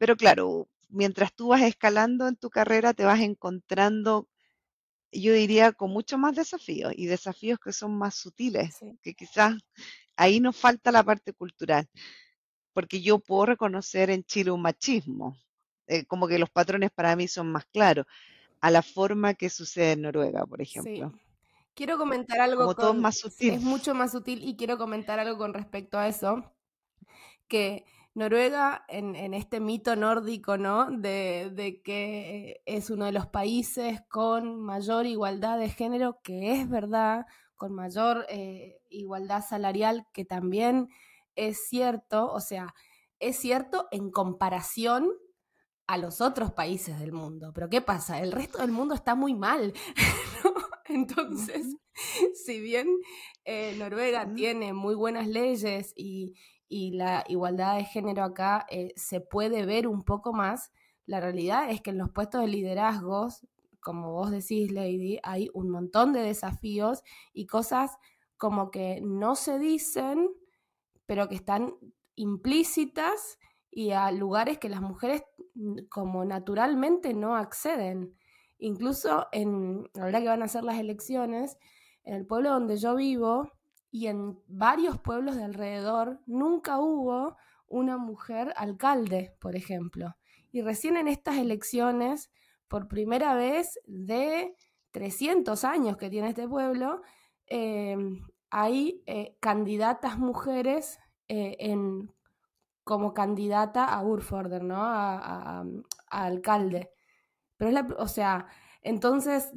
Pero 0.00 0.16
claro, 0.16 0.68
mientras 0.88 1.34
tú 1.34 1.48
vas 1.48 1.62
escalando 1.62 2.28
en 2.28 2.36
tu 2.36 2.50
carrera, 2.50 2.94
te 2.94 3.04
vas 3.04 3.20
encontrando, 3.20 4.28
yo 5.12 5.32
diría, 5.32 5.72
con 5.72 5.90
mucho 5.92 6.18
más 6.18 6.36
desafíos 6.36 6.92
y 6.96 7.06
desafíos 7.06 7.58
que 7.60 7.72
son 7.72 7.96
más 7.98 8.14
sutiles, 8.16 8.70
Sí. 8.70 8.98
que 9.02 9.14
quizás 9.14 9.54
ahí 10.16 10.40
nos 10.40 10.56
falta 10.56 10.92
la 10.92 11.04
parte 11.04 11.32
cultural, 11.34 11.88
porque 12.74 13.00
yo 13.02 13.18
puedo 13.20 13.46
reconocer 13.46 14.10
en 14.10 14.24
Chile 14.24 14.50
un 14.52 14.62
machismo, 14.62 15.38
eh, 15.88 16.04
como 16.06 16.28
que 16.28 16.38
los 16.38 16.50
patrones 16.50 16.90
para 16.92 17.16
mí 17.16 17.28
son 17.28 17.52
más 17.52 17.66
claros, 17.66 18.06
a 18.62 18.70
la 18.72 18.82
forma 18.82 19.34
que 19.34 19.50
sucede 19.50 19.92
en 19.92 20.02
Noruega, 20.02 20.46
por 20.46 20.62
Sí. 20.72 21.02
ejemplo. 21.02 21.14
Quiero 21.74 21.98
comentar 21.98 22.40
algo 22.40 22.68
Como 22.68 22.74
todo 22.74 22.90
es 22.90 22.96
con... 22.96 22.98
más 22.98 23.18
sí, 23.28 23.50
sutil. 23.50 23.54
es 23.54 23.62
mucho 23.62 23.94
más 23.94 24.12
sutil 24.12 24.40
y 24.42 24.56
quiero 24.56 24.78
comentar 24.78 25.18
algo 25.20 25.38
con 25.38 25.54
respecto 25.54 25.98
a 25.98 26.08
eso, 26.08 26.54
que 27.48 27.84
Noruega 28.18 28.84
en, 28.88 29.14
en 29.16 29.32
este 29.32 29.60
mito 29.60 29.96
nórdico, 29.96 30.58
¿no? 30.58 30.90
De, 30.90 31.50
de 31.54 31.80
que 31.82 32.62
es 32.66 32.90
uno 32.90 33.06
de 33.06 33.12
los 33.12 33.26
países 33.26 34.00
con 34.08 34.60
mayor 34.60 35.06
igualdad 35.06 35.58
de 35.58 35.68
género, 35.68 36.20
que 36.22 36.60
es 36.60 36.68
verdad, 36.68 37.26
con 37.54 37.74
mayor 37.74 38.26
eh, 38.28 38.80
igualdad 38.88 39.44
salarial, 39.46 40.06
que 40.12 40.24
también 40.24 40.88
es 41.36 41.68
cierto, 41.68 42.32
o 42.32 42.40
sea, 42.40 42.74
es 43.20 43.36
cierto 43.36 43.88
en 43.90 44.10
comparación 44.10 45.10
a 45.86 45.96
los 45.96 46.20
otros 46.20 46.52
países 46.52 46.98
del 46.98 47.12
mundo. 47.12 47.52
Pero 47.54 47.68
¿qué 47.68 47.80
pasa? 47.80 48.20
El 48.20 48.32
resto 48.32 48.58
del 48.58 48.72
mundo 48.72 48.94
está 48.94 49.14
muy 49.14 49.34
mal. 49.34 49.72
¿no? 50.44 50.54
Entonces, 50.86 51.66
si 52.44 52.60
bien 52.60 52.88
eh, 53.44 53.74
Noruega 53.78 54.32
tiene 54.34 54.72
muy 54.72 54.94
buenas 54.94 55.28
leyes 55.28 55.92
y, 55.96 56.34
y 56.68 56.92
la 56.92 57.24
igualdad 57.28 57.76
de 57.76 57.84
género 57.84 58.22
acá 58.24 58.66
eh, 58.70 58.92
se 58.96 59.20
puede 59.20 59.64
ver 59.64 59.88
un 59.88 60.02
poco 60.02 60.32
más, 60.32 60.70
la 61.06 61.20
realidad 61.20 61.70
es 61.70 61.80
que 61.80 61.90
en 61.90 61.98
los 61.98 62.10
puestos 62.10 62.42
de 62.42 62.48
liderazgos, 62.48 63.46
como 63.80 64.12
vos 64.12 64.30
decís, 64.30 64.70
Lady, 64.70 65.18
hay 65.22 65.48
un 65.54 65.70
montón 65.70 66.12
de 66.12 66.20
desafíos 66.20 67.02
y 67.32 67.46
cosas 67.46 67.96
como 68.36 68.70
que 68.70 69.00
no 69.02 69.34
se 69.34 69.58
dicen, 69.58 70.28
pero 71.06 71.28
que 71.28 71.36
están 71.36 71.74
implícitas 72.14 73.38
y 73.70 73.92
a 73.92 74.10
lugares 74.12 74.58
que 74.58 74.68
las 74.68 74.82
mujeres 74.82 75.22
mm, 75.54 75.86
como 75.88 76.24
naturalmente 76.24 77.14
no 77.14 77.36
acceden. 77.36 78.14
Incluso 78.58 79.28
en, 79.32 79.88
ahora 79.98 80.20
que 80.20 80.28
van 80.28 80.42
a 80.42 80.48
ser 80.48 80.64
las 80.64 80.78
elecciones, 80.78 81.56
en 82.04 82.14
el 82.16 82.26
pueblo 82.26 82.50
donde 82.50 82.76
yo 82.76 82.96
vivo 82.96 83.50
y 83.90 84.06
en 84.06 84.38
varios 84.46 84.98
pueblos 84.98 85.36
de 85.36 85.44
alrededor, 85.44 86.20
nunca 86.26 86.78
hubo 86.78 87.36
una 87.66 87.96
mujer 87.96 88.52
alcalde, 88.56 89.34
por 89.40 89.56
ejemplo. 89.56 90.16
Y 90.50 90.62
recién 90.62 90.96
en 90.96 91.08
estas 91.08 91.36
elecciones, 91.36 92.30
por 92.68 92.88
primera 92.88 93.34
vez 93.34 93.78
de 93.86 94.54
300 94.90 95.64
años 95.64 95.96
que 95.96 96.10
tiene 96.10 96.30
este 96.30 96.48
pueblo, 96.48 97.02
eh, 97.46 97.96
hay 98.50 99.02
eh, 99.06 99.36
candidatas 99.40 100.18
mujeres 100.18 100.98
eh, 101.28 101.56
en, 101.60 102.12
como 102.84 103.12
candidata 103.12 103.84
a 103.84 104.02
Urforder, 104.02 104.64
¿no? 104.64 104.82
A, 104.82 105.16
a, 105.18 105.64
a 106.10 106.24
alcalde. 106.24 106.90
Pero 107.56 107.68
es 107.68 107.74
la, 107.74 107.88
o 107.98 108.08
sea, 108.08 108.46
entonces 108.82 109.52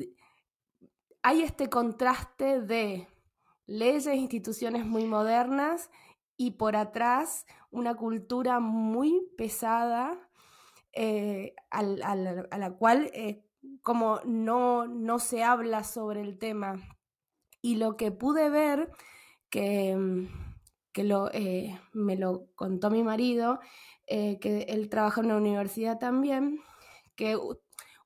hay 1.22 1.42
este 1.42 1.70
contraste 1.70 2.62
de 2.62 3.08
leyes 3.72 4.08
instituciones 4.08 4.86
muy 4.86 5.06
modernas 5.06 5.90
y 6.36 6.52
por 6.52 6.76
atrás 6.76 7.46
una 7.70 7.96
cultura 7.96 8.60
muy 8.60 9.22
pesada 9.38 10.30
eh, 10.94 11.56
a 11.70 11.84
la 11.84 12.72
cual 12.78 13.10
eh, 13.14 13.46
como 13.82 14.20
no, 14.26 14.88
no 14.88 15.20
se 15.20 15.44
habla 15.44 15.84
sobre 15.84 16.22
el 16.22 16.38
tema. 16.38 16.80
Y 17.62 17.76
lo 17.76 17.96
que 17.96 18.12
pude 18.12 18.50
ver, 18.50 18.92
que, 19.50 20.28
que 20.92 21.04
lo, 21.04 21.32
eh, 21.32 21.80
me 21.94 22.18
lo 22.18 22.48
contó 22.56 22.90
mi 22.90 23.04
marido, 23.04 23.60
que 24.08 24.66
él 24.68 24.90
trabaja 24.90 25.22
en 25.22 25.28
una 25.28 25.38
universidad 25.38 25.98
también, 25.98 26.60
que 27.16 27.38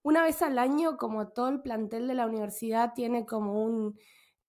una 0.04 0.22
vez 0.22 0.44
al 0.44 0.60
año, 0.60 0.98
como 0.98 1.30
todo 1.30 1.50
el 1.50 1.62
plantel 1.62 2.08
de 2.08 2.14
la 2.14 2.28
universidad 2.28 2.94
tiene 2.94 3.26
como 3.26 3.64
un 3.64 3.98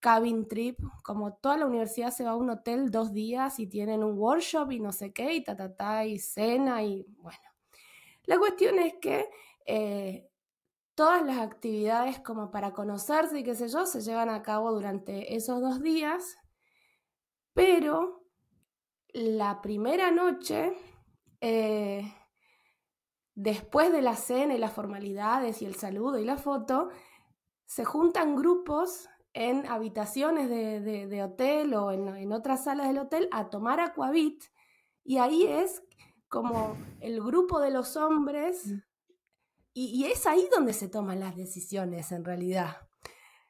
cabin 0.07 0.47
trip, 0.47 0.79
como 1.03 1.35
toda 1.35 1.57
la 1.57 1.67
universidad 1.67 2.13
se 2.13 2.23
va 2.23 2.31
a 2.31 2.37
un 2.37 2.49
hotel 2.49 2.93
dos 2.93 3.13
días 3.13 3.59
y 3.59 3.67
tienen 3.67 4.05
un 4.05 4.17
workshop 4.17 4.71
y 4.71 4.79
no 4.79 4.93
sé 4.93 5.13
qué, 5.13 5.35
y 5.35 5.43
ta, 5.43 5.57
ta, 5.57 5.75
ta, 5.75 6.05
y 6.05 6.21
cena, 6.21 6.85
y 6.85 7.05
bueno. 7.19 7.51
La 8.23 8.39
cuestión 8.39 8.79
es 8.79 8.95
que 9.01 9.29
eh, 9.67 10.31
todas 10.95 11.27
las 11.27 11.39
actividades 11.39 12.21
como 12.21 12.53
para 12.53 12.73
conocerse 12.73 13.41
y 13.41 13.43
qué 13.43 13.57
sé 13.57 13.69
yo 13.69 13.85
se 13.85 14.01
llevan 14.01 14.31
a 14.31 14.43
cabo 14.43 14.71
durante 14.73 15.35
esos 15.35 15.61
dos 15.61 15.83
días, 15.83 16.39
pero 17.53 18.29
la 19.09 19.61
primera 19.61 20.13
noche 20.13 20.73
eh, 21.41 22.15
después 23.35 23.91
de 23.91 24.03
la 24.03 24.15
cena 24.15 24.55
y 24.55 24.59
las 24.59 24.73
formalidades 24.73 25.63
y 25.63 25.65
el 25.65 25.75
saludo 25.75 26.21
y 26.21 26.25
la 26.25 26.39
foto, 26.39 26.91
se 27.65 27.85
juntan 27.85 28.37
grupos 28.37 29.09
en 29.37 29.67
habitaciones 29.67 30.49
de, 30.49 31.23
hotel 31.23 31.75
o 31.75 31.93
en, 31.93 32.09
en, 32.09 32.33
otras 32.33 32.65
salas 32.65 32.89
del 32.89 32.99
hotel 32.99 33.29
a 33.33 33.51
tomar 33.51 33.81
aquavit 33.81 34.43
y 35.05 35.19
ahí 35.19 35.47
es 35.47 35.83
como 36.29 36.75
el 37.01 37.23
grupo 37.23 37.61
de 37.61 37.71
los 37.71 37.97
hombres 37.99 38.67
mm. 38.67 38.83
y, 39.75 40.07
es 40.07 40.27
ahí 40.27 40.49
donde 40.51 40.73
se 40.73 40.89
toman 40.89 41.21
las 41.21 41.37
decisiones 41.37 42.13
en 42.13 42.25
realidad. 42.25 42.79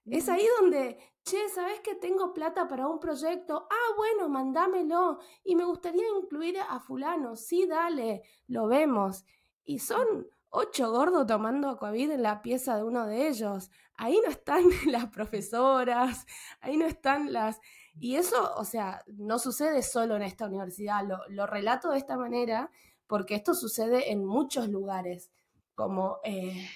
Es 0.05 0.29
ahí 0.29 0.47
donde, 0.61 0.99
che, 1.25 1.49
¿sabes 1.49 1.81
que 1.81 1.95
tengo 1.95 2.33
plata 2.33 2.69
para 2.69 2.89
un 2.89 2.99
proyecto? 2.99 3.67
Ah, 3.71 3.95
bueno, 3.97 4.29
mandámelo. 4.29 5.19
Y 5.45 5.57
me 5.57 5.65
gustaría 5.65 6.05
incluir 6.21 6.59
a 6.59 6.79
fulano. 6.79 7.35
Sí, 7.35 7.67
dale, 7.67 8.23
lo 8.47 8.69
vemos. 8.69 9.25
Y 9.65 9.81
son 9.81 10.29
ocho 10.51 10.91
gordos 10.91 11.27
tomando 11.27 11.69
Aquavit 11.71 12.11
en 12.11 12.23
la 12.23 12.43
pieza 12.43 12.77
de 12.77 12.85
uno 12.85 13.07
de 13.07 13.29
ellos. 13.29 13.71
Ahí 13.95 14.21
no 14.25 14.31
están 14.31 14.65
las 14.87 15.07
profesoras, 15.07 16.27
ahí 16.61 16.77
no 16.77 16.87
están 16.87 17.33
las... 17.33 17.61
Y 17.99 18.17
eso, 18.17 18.55
o 18.57 18.65
sea, 18.65 19.03
no 19.07 19.39
sucede 19.39 19.83
solo 19.83 20.17
en 20.17 20.23
esta 20.23 20.47
universidad, 20.47 21.03
lo, 21.29 21.47
relato 21.47 21.91
de 21.91 21.99
esta 21.99 22.17
manera 22.17 22.71
porque 23.07 23.35
esto 23.35 23.55
sucede 23.55 24.11
en 24.11 24.25
muchos 24.25 24.69
lugares, 24.69 25.31
como... 25.75 26.19
Eh, 26.25 26.69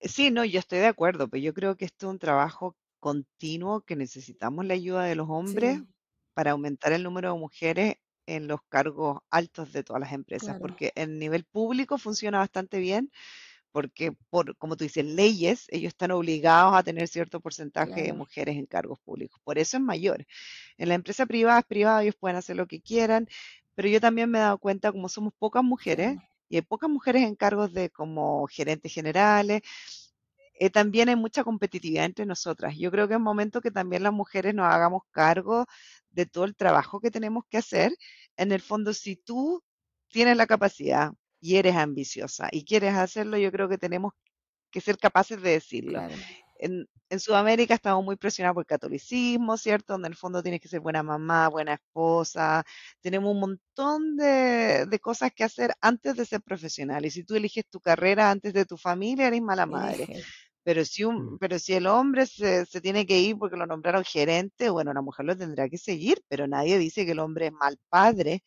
sí, 0.00 0.30
no, 0.30 0.44
yo 0.44 0.60
estoy 0.60 0.78
de 0.78 0.86
acuerdo, 0.86 1.28
pero 1.28 1.42
yo 1.42 1.54
creo 1.54 1.76
que 1.76 1.86
esto 1.86 2.06
es 2.06 2.12
un 2.12 2.18
trabajo 2.18 2.76
continuo 3.00 3.80
que 3.80 3.96
necesitamos 3.96 4.64
la 4.64 4.74
ayuda 4.74 5.04
de 5.04 5.14
los 5.14 5.28
hombres 5.28 5.82
para 6.34 6.52
aumentar 6.52 6.92
el 6.92 7.02
número 7.02 7.32
de 7.32 7.38
mujeres 7.38 7.96
en 8.26 8.46
los 8.46 8.60
cargos 8.68 9.18
altos 9.30 9.72
de 9.72 9.82
todas 9.84 10.00
las 10.00 10.12
empresas, 10.12 10.58
porque 10.60 10.92
en 10.94 11.18
nivel 11.18 11.44
público 11.44 11.98
funciona 11.98 12.38
bastante 12.38 12.78
bien, 12.78 13.10
porque 13.72 14.12
por, 14.30 14.56
como 14.56 14.76
tú 14.76 14.84
dices, 14.84 15.04
leyes, 15.04 15.66
ellos 15.68 15.88
están 15.88 16.12
obligados 16.12 16.76
a 16.76 16.82
tener 16.84 17.08
cierto 17.08 17.40
porcentaje 17.40 18.02
de 18.04 18.12
mujeres 18.12 18.56
en 18.56 18.66
cargos 18.66 19.00
públicos. 19.00 19.40
Por 19.42 19.58
eso 19.58 19.76
es 19.76 19.82
mayor. 19.82 20.26
En 20.78 20.88
la 20.88 20.94
empresa 20.94 21.26
privada 21.26 21.58
es 21.58 21.66
privada, 21.66 22.02
ellos 22.02 22.14
pueden 22.14 22.36
hacer 22.36 22.56
lo 22.56 22.66
que 22.66 22.80
quieran, 22.80 23.28
pero 23.74 23.88
yo 23.88 24.00
también 24.00 24.30
me 24.30 24.38
he 24.38 24.42
dado 24.42 24.58
cuenta, 24.58 24.92
como 24.92 25.08
somos 25.08 25.32
pocas 25.36 25.64
mujeres, 25.64 26.16
y 26.48 26.56
hay 26.56 26.62
pocas 26.62 26.88
mujeres 26.88 27.22
en 27.22 27.34
cargos 27.34 27.72
de 27.72 27.90
como 27.90 28.46
gerentes 28.46 28.92
generales, 28.92 29.62
eh, 30.54 30.70
también 30.70 31.08
hay 31.08 31.16
mucha 31.16 31.44
competitividad 31.44 32.04
entre 32.04 32.26
nosotras. 32.26 32.76
Yo 32.76 32.90
creo 32.90 33.08
que 33.08 33.14
es 33.14 33.20
momento 33.20 33.60
que 33.60 33.70
también 33.70 34.02
las 34.02 34.12
mujeres 34.12 34.54
nos 34.54 34.72
hagamos 34.72 35.02
cargo 35.10 35.66
de 36.10 36.26
todo 36.26 36.44
el 36.44 36.56
trabajo 36.56 37.00
que 37.00 37.10
tenemos 37.10 37.44
que 37.48 37.58
hacer. 37.58 37.92
En 38.36 38.52
el 38.52 38.60
fondo, 38.60 38.94
si 38.94 39.16
tú 39.16 39.62
tienes 40.08 40.36
la 40.36 40.46
capacidad 40.46 41.12
y 41.40 41.56
eres 41.56 41.76
ambiciosa 41.76 42.48
y 42.52 42.64
quieres 42.64 42.94
hacerlo, 42.94 43.36
yo 43.36 43.50
creo 43.50 43.68
que 43.68 43.78
tenemos 43.78 44.12
que 44.70 44.80
ser 44.80 44.96
capaces 44.98 45.40
de 45.42 45.50
decirlo. 45.50 46.00
En, 46.58 46.88
Sudamérica 47.16 47.74
estamos 47.74 48.04
muy 48.04 48.16
presionados 48.16 48.54
por 48.54 48.62
el 48.62 48.66
catolicismo, 48.66 49.56
¿cierto? 49.56 49.92
Donde 49.92 50.08
en 50.08 50.14
el 50.14 50.16
fondo 50.16 50.42
tienes 50.42 50.60
que 50.60 50.66
ser 50.66 50.80
buena 50.80 51.00
mamá, 51.04 51.48
buena 51.48 51.74
esposa. 51.74 52.64
Tenemos 53.00 53.32
un 53.32 53.38
montón 53.38 54.16
de, 54.16 54.98
cosas 55.00 55.30
que 55.32 55.44
hacer 55.44 55.74
antes 55.80 56.16
de 56.16 56.24
ser 56.24 56.42
profesional. 56.42 57.04
Y 57.06 57.10
si 57.10 57.22
tú 57.22 57.36
eliges 57.36 57.68
tu 57.68 57.78
carrera 57.78 58.32
antes 58.32 58.52
de 58.52 58.64
tu 58.64 58.76
familia, 58.76 59.28
eres 59.28 59.42
mala 59.42 59.64
madre. 59.64 60.24
Pero 60.64 60.84
si, 60.84 61.04
un, 61.04 61.34
mm. 61.34 61.38
pero 61.38 61.58
si 61.58 61.74
el 61.74 61.86
hombre 61.86 62.26
se, 62.26 62.66
se, 62.66 62.80
tiene 62.80 63.06
que 63.06 63.20
ir 63.20 63.36
porque 63.36 63.56
lo 63.56 63.66
nombraron 63.66 64.02
gerente, 64.04 64.70
bueno, 64.70 64.92
la 64.92 65.02
mujer 65.02 65.26
lo 65.26 65.36
tendrá 65.36 65.68
que 65.68 65.78
seguir, 65.78 66.22
pero 66.28 66.46
nadie 66.48 66.78
dice 66.78 67.04
que 67.04 67.12
el 67.12 67.20
hombre 67.20 67.46
es 67.46 67.52
mal 67.52 67.78
padre 67.88 68.42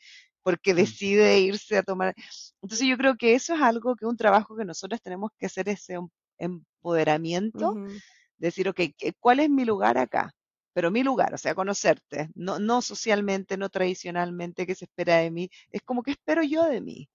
porque 0.48 0.74
mm. 0.74 0.78
decide 0.78 1.40
irse 1.40 1.78
a 1.78 1.84
tomar. 1.84 2.16
Entonces 2.62 2.88
yo 2.88 2.98
creo 2.98 3.18
que 3.18 3.36
eso 3.36 3.54
es 3.54 3.62
algo 3.62 3.96
que 3.96 4.06
un 4.06 4.18
trabajo 4.18 4.56
que 4.56 4.66
nosotros 4.66 5.02
tenemos 5.02 5.32
que 5.38 5.46
hacer 5.46 5.70
ese 5.70 5.98
empoderamiento, 6.38 7.76
decir, 8.38 8.70
ok, 8.70 8.80
¿cuál 9.20 9.42
es 9.42 9.50
mi 9.50 9.66
lugar 9.66 9.98
acá? 9.98 10.34
Pero 10.74 10.92
mi 10.92 11.04
lugar, 11.04 11.34
o 11.34 11.38
sea, 11.38 11.56
conocerte, 11.56 12.30
no, 12.36 12.60
no 12.60 12.82
socialmente, 12.82 13.58
no 13.58 13.70
tradicionalmente 13.70 14.68
que 14.68 14.76
se 14.76 14.86
espera 14.86 15.18
de 15.18 15.32
mí, 15.32 15.50
es 15.72 15.82
como 15.82 16.04
que 16.04 16.12
espero 16.12 16.44
yo 16.44 16.64
de 16.64 16.82
mí. 16.82 17.10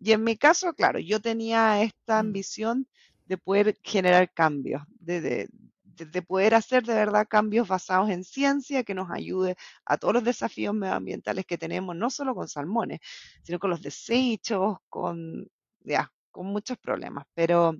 Y 0.00 0.12
en 0.12 0.24
mi 0.24 0.36
caso, 0.36 0.72
claro, 0.72 0.98
yo 0.98 1.20
tenía 1.20 1.82
esta 1.82 2.16
mm. 2.16 2.26
ambición 2.26 2.88
de 3.26 3.38
poder 3.38 3.78
generar 3.82 4.32
cambios, 4.32 4.82
de, 4.88 5.48
de, 5.84 6.22
poder 6.22 6.54
hacer 6.54 6.84
de 6.84 6.94
verdad 6.94 7.26
cambios 7.28 7.68
basados 7.68 8.10
en 8.10 8.24
ciencia 8.24 8.84
que 8.84 8.94
nos 8.94 9.10
ayude 9.10 9.56
a 9.84 9.96
todos 9.96 10.14
los 10.14 10.24
desafíos 10.24 10.74
medioambientales 10.74 11.46
que 11.46 11.58
tenemos, 11.58 11.96
no 11.96 12.10
solo 12.10 12.34
con 12.34 12.48
salmones, 12.48 13.00
sino 13.42 13.58
con 13.58 13.70
los 13.70 13.82
desechos, 13.82 14.78
con, 14.88 15.48
ya, 15.80 16.12
con 16.30 16.46
muchos 16.46 16.78
problemas. 16.78 17.24
Pero 17.34 17.76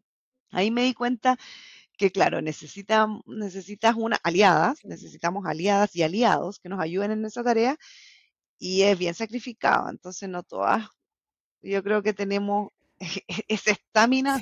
ahí 0.51 0.71
me 0.71 0.83
di 0.83 0.95
cuenta 0.95 1.37
que, 1.97 2.11
claro, 2.11 2.43
necesita, 2.43 3.09
necesitas 3.27 3.97
una 3.97 4.19
aliadas, 4.23 4.85
necesitamos 4.85 5.47
aliadas 5.47 5.95
y 5.97 6.03
aliados 6.03 6.59
que 6.61 6.69
nos 6.69 6.81
ayuden 6.81 7.13
en 7.13 7.25
esa 7.25 7.43
tarea 7.45 7.77
y 8.59 8.83
es 8.83 8.99
bien 8.99 9.15
sacrificado. 9.15 9.91
Entonces, 9.91 10.29
no 10.29 10.43
todas, 10.43 10.89
yo 11.63 11.83
creo 11.83 12.03
que 12.03 12.13
tenemos 12.15 12.71
esa 13.49 13.73
estamina 13.73 14.41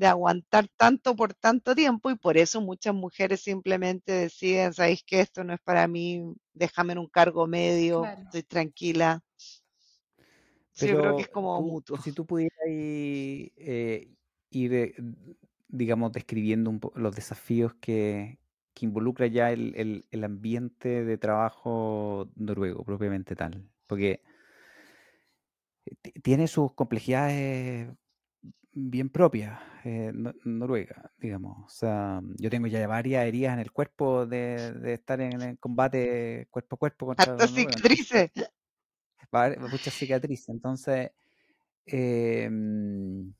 de 0.00 0.06
aguantar 0.06 0.66
tanto 0.78 1.14
por 1.14 1.34
tanto 1.34 1.74
tiempo 1.74 2.10
y 2.10 2.14
por 2.14 2.38
eso 2.38 2.62
muchas 2.62 2.94
mujeres 2.94 3.42
simplemente 3.42 4.12
deciden, 4.12 4.72
¿sabéis 4.72 5.04
que 5.04 5.20
esto 5.20 5.44
no 5.44 5.52
es 5.52 5.60
para 5.60 5.86
mí? 5.86 6.24
Déjame 6.54 6.94
en 6.94 7.00
un 7.00 7.06
cargo 7.06 7.46
medio, 7.46 8.06
estoy 8.06 8.42
tranquila. 8.44 9.22
yo 10.74 10.98
creo 10.98 11.16
que 11.16 11.22
es 11.22 11.28
como 11.28 11.60
mutuo. 11.60 11.98
Si 11.98 12.12
tú 12.12 12.24
pudieras 12.24 12.58
eh, 12.66 14.08
ir, 14.48 14.72
eh, 14.72 14.94
digamos, 15.68 16.12
describiendo 16.12 16.70
un 16.70 16.80
los 16.94 17.14
desafíos 17.14 17.74
que, 17.74 18.38
que 18.72 18.86
involucra 18.86 19.26
ya 19.26 19.52
el, 19.52 20.06
el 20.10 20.24
ambiente 20.24 21.04
de 21.04 21.18
trabajo 21.18 22.30
noruego 22.36 22.84
propiamente 22.84 23.36
tal, 23.36 23.68
porque 23.86 24.22
tiene 26.22 26.48
sus 26.48 26.72
complejidades 26.72 27.90
bien 28.72 29.08
propias, 29.08 29.58
eh, 29.84 30.12
Noruega, 30.44 31.10
digamos. 31.18 31.64
O 31.66 31.68
sea, 31.68 32.20
yo 32.36 32.50
tengo 32.50 32.66
ya 32.66 32.86
varias 32.86 33.26
heridas 33.26 33.54
en 33.54 33.60
el 33.60 33.72
cuerpo 33.72 34.26
de, 34.26 34.92
estar 34.92 35.20
en 35.20 35.40
el 35.40 35.58
combate 35.58 36.46
cuerpo 36.50 36.76
a 36.76 36.78
cuerpo 36.78 37.06
contra 37.06 37.32
Hasta 37.32 37.48
cicatrices. 37.48 38.30
Muchas 39.70 39.94
cicatrices. 39.94 40.48
Entonces, 40.48 41.10
em, 41.86 43.32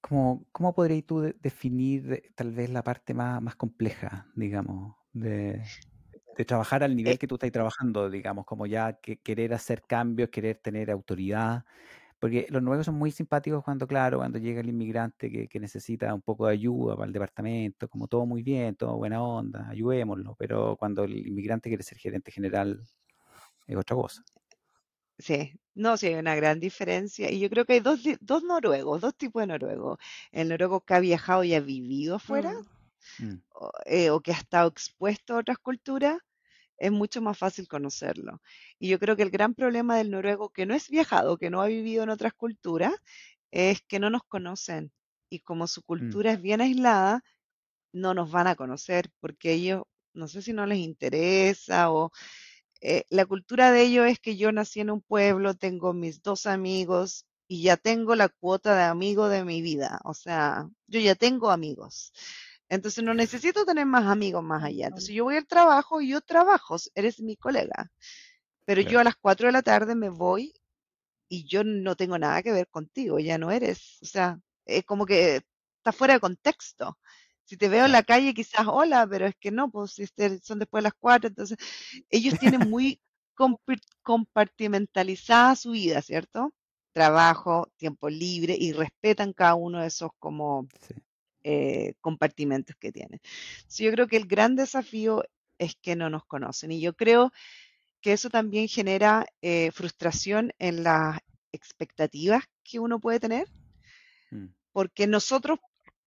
¿cómo, 0.00 0.46
¿cómo 0.52 0.74
podrías 0.74 1.04
tú 1.04 1.20
definir 1.40 2.32
tal 2.34 2.52
vez 2.52 2.70
la 2.70 2.82
parte 2.82 3.14
más, 3.14 3.40
más 3.42 3.56
compleja, 3.56 4.26
digamos, 4.34 4.96
de, 5.12 5.62
de 6.36 6.44
trabajar 6.44 6.84
al 6.84 6.94
nivel 6.94 7.14
eh 7.14 7.18
que 7.18 7.26
tú 7.26 7.34
estás 7.34 7.50
trabajando, 7.50 8.08
digamos, 8.08 8.46
como 8.46 8.66
ya 8.66 8.94
que 8.94 9.18
querer 9.18 9.52
hacer 9.52 9.82
cambios, 9.82 10.30
querer 10.30 10.56
tener 10.56 10.90
autoridad, 10.90 11.64
porque 12.18 12.46
los 12.50 12.62
nuevos 12.62 12.86
son 12.86 12.96
muy 12.96 13.10
simpáticos 13.10 13.62
cuando, 13.64 13.86
claro, 13.86 14.18
cuando 14.18 14.38
llega 14.38 14.60
el 14.60 14.68
inmigrante 14.68 15.30
que, 15.30 15.48
que 15.48 15.60
necesita 15.60 16.12
un 16.12 16.22
poco 16.22 16.46
de 16.46 16.54
ayuda 16.54 16.96
para 16.96 17.06
el 17.06 17.12
departamento, 17.12 17.88
como 17.88 18.08
todo 18.08 18.26
muy 18.26 18.42
bien, 18.42 18.76
todo 18.76 18.96
buena 18.96 19.22
onda, 19.22 19.68
ayudémoslo, 19.68 20.34
pero 20.36 20.76
cuando 20.76 21.04
el 21.04 21.26
inmigrante 21.26 21.68
quiere 21.70 21.82
ser 21.82 21.98
gerente 21.98 22.30
general 22.32 22.80
es 23.66 23.76
otra 23.76 23.96
cosa. 23.96 24.24
Sí, 25.18 25.52
no, 25.74 25.96
sí, 25.96 26.06
hay 26.06 26.14
una 26.14 26.36
gran 26.36 26.60
diferencia. 26.60 27.30
Y 27.30 27.40
yo 27.40 27.50
creo 27.50 27.64
que 27.64 27.74
hay 27.74 27.80
dos, 27.80 28.00
dos 28.20 28.42
noruegos, 28.44 29.00
dos 29.00 29.16
tipos 29.16 29.42
de 29.42 29.48
noruegos. 29.48 29.98
El 30.30 30.48
noruego 30.48 30.84
que 30.84 30.94
ha 30.94 31.00
viajado 31.00 31.44
y 31.44 31.54
ha 31.54 31.60
vivido 31.60 32.16
afuera, 32.16 32.52
mm. 33.18 33.24
Mm. 33.24 33.42
Eh, 33.86 34.10
o 34.10 34.20
que 34.20 34.32
ha 34.32 34.38
estado 34.38 34.68
expuesto 34.68 35.34
a 35.34 35.38
otras 35.38 35.58
culturas, 35.58 36.18
es 36.78 36.92
mucho 36.92 37.20
más 37.20 37.36
fácil 37.36 37.68
conocerlo. 37.68 38.40
Y 38.78 38.88
yo 38.88 38.98
creo 38.98 39.16
que 39.16 39.22
el 39.22 39.30
gran 39.30 39.54
problema 39.54 39.96
del 39.96 40.10
noruego 40.10 40.50
que 40.50 40.66
no 40.66 40.74
es 40.74 40.88
viajado, 40.88 41.38
que 41.38 41.50
no 41.50 41.60
ha 41.60 41.66
vivido 41.66 42.04
en 42.04 42.10
otras 42.10 42.34
culturas, 42.34 42.94
es 43.50 43.82
que 43.82 43.98
no 43.98 44.10
nos 44.10 44.22
conocen. 44.24 44.92
Y 45.30 45.40
como 45.40 45.66
su 45.66 45.80
mm. 45.80 45.84
cultura 45.84 46.32
es 46.32 46.42
bien 46.42 46.60
aislada, 46.60 47.22
no 47.92 48.14
nos 48.14 48.30
van 48.30 48.46
a 48.46 48.56
conocer 48.56 49.10
porque 49.20 49.52
ellos, 49.52 49.82
no 50.14 50.28
sé 50.28 50.42
si 50.42 50.52
no 50.52 50.66
les 50.66 50.78
interesa 50.78 51.90
o 51.90 52.12
eh, 52.80 53.04
la 53.10 53.26
cultura 53.26 53.72
de 53.72 53.82
ellos 53.82 54.06
es 54.06 54.20
que 54.20 54.36
yo 54.36 54.52
nací 54.52 54.80
en 54.80 54.90
un 54.90 55.00
pueblo, 55.00 55.54
tengo 55.54 55.92
mis 55.94 56.22
dos 56.22 56.46
amigos 56.46 57.26
y 57.48 57.62
ya 57.62 57.76
tengo 57.76 58.14
la 58.14 58.28
cuota 58.28 58.76
de 58.76 58.84
amigo 58.84 59.28
de 59.28 59.44
mi 59.44 59.62
vida. 59.62 60.00
O 60.04 60.14
sea, 60.14 60.68
yo 60.86 61.00
ya 61.00 61.14
tengo 61.14 61.50
amigos. 61.50 62.12
Entonces 62.68 63.02
no 63.02 63.14
necesito 63.14 63.64
tener 63.64 63.86
más 63.86 64.06
amigos 64.06 64.42
más 64.42 64.62
allá. 64.64 64.86
Entonces 64.86 65.14
yo 65.14 65.24
voy 65.24 65.36
al 65.36 65.46
trabajo 65.46 66.00
y 66.00 66.08
yo 66.08 66.20
trabajo, 66.20 66.76
eres 66.94 67.20
mi 67.20 67.36
colega. 67.36 67.90
Pero 68.66 68.82
yo 68.82 69.00
a 69.00 69.04
las 69.04 69.16
4 69.16 69.46
de 69.48 69.52
la 69.52 69.62
tarde 69.62 69.94
me 69.94 70.10
voy 70.10 70.52
y 71.28 71.46
yo 71.46 71.64
no 71.64 71.96
tengo 71.96 72.18
nada 72.18 72.42
que 72.42 72.52
ver 72.52 72.68
contigo, 72.68 73.18
ya 73.18 73.38
no 73.38 73.50
eres. 73.50 73.98
O 74.02 74.06
sea, 74.06 74.38
es 74.66 74.84
como 74.84 75.06
que 75.06 75.42
está 75.78 75.92
fuera 75.92 76.14
de 76.14 76.20
contexto. 76.20 76.98
Si 77.44 77.56
te 77.56 77.68
veo 77.68 77.86
en 77.86 77.92
la 77.92 78.02
calle, 78.02 78.34
quizás 78.34 78.66
hola, 78.66 79.06
pero 79.08 79.26
es 79.26 79.34
que 79.40 79.50
no, 79.50 79.70
pues 79.70 79.98
este, 79.98 80.38
son 80.40 80.58
después 80.58 80.82
de 80.82 80.88
las 80.88 80.94
4. 80.98 81.28
Entonces, 81.28 81.58
ellos 82.10 82.38
tienen 82.38 82.60
muy 82.70 83.00
compartimentalizada 84.02 85.56
su 85.56 85.70
vida, 85.70 86.02
¿cierto? 86.02 86.52
Trabajo, 86.92 87.70
tiempo 87.76 88.10
libre 88.10 88.56
y 88.58 88.72
respetan 88.72 89.32
cada 89.32 89.54
uno 89.54 89.80
de 89.80 89.86
esos 89.88 90.10
como 90.18 90.68
eh, 91.50 91.94
compartimentos 92.02 92.76
que 92.76 92.92
tienen. 92.92 93.20
yo 93.70 93.90
creo 93.90 94.06
que 94.06 94.18
el 94.18 94.26
gran 94.26 94.54
desafío 94.54 95.24
es 95.56 95.76
que 95.76 95.96
no 95.96 96.10
nos 96.10 96.26
conocen 96.26 96.72
y 96.72 96.80
yo 96.82 96.92
creo 96.94 97.32
que 98.02 98.12
eso 98.12 98.28
también 98.28 98.68
genera 98.68 99.24
eh, 99.40 99.70
frustración 99.72 100.52
en 100.58 100.82
las 100.82 101.18
expectativas 101.52 102.44
que 102.62 102.80
uno 102.80 103.00
puede 103.00 103.18
tener, 103.18 103.48
mm. 104.30 104.48
porque 104.72 105.06
nosotros 105.06 105.58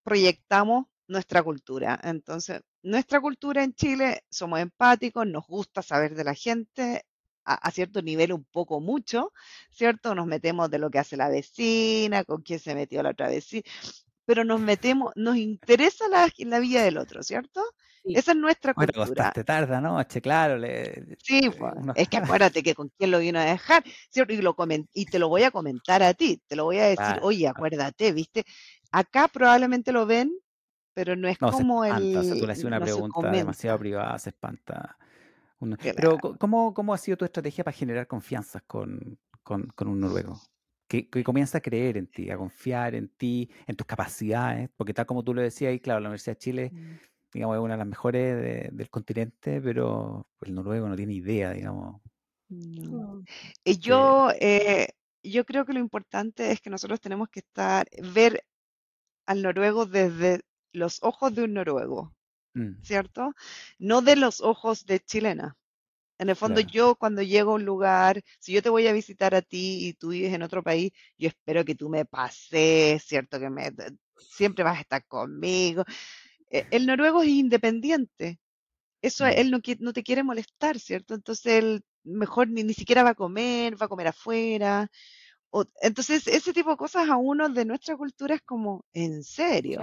proyectamos 0.04 0.86
nuestra 1.08 1.42
cultura. 1.42 2.00
Entonces, 2.04 2.62
nuestra 2.84 3.20
cultura 3.20 3.64
en 3.64 3.74
Chile, 3.74 4.24
somos 4.30 4.60
empáticos, 4.60 5.26
nos 5.26 5.48
gusta 5.48 5.82
saber 5.82 6.14
de 6.14 6.24
la 6.24 6.36
gente, 6.36 7.04
a, 7.46 7.72
cierto 7.72 8.04
nivel 8.04 8.32
un 8.32 8.44
poco 8.44 8.80
mucho, 8.80 9.34
¿cierto? 9.72 10.14
Nos 10.14 10.28
metemos 10.28 10.70
de 10.70 10.78
lo 10.78 10.92
que 10.92 11.00
hace 11.00 11.18
la 11.18 11.30
vecina, 11.30 12.24
con 12.26 12.44
quién 12.44 12.60
se 12.60 12.76
metió 12.76 13.02
la 13.02 13.10
otra 13.10 13.28
vecina, 13.28 13.64
pero 14.32 14.46
nos 14.46 14.62
metemos, 14.62 15.12
nos 15.18 15.36
interesa 15.36 16.08
la, 16.08 16.30
la 16.38 16.60
vida 16.60 16.84
del 16.84 16.98
otro, 16.98 17.22
¿cierto? 17.22 17.62
Esa 18.06 18.32
es 18.32 18.38
nuestra 18.38 18.74
cultura. 18.74 19.06
Bueno, 19.06 19.32
te 19.34 19.44
tarda, 19.44 19.82
¿no? 19.82 20.02
claro. 20.24 20.66
sí, 21.22 21.50
pues, 21.50 21.74
es 21.96 22.08
que 22.08 22.16
acuérdate 22.40 22.64
que 22.64 22.74
con 22.74 22.88
quién 22.98 23.12
lo 23.12 23.20
vino 23.20 23.40
a 23.40 23.44
dejar, 23.44 23.84
¿cierto? 24.10 24.32
Y, 24.32 24.38
lo 24.38 24.56
y 24.94 25.06
te 25.06 25.20
lo 25.20 25.28
voy 25.28 25.44
a 25.44 25.52
comentar 25.52 26.02
a 26.02 26.14
ti, 26.14 26.42
te 26.48 26.56
lo 26.56 26.64
voy 26.64 26.80
a 26.80 26.86
decir, 26.86 27.20
oye, 27.24 27.46
acuérdate, 27.46 28.14
¿viste? 28.14 28.46
Acá 28.94 29.28
probablemente 29.28 29.92
lo 29.92 30.06
ven, 30.06 30.32
pero 30.94 31.18
no 31.18 31.28
es 31.28 31.38
como 31.38 31.84
el... 31.84 32.16
O 32.16 32.24
sea, 32.24 32.34
tú 32.34 32.46
le 32.46 32.54
haces 32.54 32.64
una 32.64 32.80
pregunta 32.80 33.32
demasiado 33.32 33.80
privada, 33.80 34.18
se 34.18 34.30
espanta. 34.30 34.98
Pero, 35.82 36.18
¿cómo, 36.40 36.74
¿cómo 36.74 36.94
ha 36.94 36.98
sido 36.98 37.18
tu 37.18 37.26
estrategia 37.26 37.66
para 37.66 37.76
generar 37.76 38.08
confianza 38.08 38.62
con, 38.62 39.20
con, 39.44 39.68
con 39.76 39.90
un 39.90 40.00
noruego? 40.00 40.40
Que, 40.92 41.08
que, 41.08 41.24
comienza 41.24 41.60
a 41.60 41.62
creer 41.62 41.96
en 41.96 42.08
ti, 42.08 42.30
a 42.30 42.36
confiar 42.36 42.96
en 42.96 43.08
ti, 43.08 43.50
en 43.66 43.78
tus 43.78 43.88
capacidades, 43.88 44.70
porque 44.76 44.94
tal 44.94 45.06
como 45.06 45.24
tú 45.24 45.34
lo 45.34 45.42
decías, 45.42 45.74
y 45.74 45.80
claro, 45.80 46.02
la 46.02 46.10
Universidad 46.10 46.36
de 46.36 46.40
Chile 46.40 46.72
mm 46.74 47.12
digamos, 47.34 47.56
es 47.56 47.62
una 47.62 47.74
de 47.74 47.78
las 47.78 47.88
mejores 47.88 48.74
del 48.74 48.90
continente, 48.90 49.62
pero 49.62 50.28
el 50.42 50.54
noruego 50.54 50.88
no 50.88 50.96
tiene 50.96 51.14
idea, 51.14 51.52
digamos. 51.52 52.02
Yo, 53.80 54.32
eh, 54.40 54.90
yo 55.24 55.46
creo 55.46 55.66
que 55.66 55.74
lo 55.74 55.80
importante 55.80 56.52
es 56.52 56.60
que 56.60 56.70
nosotros 56.70 57.00
tenemos 57.00 57.30
que 57.30 57.40
estar, 57.40 57.88
ver 58.14 58.46
al 59.26 59.42
noruego 59.42 59.86
desde 59.86 60.42
los 60.74 61.02
ojos 61.04 61.34
de 61.34 61.44
un 61.44 61.54
noruego, 61.54 62.14
mm. 62.54 62.82
¿cierto? 62.84 63.34
No 63.80 64.02
de 64.02 64.18
los 64.18 64.42
ojos 64.42 64.86
de 64.86 65.00
chilena. 65.00 65.56
En 66.22 66.30
el 66.30 66.36
fondo, 66.36 66.60
yo 66.60 66.94
cuando 66.94 67.24
llego 67.24 67.50
a 67.52 67.56
un 67.56 67.66
lugar, 67.66 68.22
si 68.38 68.54
yo 68.54 68.62
te 68.62 68.70
voy 68.70 68.86
a 68.86 68.94
visitar 68.94 69.34
a 69.34 69.42
ti 69.42 69.88
y 69.88 69.94
tú 69.94 70.10
vives 70.10 70.32
en 70.32 70.44
otro 70.44 70.62
país, 70.62 70.92
yo 71.18 71.28
espero 71.30 71.66
que 71.66 71.74
tú 71.74 71.90
me 71.90 72.06
pases, 72.06 73.04
¿cierto? 73.04 73.40
Que 73.40 73.50
me, 73.50 73.72
siempre 74.20 74.64
vas 74.64 74.78
a 74.78 74.82
estar 74.82 75.04
conmigo. 75.08 75.84
E, 76.52 76.68
el 76.70 76.86
noruego 76.86 77.24
es 77.24 77.30
independiente. 77.30 78.40
Eso 79.02 79.26
él 79.26 79.50
no, 79.50 79.62
no 79.80 79.94
te 79.94 80.04
quiere 80.04 80.22
molestar, 80.22 80.78
¿cierto? 80.78 81.16
Entonces 81.16 81.54
él 81.56 81.84
mejor 82.04 82.50
ni, 82.50 82.64
ni 82.64 82.76
siquiera 82.76 83.02
va 83.02 83.10
a 83.10 83.16
comer, 83.16 83.82
va 83.82 83.88
a 83.88 83.90
comer 83.90 84.10
afuera. 84.10 84.92
entonces, 85.82 86.28
ese 86.28 86.54
tipo 86.54 86.70
de 86.70 86.78
cosas 86.78 87.10
a 87.10 87.18
uno 87.18 87.50
de 87.50 87.66
nuestra 87.66 87.98
cultura 87.98 88.36
es 88.36 88.44
como, 88.44 88.86
¿en 88.94 89.24
serio? 89.24 89.82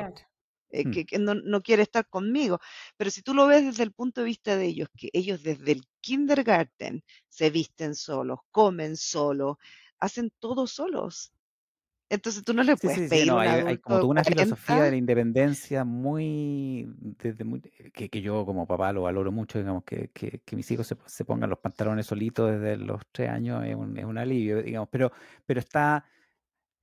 Eh, 0.71 0.87
mm. 0.87 1.07
que, 1.07 1.19
no, 1.19 1.35
no, 1.35 1.63
quiere 1.63 1.83
estar 1.83 2.07
conmigo. 2.09 2.59
Pero 2.97 3.11
si 3.11 3.23
tú 3.23 3.35
lo 3.35 3.47
ves 3.47 3.65
desde 3.65 3.83
el 3.83 3.93
punto 3.93 4.21
de 4.21 4.27
vista 4.27 4.57
de 4.57 4.67
ellos, 4.67 4.89
que 4.97 5.11
ellos 5.13 5.43
desde 5.43 5.73
el 5.73 5.83
kindergarten 6.01 7.03
se 7.29 7.51
visten 7.51 7.95
solos, 7.95 8.41
comen 8.51 8.97
solos, 8.97 9.57
hacen 9.99 10.31
todo 10.39 10.67
solos. 10.67 11.33
Entonces 12.11 12.43
tú 12.43 12.55
no 12.55 12.63
le 12.63 12.75
puedes 12.77 13.11
pedir 13.11 13.31
hay, 13.33 13.77
como 13.79 14.07
una 14.07 14.25
filosofía 14.25 14.85
de 14.85 14.91
la 14.93 14.97
independencia 14.97 15.85
muy, 15.85 16.89
desde 17.23 17.45
que, 17.93 18.09
que, 18.09 18.23
yo 18.23 18.47
como 18.47 18.67
papá 18.67 18.95
lo 18.95 19.03
valoro 19.03 19.31
mucho, 19.31 19.59
digamos, 19.59 19.85
que, 19.85 20.09
que, 20.15 20.41
que 20.43 20.57
mis 20.57 20.71
hijos 20.71 20.87
se, 20.87 20.97
se, 21.05 21.27
pongan 21.27 21.51
los 21.51 21.59
pantalones 21.59 22.07
solitos 22.07 22.51
desde 22.51 22.79
los 22.79 23.03
tres 23.13 23.29
años 23.29 23.63
es 23.67 23.77
un, 23.77 23.99
es 23.99 24.07
un 24.07 24.17
alivio, 24.17 24.63
digamos, 24.63 24.89
pero, 24.91 25.13
pero 25.45 25.61
está, 25.61 26.03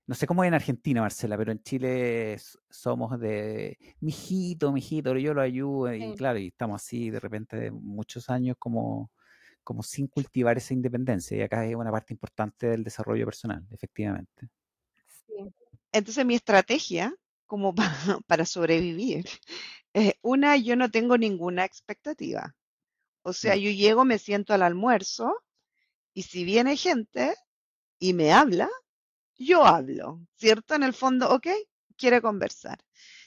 no 0.07 0.15
sé 0.15 0.27
cómo 0.27 0.43
es 0.43 0.47
en 0.49 0.53
Argentina, 0.53 1.01
Marcela, 1.01 1.37
pero 1.37 1.51
en 1.51 1.61
Chile 1.63 2.37
somos 2.69 3.19
de, 3.19 3.77
mijito, 4.01 4.71
mijito, 4.71 5.17
yo 5.17 5.33
lo 5.33 5.41
ayudo, 5.41 5.93
y 5.93 6.13
claro, 6.15 6.37
y 6.37 6.47
estamos 6.47 6.81
así 6.81 7.09
de 7.09 7.19
repente 7.19 7.71
muchos 7.71 8.29
años 8.29 8.55
como, 8.59 9.11
como 9.63 9.81
sin 9.81 10.07
cultivar 10.07 10.57
esa 10.57 10.73
independencia, 10.73 11.37
y 11.37 11.41
acá 11.41 11.65
es 11.65 11.75
una 11.75 11.91
parte 11.91 12.13
importante 12.13 12.67
del 12.67 12.83
desarrollo 12.83 13.25
personal, 13.25 13.65
efectivamente. 13.71 14.49
Entonces 15.91 16.25
mi 16.25 16.35
estrategia 16.35 17.13
como 17.47 17.73
para, 18.27 18.45
sobrevivir, 18.45 19.25
una, 20.21 20.57
yo 20.57 20.75
no 20.75 20.91
tengo 20.91 21.17
ninguna 21.17 21.65
expectativa. 21.65 22.55
O 23.23 23.33
sea, 23.33 23.55
yo 23.55 23.71
llego, 23.71 24.05
me 24.05 24.19
siento 24.19 24.53
al 24.53 24.61
almuerzo 24.61 25.33
y 26.13 26.23
si 26.23 26.43
viene 26.43 26.77
gente 26.77 27.35
y 27.97 28.13
me 28.13 28.31
habla, 28.31 28.69
yo 29.37 29.65
hablo, 29.65 30.21
¿cierto? 30.35 30.75
En 30.75 30.83
el 30.83 30.93
fondo, 30.93 31.29
ok, 31.33 31.47
quiere 31.97 32.21
conversar. 32.21 32.79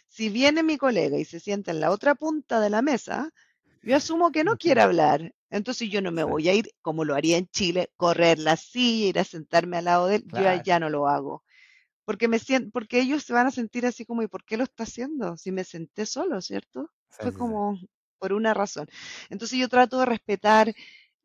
Si 0.09 0.29
viene 0.29 0.63
mi 0.63 0.79
colega 0.79 1.19
y 1.19 1.25
se 1.25 1.41
sienta 1.41 1.71
en 1.71 1.81
la 1.81 1.91
otra 1.91 2.15
punta 2.15 2.61
de 2.61 2.71
la 2.71 2.83
mesa, 2.83 3.33
yo 3.83 3.97
asumo 3.97 4.33
que 4.33 4.45
no 4.45 4.57
quiere 4.57 4.81
hablar. 4.81 5.35
Entonces 5.51 5.89
yo 5.91 6.03
no 6.03 6.13
me 6.13 6.25
voy 6.25 6.49
a 6.49 6.55
ir, 6.55 6.71
como 6.83 7.05
lo 7.05 7.15
haría 7.15 7.39
en 7.39 7.49
Chile, 7.49 7.91
correr 7.97 8.39
la 8.39 8.57
silla, 8.57 9.09
ir 9.09 9.19
a 9.19 9.25
sentarme 9.25 9.79
al 9.79 9.87
lado 9.87 10.07
de 10.07 10.17
él. 10.17 10.25
Yo 10.27 10.63
ya 10.65 10.79
no 10.81 10.91
lo 10.91 11.09
hago 11.09 11.43
porque 12.09 12.27
me 12.27 12.39
siento, 12.39 12.71
porque 12.71 13.01
ellos 13.01 13.23
se 13.23 13.35
van 13.35 13.47
a 13.47 13.51
sentir 13.51 13.85
así 13.85 14.07
como, 14.07 14.23
¿y 14.23 14.29
por 14.29 14.43
qué 14.43 14.57
lo 14.57 14.65
está 14.65 14.85
haciendo? 14.85 15.37
Si 15.37 15.53
me 15.53 15.63
senté 15.63 16.07
solo, 16.07 16.41
¿cierto? 16.41 16.91
Fue 17.11 17.35
como 17.35 17.79
por 18.19 18.33
una 18.33 18.55
razón. 18.55 18.89
Entonces 19.29 19.59
yo 19.59 19.69
trato 19.69 19.99
de 19.99 20.07
respetar 20.07 20.75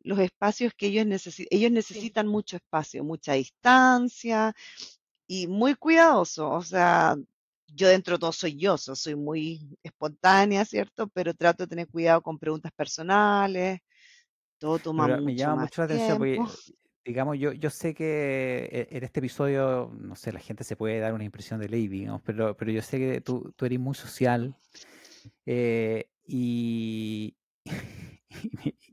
los 0.04 0.20
espacios 0.20 0.74
que 0.76 0.88
ellos 0.88 1.06
necesitan. 1.06 1.58
Ellos 1.58 1.72
necesitan 1.72 2.28
mucho 2.28 2.58
espacio, 2.58 3.04
mucha 3.04 3.34
distancia 3.34 4.54
y 5.28 5.48
muy 5.48 5.76
cuidadoso. 5.76 6.50
O 6.50 6.62
sea, 6.62 7.16
yo 7.68 7.88
dentro 7.88 8.16
de 8.16 8.20
todo 8.20 8.32
soy 8.32 8.56
yo, 8.58 8.78
soy 8.78 9.16
muy 9.16 9.78
espontánea, 9.82 10.66
¿cierto? 10.66 11.08
Pero 11.08 11.34
trato 11.34 11.64
de 11.64 11.68
tener 11.70 11.88
cuidado 11.88 12.22
con 12.22 12.38
preguntas 12.38 12.72
personales. 12.74 13.80
Todo 14.60 14.80
toma 14.80 15.08
mucho 15.08 15.22
me 15.22 15.36
llama 15.36 15.64
mucho 15.64 15.82
la 15.82 15.86
atención 15.86 16.18
porque 16.18 16.40
digamos, 17.06 17.38
yo, 17.38 17.52
yo 17.52 17.70
sé 17.70 17.94
que 17.94 18.70
eh, 18.72 18.88
en 18.92 19.04
este 19.04 19.20
episodio, 19.20 19.92
no 20.00 20.16
sé, 20.16 20.32
la 20.32 20.40
gente 20.40 20.64
se 20.64 20.76
puede 20.76 21.00
dar 21.00 21.14
una 21.14 21.26
impresión 21.26 21.60
de 21.60 21.68
Lady, 21.68 21.88
digamos, 21.88 22.22
pero, 22.24 22.56
pero 22.56 22.72
yo 22.72 22.82
sé 22.82 22.98
que 22.98 23.22
tú, 23.22 23.54
tú 23.56 23.66
eres 23.66 23.80
muy 23.80 23.94
social 23.96 24.56
eh, 25.46 26.08
y, 26.26 27.36
y, 28.64 28.93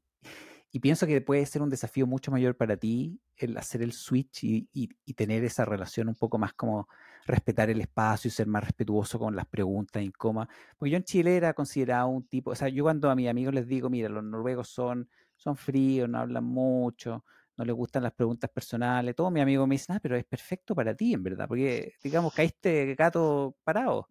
pienso 0.78 1.06
que 1.06 1.20
puede 1.20 1.44
ser 1.46 1.62
un 1.62 1.68
desafío 1.68 2.06
mucho 2.06 2.30
mayor 2.30 2.56
para 2.56 2.76
ti 2.76 3.20
el 3.36 3.56
hacer 3.56 3.82
el 3.82 3.92
switch 3.92 4.44
y, 4.44 4.68
y, 4.72 5.14
tener 5.14 5.42
esa 5.42 5.64
relación 5.64 6.08
un 6.08 6.14
poco 6.14 6.38
más 6.38 6.54
como 6.54 6.88
respetar 7.26 7.70
el 7.70 7.80
espacio 7.80 8.28
y 8.28 8.30
ser 8.30 8.46
más 8.46 8.62
respetuoso 8.62 9.18
con 9.18 9.34
las 9.34 9.46
preguntas 9.46 10.02
y 10.02 10.12
coma. 10.12 10.48
Porque 10.78 10.90
yo 10.92 10.96
en 10.96 11.04
Chile 11.04 11.36
era 11.36 11.54
considerado 11.54 12.08
un 12.08 12.26
tipo, 12.28 12.52
o 12.52 12.54
sea, 12.54 12.68
yo 12.68 12.84
cuando 12.84 13.10
a 13.10 13.16
mis 13.16 13.28
amigos 13.28 13.52
les 13.52 13.66
digo, 13.66 13.90
mira, 13.90 14.08
los 14.08 14.22
noruegos 14.22 14.68
son, 14.68 15.08
son 15.34 15.56
fríos, 15.56 16.08
no 16.08 16.18
hablan 16.18 16.44
mucho, 16.44 17.24
no 17.56 17.64
le 17.64 17.72
gustan 17.72 18.02
las 18.04 18.12
preguntas 18.12 18.48
personales, 18.50 19.14
todo 19.16 19.30
mi 19.30 19.40
amigo 19.40 19.66
me 19.66 19.74
dice, 19.74 19.92
ah, 19.92 20.00
pero 20.00 20.16
es 20.16 20.24
perfecto 20.24 20.74
para 20.74 20.94
ti, 20.94 21.14
en 21.14 21.22
verdad, 21.22 21.48
porque, 21.48 21.94
digamos, 22.02 22.32
caíste 22.32 22.94
gato 22.94 23.56
parado. 23.64 24.08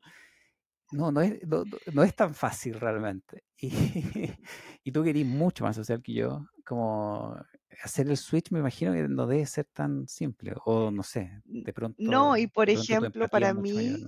No, 0.92 1.12
no 1.12 1.22
es, 1.22 1.40
no, 1.94 2.04
es 2.04 2.16
tan 2.16 2.34
fácil 2.34 2.80
realmente. 2.80 3.44
Y, 4.86 4.92
tú 4.92 5.04
querís 5.04 5.26
mucho 5.26 5.66
más 5.66 5.76
social 5.76 6.02
que 6.02 6.14
yo, 6.14 6.48
como 6.66 7.36
hacer 7.84 8.08
el 8.08 8.18
switch 8.18 8.50
me 8.50 8.60
imagino 8.60 8.94
que 8.94 9.08
no 9.08 9.28
debe 9.28 9.46
ser 9.46 9.66
tan 9.66 10.08
simple, 10.08 10.54
o 10.66 10.90
no 10.90 11.04
sé, 11.04 11.42
de 11.44 11.74
pronto. 11.74 12.02
No, 12.02 12.36
y 12.36 12.48
por 12.48 12.70
ejemplo, 12.70 13.28
para 13.28 13.54
mí, 13.54 14.08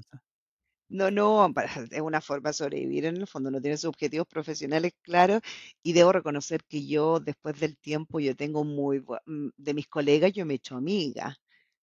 no, 0.91 1.09
no, 1.09 1.53
es 1.91 2.01
una 2.01 2.21
forma 2.21 2.49
de 2.49 2.53
sobrevivir 2.53 3.05
en 3.05 3.17
el 3.17 3.27
fondo, 3.27 3.49
no 3.49 3.61
tiene 3.61 3.77
sus 3.77 3.89
objetivos 3.89 4.27
profesionales 4.27 4.93
claros 5.01 5.41
y 5.81 5.93
debo 5.93 6.11
reconocer 6.11 6.63
que 6.67 6.85
yo 6.85 7.19
después 7.19 7.59
del 7.59 7.77
tiempo 7.77 8.19
yo 8.19 8.35
tengo 8.35 8.63
muy, 8.63 8.99
mm, 9.25 9.49
de 9.55 9.73
mis 9.73 9.87
colegas 9.87 10.33
yo 10.33 10.45
me 10.45 10.53
he 10.53 10.57
hecho 10.57 10.75
amiga. 10.75 11.37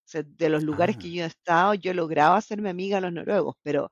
O 0.05 0.11
sea, 0.11 0.23
de 0.23 0.49
los 0.49 0.63
lugares 0.63 0.97
que 0.97 1.07
ah. 1.07 1.11
yo 1.11 1.23
he 1.23 1.27
estado, 1.27 1.73
yo 1.75 1.91
he 1.91 1.93
logrado 1.93 2.33
hacerme 2.35 2.69
amiga 2.69 2.97
a 2.97 3.01
los 3.01 3.13
noruegos, 3.13 3.55
pero 3.61 3.91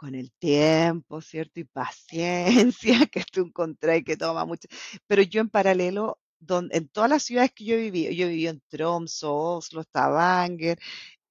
con 0.00 0.14
el 0.14 0.32
tiempo, 0.32 1.20
¿cierto? 1.20 1.60
Y 1.60 1.64
paciencia 1.64 3.06
que 3.12 3.22
tú 3.30 3.42
encontrás 3.42 3.98
y 3.98 4.04
que 4.04 4.16
toma 4.16 4.46
mucho. 4.46 4.66
Pero 5.06 5.20
yo 5.22 5.42
en 5.42 5.50
paralelo, 5.50 6.18
en 6.48 6.88
todas 6.88 7.10
las 7.10 7.22
ciudades 7.22 7.52
que 7.52 7.64
yo 7.66 7.74
he 7.74 7.78
vivido, 7.82 8.10
yo 8.12 8.24
he 8.26 8.30
vivido 8.30 8.52
en 8.52 8.62
Tromsø, 8.68 9.28
Oslo, 9.28 9.82
Stavanger, 9.82 10.78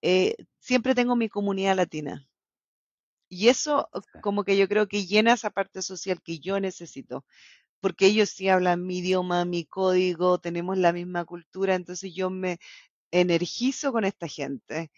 eh, 0.03 0.35
siempre 0.59 0.93
tengo 0.93 1.15
mi 1.15 1.29
comunidad 1.29 1.75
latina. 1.77 2.27
Y 3.27 3.47
eso 3.47 3.89
como 4.21 4.43
que 4.43 4.55
yo 4.55 4.67
creo 4.67 4.87
que 4.87 5.07
llena 5.07 5.33
esa 5.33 5.49
parte 5.49 5.81
social 5.81 6.21
que 6.21 6.37
yo 6.39 6.59
necesito 6.59 7.25
porque 7.81 8.07
ellos 8.07 8.29
sí 8.29 8.49
hablan 8.49 8.85
mi 8.85 8.99
idioma, 8.99 9.45
mi 9.45 9.65
código, 9.65 10.39
tenemos 10.39 10.77
la 10.77 10.93
misma 10.93 11.25
cultura, 11.25 11.75
entonces 11.75 12.13
yo 12.13 12.29
me 12.29 12.59
energizo 13.11 13.91
con 13.91 14.05
esta 14.05 14.27
gente. 14.27 14.91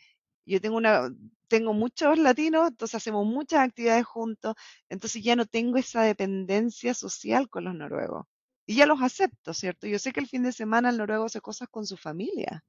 Yo 0.45 0.61
tengo 0.61 0.77
una, 0.77 1.13
tengo 1.51 1.73
muchos 1.73 2.17
latinos, 2.19 2.69
entonces 2.69 2.95
hacemos 2.95 3.25
muchas 3.27 3.61
actividades 3.61 4.05
juntos, 4.05 4.55
entonces 4.89 5.23
ya 5.23 5.35
no 5.37 5.45
tengo 5.47 5.77
esa 5.77 6.03
dependencia 6.03 6.93
social 6.95 7.49
con 7.49 7.65
los 7.65 7.75
noruegos. 7.75 8.25
Y 8.67 8.75
ya 8.77 8.85
los 8.87 9.01
acepto, 9.03 9.53
¿cierto? 9.53 9.87
Yo 9.87 9.99
sé 9.99 10.13
que 10.13 10.21
el 10.21 10.27
fin 10.29 10.43
de 10.43 10.53
semana 10.53 10.89
el 10.89 10.97
noruego 10.97 11.25
hace 11.25 11.41
cosas 11.41 11.67
con 11.69 11.85
su 11.85 11.97
familia. 11.97 12.63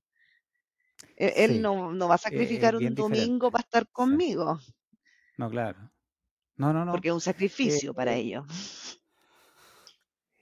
E- 1.26 1.34
Él 1.44 1.52
Sí, 1.52 1.58
no, 1.64 1.72
no 1.98 2.08
va 2.10 2.16
a 2.16 2.26
e- 2.28 2.28
sacrificar 2.28 2.72
un 2.76 2.94
domingo 2.94 3.50
diferente. 3.50 3.52
para 3.52 3.62
estar 3.66 3.84
conmigo, 3.98 4.48
No, 5.36 5.50
claro. 5.50 5.90
No, 6.56 6.72
no, 6.72 6.84
no. 6.84 6.88
porque 6.88 7.08
es 7.08 7.14
un 7.14 7.20
Eh, 7.64 7.80
sacrificio 7.80 7.92
para 7.94 8.14
ellos. 8.14 8.44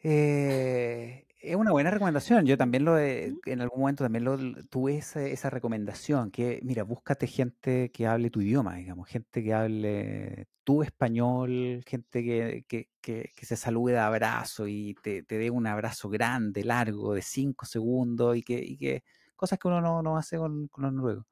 Eh, 0.02 1.26
es 1.40 1.56
una 1.56 1.72
buena 1.72 1.90
recomendación. 1.90 2.44
Yo 2.46 2.56
también 2.58 2.84
lo 2.84 2.98
he- 2.98 3.36
en 3.46 3.60
algún 3.60 3.80
momento 3.80 4.04
también 4.04 4.24
lo 4.24 4.36
tuve 4.68 4.96
esa, 4.98 5.22
esa 5.26 5.50
recomendación, 5.50 6.30
que 6.30 6.60
mira, 6.62 6.82
búscate 6.84 7.26
gente 7.26 7.90
que 7.92 8.06
hable 8.06 8.30
tu 8.30 8.40
idioma, 8.42 8.76
digamos, 8.76 9.08
gente 9.08 9.42
que 9.42 9.54
hable 9.54 10.46
tu 10.64 10.82
español, 10.82 11.82
gente 11.86 12.22
que, 12.24 12.64
que, 12.68 12.88
que, 13.00 13.30
que 13.34 13.46
se 13.46 13.56
salude 13.56 13.94
de 13.94 13.98
abrazo 14.00 14.66
y 14.68 14.94
te, 15.02 15.22
te 15.22 15.38
dé 15.38 15.50
un 15.50 15.66
abrazo 15.66 16.08
grande, 16.10 16.62
largo, 16.64 17.14
de 17.14 17.22
cinco 17.22 17.64
segundos 17.66 18.36
y 18.36 18.42
que, 18.42 18.58
y 18.62 18.76
que 18.76 19.02
cosas 19.36 19.58
que 19.58 19.68
uno 19.68 19.80
no, 19.80 20.02
no 20.02 20.16
hace 20.18 20.36
con, 20.38 20.68
con 20.68 20.84
los 20.84 20.92
noruegos. 20.92 21.24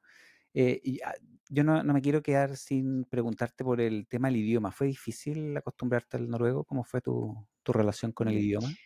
Eh, 0.54 0.80
y 0.84 1.00
ah, 1.02 1.14
yo 1.50 1.64
no, 1.64 1.82
no 1.84 1.94
me 1.94 2.02
quiero 2.02 2.22
quedar 2.22 2.56
sin 2.56 3.04
preguntarte 3.04 3.64
por 3.64 3.80
el 3.80 4.06
tema 4.08 4.28
del 4.28 4.38
idioma. 4.38 4.72
¿Fue 4.72 4.86
difícil 4.88 5.56
acostumbrarte 5.56 6.16
al 6.18 6.28
noruego? 6.30 6.64
¿Cómo 6.64 6.84
fue 6.84 7.00
tu, 7.02 7.46
tu 7.62 7.72
relación 7.72 8.12
con 8.12 8.28
el 8.28 8.36
Mm, 8.36 8.38
idioma? 8.38 8.76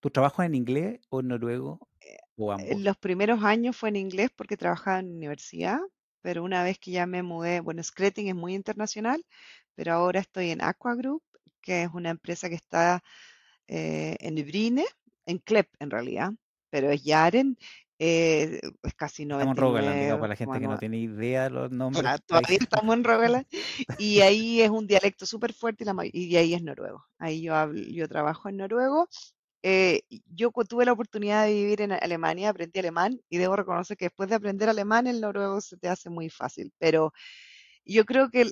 ¿Tu 0.00 0.10
trabajo 0.10 0.42
en 0.42 0.54
inglés 0.54 1.00
o 1.10 1.20
en 1.20 1.28
noruego 1.28 1.80
o 2.36 2.52
En 2.52 2.54
ambos? 2.54 2.84
los 2.84 2.96
primeros 2.96 3.42
años 3.42 3.76
fue 3.76 3.88
en 3.90 3.96
inglés 3.96 4.30
porque 4.34 4.56
trabajaba 4.56 5.00
en 5.00 5.16
universidad, 5.16 5.80
pero 6.22 6.44
una 6.44 6.62
vez 6.62 6.78
que 6.78 6.90
ya 6.90 7.06
me 7.06 7.22
mudé, 7.22 7.60
bueno, 7.60 7.82
Skretting 7.82 8.28
es 8.28 8.34
muy 8.34 8.54
internacional, 8.54 9.24
pero 9.74 9.92
ahora 9.92 10.20
estoy 10.20 10.50
en 10.50 10.62
Aqua 10.62 10.94
Group, 10.94 11.22
que 11.60 11.82
es 11.84 11.90
una 11.92 12.10
empresa 12.10 12.48
que 12.48 12.54
está 12.54 13.02
eh, 13.66 14.16
en 14.20 14.34
Brine, 14.36 14.84
en 15.26 15.38
Klepp 15.38 15.68
en 15.80 15.90
realidad, 15.90 16.32
pero 16.70 16.90
es 16.90 17.02
Yaren, 17.04 17.56
eh, 17.98 18.60
es 18.82 18.94
casi 18.94 19.24
Estamos 19.24 19.56
en 19.56 19.56
Rogaland, 19.56 20.00
digamos, 20.00 20.20
para 20.20 20.28
la 20.28 20.36
gente 20.36 20.60
que 20.60 20.68
no 20.68 20.76
99,9. 20.76 20.78
tiene 20.78 20.98
idea 20.98 21.44
de 21.44 21.50
los 21.50 21.70
nombres 21.70 22.02
Claro, 22.02 22.22
todavía 22.28 22.58
estamos 22.60 22.96
en 22.96 23.04
Rogaland 23.04 23.46
y 23.98 24.20
ahí 24.20 24.60
es 24.60 24.70
un 24.70 24.86
dialecto 24.86 25.26
súper 25.26 25.52
fuerte 25.52 25.84
y, 25.84 25.86
la, 25.86 25.94
y 26.12 26.36
ahí 26.36 26.54
es 26.54 26.62
noruego. 26.62 27.04
Ahí 27.18 27.42
yo 27.42 27.54
hablo, 27.54 27.80
yo 27.82 28.08
trabajo 28.08 28.48
en 28.48 28.58
noruego. 28.58 29.08
Eh, 29.62 30.02
yo 30.34 30.50
tuve 30.68 30.84
la 30.84 30.92
oportunidad 30.92 31.46
de 31.46 31.54
vivir 31.54 31.80
en 31.82 31.92
Alemania, 31.92 32.50
aprendí 32.50 32.78
alemán 32.80 33.20
y 33.28 33.38
debo 33.38 33.56
reconocer 33.56 33.96
que 33.96 34.06
después 34.06 34.28
de 34.28 34.36
aprender 34.36 34.68
alemán 34.68 35.06
el 35.06 35.20
noruego 35.20 35.60
se 35.60 35.76
te 35.76 35.88
hace 35.88 36.10
muy 36.10 36.30
fácil, 36.30 36.72
pero 36.78 37.12
yo 37.84 38.04
creo 38.04 38.30
que 38.30 38.42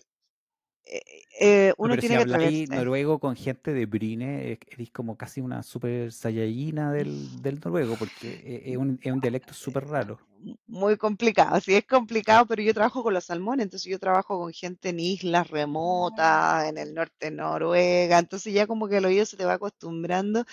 eh, 0.85 1.03
eh, 1.41 1.75
No, 1.83 1.89
uno 1.89 1.91
pero 1.91 2.03
si 2.03 2.09
tiene 2.09 2.17
que 2.17 2.23
habláis 2.23 2.35
atreverse. 2.35 2.69
noruego 2.69 3.19
con 3.21 3.37
gente 3.37 3.73
de 3.73 3.87
Brine, 3.87 4.53
eh, 4.53 4.59
eres 4.69 4.91
como 4.91 5.17
casi 5.17 5.41
una 5.41 5.63
super 5.63 6.13
saiyajina 6.13 6.93
del, 6.93 7.41
del 7.43 7.61
noruego, 7.61 7.97
porque 7.99 8.29
eh, 8.45 8.63
es 8.73 8.77
un, 8.77 8.99
es 9.03 9.13
un 9.13 9.21
dialecto 9.21 9.55
súper 9.55 9.85
raro. 9.87 10.19
muy 10.67 10.97
complicado. 10.97 11.61
Sí, 11.61 11.75
es 11.75 11.87
complicado, 11.87 12.47
pero 12.47 12.63
yo 12.63 12.75
trabajo 12.75 13.03
con 13.03 13.15
los 13.15 13.25
salmones, 13.25 13.65
entonces 13.65 13.91
yo 13.91 13.99
trabajo 13.99 14.39
con 14.39 14.53
gente 14.53 14.91
en 14.91 15.01
islas 15.01 15.49
remotas, 15.49 16.69
en 16.69 16.79
el 16.79 16.95
norte 16.95 17.27
de 17.27 17.31
Noruega, 17.33 18.19
entonces 18.19 18.53
ya 18.53 18.67
como 18.67 18.89
que 18.89 18.99
el 18.99 19.05
oído 19.07 19.25
se 19.27 19.37
te 19.37 19.45
va 19.45 19.55
acostumbrando. 19.55 20.45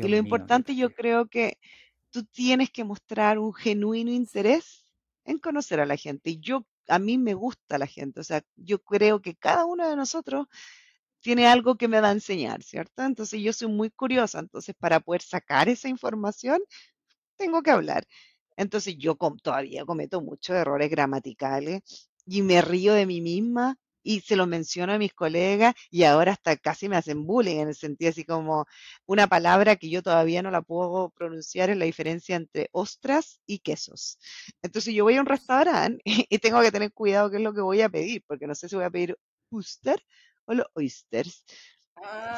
Y 0.00 0.08
lo 0.08 0.16
mío, 0.18 0.18
importante 0.18 0.76
yo 0.76 0.90
creo 0.92 1.28
que 1.28 1.58
tú 2.10 2.24
tienes 2.24 2.70
que 2.70 2.84
mostrar 2.84 3.38
un 3.38 3.54
genuino 3.54 4.12
interés 4.12 4.86
en 5.24 5.38
conocer 5.38 5.80
a 5.80 5.86
la 5.86 5.96
gente. 5.96 6.30
Y 6.30 6.40
yo, 6.40 6.66
a 6.88 6.98
mí 6.98 7.18
me 7.18 7.34
gusta 7.34 7.78
la 7.78 7.86
gente, 7.86 8.20
o 8.20 8.24
sea, 8.24 8.42
yo 8.56 8.80
creo 8.82 9.22
que 9.22 9.36
cada 9.36 9.66
uno 9.66 9.88
de 9.88 9.96
nosotros 9.96 10.46
tiene 11.20 11.46
algo 11.46 11.76
que 11.76 11.88
me 11.88 12.00
va 12.00 12.08
a 12.10 12.12
enseñar, 12.12 12.62
¿cierto? 12.62 13.02
Entonces 13.04 13.40
yo 13.42 13.52
soy 13.52 13.68
muy 13.68 13.90
curiosa, 13.90 14.38
entonces 14.40 14.74
para 14.78 15.00
poder 15.00 15.22
sacar 15.22 15.68
esa 15.68 15.88
información 15.88 16.60
tengo 17.36 17.62
que 17.62 17.70
hablar. 17.70 18.06
Entonces 18.56 18.96
yo 18.98 19.16
com- 19.16 19.38
todavía 19.38 19.84
cometo 19.84 20.20
muchos 20.20 20.56
errores 20.56 20.90
gramaticales 20.90 21.82
y 22.26 22.42
me 22.42 22.60
río 22.62 22.94
de 22.94 23.06
mí 23.06 23.20
misma 23.20 23.76
y 24.08 24.22
se 24.22 24.36
lo 24.36 24.46
menciono 24.46 24.94
a 24.94 24.98
mis 24.98 25.12
colegas 25.12 25.74
y 25.90 26.04
ahora 26.04 26.32
hasta 26.32 26.56
casi 26.56 26.88
me 26.88 26.96
hacen 26.96 27.26
bullying 27.26 27.58
en 27.58 27.68
el 27.68 27.74
sentido 27.74 28.08
así 28.08 28.24
como 28.24 28.64
una 29.04 29.26
palabra 29.26 29.76
que 29.76 29.90
yo 29.90 30.02
todavía 30.02 30.40
no 30.40 30.50
la 30.50 30.62
puedo 30.62 31.10
pronunciar 31.10 31.68
es 31.68 31.76
la 31.76 31.84
diferencia 31.84 32.34
entre 32.36 32.70
ostras 32.72 33.42
y 33.44 33.58
quesos. 33.58 34.18
Entonces 34.62 34.94
yo 34.94 35.04
voy 35.04 35.16
a 35.16 35.20
un 35.20 35.26
restaurante 35.26 36.02
y 36.30 36.38
tengo 36.38 36.62
que 36.62 36.72
tener 36.72 36.90
cuidado 36.94 37.30
qué 37.30 37.36
es 37.36 37.42
lo 37.42 37.52
que 37.52 37.60
voy 37.60 37.82
a 37.82 37.90
pedir, 37.90 38.24
porque 38.26 38.46
no 38.46 38.54
sé 38.54 38.66
si 38.70 38.76
voy 38.76 38.86
a 38.86 38.90
pedir 38.90 39.18
oyster 39.50 40.02
o 40.46 40.54
los 40.54 40.66
oysters. 40.72 41.44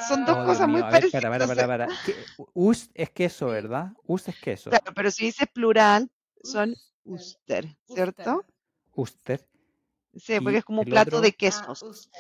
Son 0.09 0.25
dos 0.25 0.39
Oh, 0.39 0.43
Dios 0.45 0.57
cosas 0.57 0.69
muy 0.69 0.81
mío, 0.81 0.87
a 0.87 0.91
ver, 0.91 1.01
parecidas. 1.03 1.23
para, 1.23 1.47
para, 1.47 1.67
para, 1.67 1.69
para. 1.69 1.87
¿Qué- 2.05 2.27
Ust 2.55 2.91
es 2.95 3.11
queso. 3.11 3.47
¿verdad? 3.47 3.93
Ust 4.09 4.29
es 4.29 4.37
queso. 4.39 4.71
Claro, 4.71 4.93
pero 4.93 5.11
si 5.13 5.27
dices 5.27 5.47
plural, 5.53 6.11
son 6.43 6.75
Uster. 7.05 7.65
Uster, 7.65 7.77
¿cierto? 7.95 8.45
Uster. 8.97 9.47
Sí, 10.17 10.41
porque 10.41 10.59
es 10.59 10.65
como 10.65 10.83
un 10.83 10.89
plato 10.89 11.17
otro, 11.17 11.21
de 11.21 11.29
Ah, 11.29 11.33
quesos. 11.37 12.11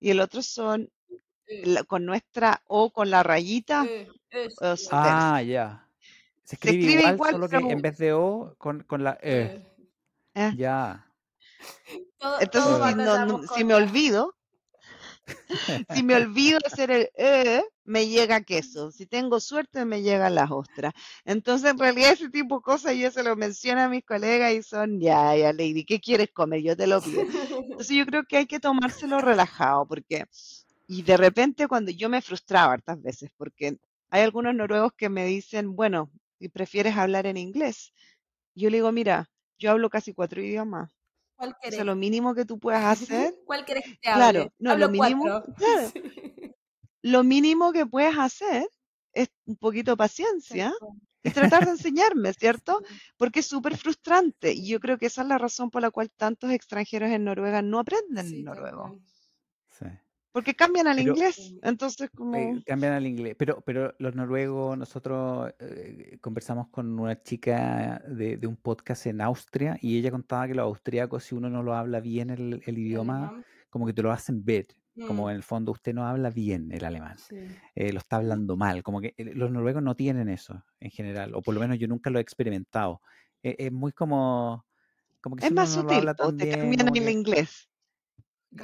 Y 0.00 0.10
el 0.10 0.20
otro 0.20 0.42
son 0.42 0.90
la- 1.48 1.84
con 1.84 2.04
nuestra 2.04 2.62
O 2.66 2.90
con 2.90 3.10
la 3.10 3.22
rayita, 3.22 3.84
eh, 3.86 4.08
ah, 4.90 5.42
ya. 5.42 5.88
Se 6.44 6.56
Se 6.56 6.56
escribe 6.56 6.74
escribe 6.84 7.00
igual, 7.02 7.14
igual, 7.14 7.32
solo 7.32 7.48
que 7.48 7.56
en 7.56 7.82
vez 7.82 7.98
de 7.98 8.12
O, 8.12 8.54
con, 8.58 8.82
con 8.82 9.04
la 9.04 9.18
E. 9.22 9.44
eh. 9.44 9.62
eh, 10.34 10.52
Ya. 10.56 11.06
Todo- 12.18 12.40
Entonces, 12.40 12.72
si, 12.72 12.78
no- 12.94 13.04
batallamos 13.04 13.42
no- 13.42 13.48
con 13.48 13.58
si 13.58 13.64
me 13.64 13.74
olvido, 13.74 14.34
si 15.90 16.02
me 16.02 16.14
olvido 16.14 16.58
hacer 16.64 16.90
el 16.90 17.10
E, 17.16 17.62
me 17.84 18.08
llega 18.08 18.42
queso. 18.42 18.90
Si 18.90 19.06
tengo 19.06 19.40
suerte, 19.40 19.84
me 19.84 20.02
llegan 20.02 20.34
las 20.34 20.50
ostras. 20.50 20.92
Entonces, 21.24 21.70
en 21.70 21.78
realidad, 21.78 22.12
ese 22.12 22.30
tipo 22.30 22.56
de 22.56 22.62
cosas 22.62 22.96
yo 22.96 23.10
se 23.10 23.22
lo 23.22 23.36
menciono 23.36 23.82
a 23.82 23.88
mis 23.88 24.04
colegas 24.04 24.52
y 24.52 24.62
son, 24.62 25.00
ya, 25.00 25.36
ya, 25.36 25.52
Lady, 25.52 25.84
¿qué 25.84 26.00
quieres 26.00 26.30
comer? 26.32 26.62
Yo 26.62 26.76
te 26.76 26.86
lo 26.86 27.02
pido. 27.02 27.24
Entonces, 27.70 27.96
yo 27.96 28.06
creo 28.06 28.24
que 28.24 28.38
hay 28.38 28.46
que 28.46 28.60
tomárselo 28.60 29.20
relajado, 29.20 29.86
porque, 29.86 30.26
y 30.86 31.02
de 31.02 31.16
repente, 31.16 31.68
cuando 31.68 31.90
yo 31.90 32.08
me 32.08 32.22
frustraba 32.22 32.74
hartas 32.74 33.00
veces, 33.02 33.30
porque 33.36 33.78
hay 34.10 34.22
algunos 34.22 34.54
noruegos 34.54 34.92
que 34.96 35.08
me 35.08 35.26
dicen, 35.26 35.74
bueno, 35.76 36.10
¿y 36.38 36.48
prefieres 36.48 36.96
hablar 36.96 37.26
en 37.26 37.36
inglés? 37.36 37.92
Yo 38.54 38.70
le 38.70 38.78
digo, 38.78 38.92
mira, 38.92 39.30
yo 39.58 39.70
hablo 39.70 39.90
casi 39.90 40.14
cuatro 40.14 40.42
idiomas. 40.42 40.90
¿Cuál 41.36 41.50
O 41.50 41.70
sea, 41.70 41.84
lo 41.84 41.96
mínimo 41.96 42.34
que 42.34 42.44
tú 42.44 42.58
puedas 42.58 42.84
hacer, 42.84 43.34
¿Cuál 43.44 43.64
querés 43.64 43.84
que 43.84 43.90
te 43.90 44.12
claro, 44.12 44.52
no, 44.58 44.72
Hablo 44.72 44.86
lo 44.86 44.92
mínimo, 44.92 45.22
cuatro. 45.24 45.54
claro, 45.54 45.90
Sí. 45.90 46.02
lo 47.02 47.24
mínimo 47.24 47.72
que 47.72 47.86
puedes 47.86 48.16
hacer 48.18 48.66
es 49.12 49.28
un 49.44 49.56
poquito 49.56 49.92
de 49.92 49.96
paciencia 49.96 50.72
y 51.22 51.30
tratar 51.30 51.64
de 51.64 51.72
enseñarme, 51.72 52.32
¿cierto? 52.38 52.82
Porque 53.16 53.40
es 53.40 53.46
súper 53.46 53.76
frustrante 53.76 54.52
y 54.52 54.68
yo 54.68 54.80
creo 54.80 54.98
que 54.98 55.06
esa 55.06 55.22
es 55.22 55.28
la 55.28 55.38
razón 55.38 55.70
por 55.70 55.82
la 55.82 55.90
cual 55.90 56.10
tantos 56.10 56.50
extranjeros 56.50 57.10
en 57.10 57.24
Noruega 57.24 57.62
no 57.62 57.78
aprenden 57.78 58.28
Sí, 58.28 58.42
noruego. 58.42 58.98
Porque 60.36 60.54
cambian 60.54 60.86
al 60.86 60.98
Pero 60.98 61.06
inglés, 61.06 61.54
entonces 61.62 62.10
como, 62.10 62.36
eh, 62.36 62.62
cambian 62.64 62.92
al 62.92 63.06
inglés. 63.06 63.36
Pero, 63.38 63.60
pero 63.62 63.94
los 63.98 64.14
noruegos, 64.14 64.76
nosotros 64.76 65.52
eh, 65.58 66.18
conversamos 66.20 66.68
con 66.68 66.98
una 66.98 67.22
chica 67.22 68.02
de, 68.08 68.36
de 68.36 68.46
un 68.46 68.56
podcast 68.56 69.06
en 69.06 69.20
Austria 69.20 69.78
y 69.80 69.98
ella 69.98 70.10
contaba 70.10 70.46
que 70.48 70.54
los 70.54 70.64
austríacos, 70.64 71.24
si 71.24 71.34
uno 71.34 71.48
no 71.50 71.62
lo 71.62 71.74
habla 71.74 72.00
bien 72.00 72.30
el, 72.30 72.62
el 72.66 72.78
idioma, 72.78 73.32
como 73.70 73.86
que 73.86 73.92
te 73.92 74.02
lo 74.02 74.12
hacen 74.12 74.44
ver. 74.44 74.66
Como 75.04 75.28
Mm, 75.28 75.30
en 75.30 75.36
el 75.36 75.42
fondo 75.44 75.70
usted 75.72 75.94
no 75.94 76.04
habla 76.06 76.30
bien 76.30 76.72
el 76.72 76.84
alemán, 76.84 77.18
sí. 77.18 77.36
eh, 77.76 77.92
lo 77.92 77.98
está 77.98 78.16
hablando 78.16 78.56
mal. 78.56 78.82
Como 78.82 79.00
que 79.00 79.14
eh, 79.16 79.24
los 79.34 79.52
noruegos 79.52 79.82
no 79.82 79.94
tienen 79.94 80.28
eso 80.28 80.64
en 80.80 80.90
general, 80.90 81.34
o 81.34 81.42
por 81.42 81.54
lo 81.54 81.60
menos 81.60 81.78
yo 81.78 81.86
nunca 81.86 82.10
lo 82.10 82.18
he 82.18 82.22
experimentado. 82.22 83.02
Eh, 83.42 83.54
es 83.58 83.72
muy 83.72 83.92
como, 83.92 84.66
como 85.20 85.36
que 85.36 85.42
es 85.46 85.50
si 85.50 85.54
uno 85.54 85.68
más 85.68 85.70
no 85.70 85.82
lo 85.82 85.92
sutil, 85.92 85.94
habla 85.94 86.14
po, 86.14 86.32
tan 86.32 86.36
te 86.36 86.46
cambian 86.48 86.88
el 86.88 86.90
que 86.92 87.00
inglés. 87.08 87.68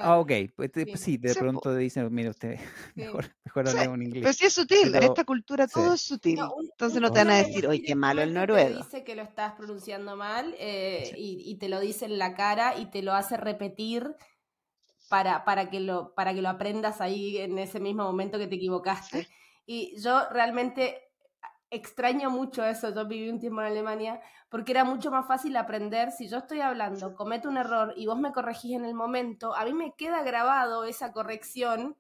Ah, 0.01 0.19
ok. 0.19 0.33
Pues, 0.57 0.71
pues 0.91 1.01
Sí. 1.01 1.03
sí, 1.03 1.17
de 1.19 1.35
Sí, 1.35 1.43
po, 1.53 1.61
pronto 1.61 1.75
dicen, 1.77 2.13
mire 2.13 2.31
usted, 2.31 2.59
mejor, 2.97 3.35
mejor 3.45 3.69
sí, 3.69 3.77
en 3.79 4.03
inglés. 4.03 4.23
pero 4.23 4.33
sí 4.33 4.47
es 4.47 4.53
sutil, 4.55 4.95
en 4.95 5.03
Pero, 5.03 5.05
esta 5.05 5.25
cultura 5.25 5.69
todo 5.69 5.95
es 5.95 6.01
sutil, 6.03 6.39
No, 6.39 6.53
un- 6.55 6.71
entonces 6.71 7.01
un- 7.01 7.03
no 7.03 7.11
te 7.11 7.21
van 7.21 7.31
a 7.31 7.39
decir, 7.39 7.67
oye, 7.67 7.83
qué 7.83 7.95
malo 7.95 8.23
el 8.23 8.33
directamente 8.33 8.53
te 8.55 8.65
noruego. 8.65 8.81
dice 8.85 9.05
que 9.05 9.15
lo 9.17 9.23
estás 9.23 9.55
pronunciando 9.55 10.17
mal 10.17 10.55
eh, 10.59 11.11
Sí. 11.11 11.17
y, 11.17 11.43
y 11.51 11.59
te 11.59 11.69
lo 11.69 11.81
dice 11.81 12.07
en 12.07 12.19
la 12.19 12.35
cara 12.35 12.77
y 12.79 12.87
te 12.91 13.03
lo 13.03 13.13
hace 13.15 13.37
repetir 13.37 14.15
para, 15.09 15.45
para, 15.45 15.71
que 15.71 15.81
lo, 15.81 16.15
para 16.15 16.35
que 16.35 16.43
lo 16.43 16.49
aprendas 16.49 17.01
ahí 17.01 17.39
en 17.39 17.59
ese 17.59 17.81
mismo 17.81 18.05
momento 18.05 18.39
que 18.39 18.47
te 18.47 18.57
Sí, 19.01 19.19
equivocaste. 19.19 19.29
Y 19.67 20.01
yo 20.01 20.29
realmente 20.31 21.02
extraño 21.73 22.31
mucho 22.31 22.65
eso. 22.65 22.95
Yo 22.95 23.07
viví 23.07 23.29
un 23.31 23.41
tiempo 23.41 23.61
en 23.63 23.69
Alemania 23.69 24.21
porque 24.51 24.73
era 24.73 24.85
mucho 24.85 25.11
más 25.11 25.27
fácil 25.27 25.57
aprender. 25.57 26.13
Si 26.13 26.29
yo 26.29 26.39
estoy 26.39 26.61
hablando, 26.61 27.15
cometo 27.17 27.49
un 27.49 27.57
error 27.57 27.95
y 27.97 28.07
vos 28.07 28.19
me 28.19 28.33
corregís 28.33 28.77
en 28.77 28.85
el 28.85 28.95
momento, 28.95 29.57
a 29.57 29.65
mí 29.65 29.73
me 29.73 29.95
queda 29.97 30.23
grabado 30.23 30.85
esa 30.85 31.13
corrección 31.13 31.97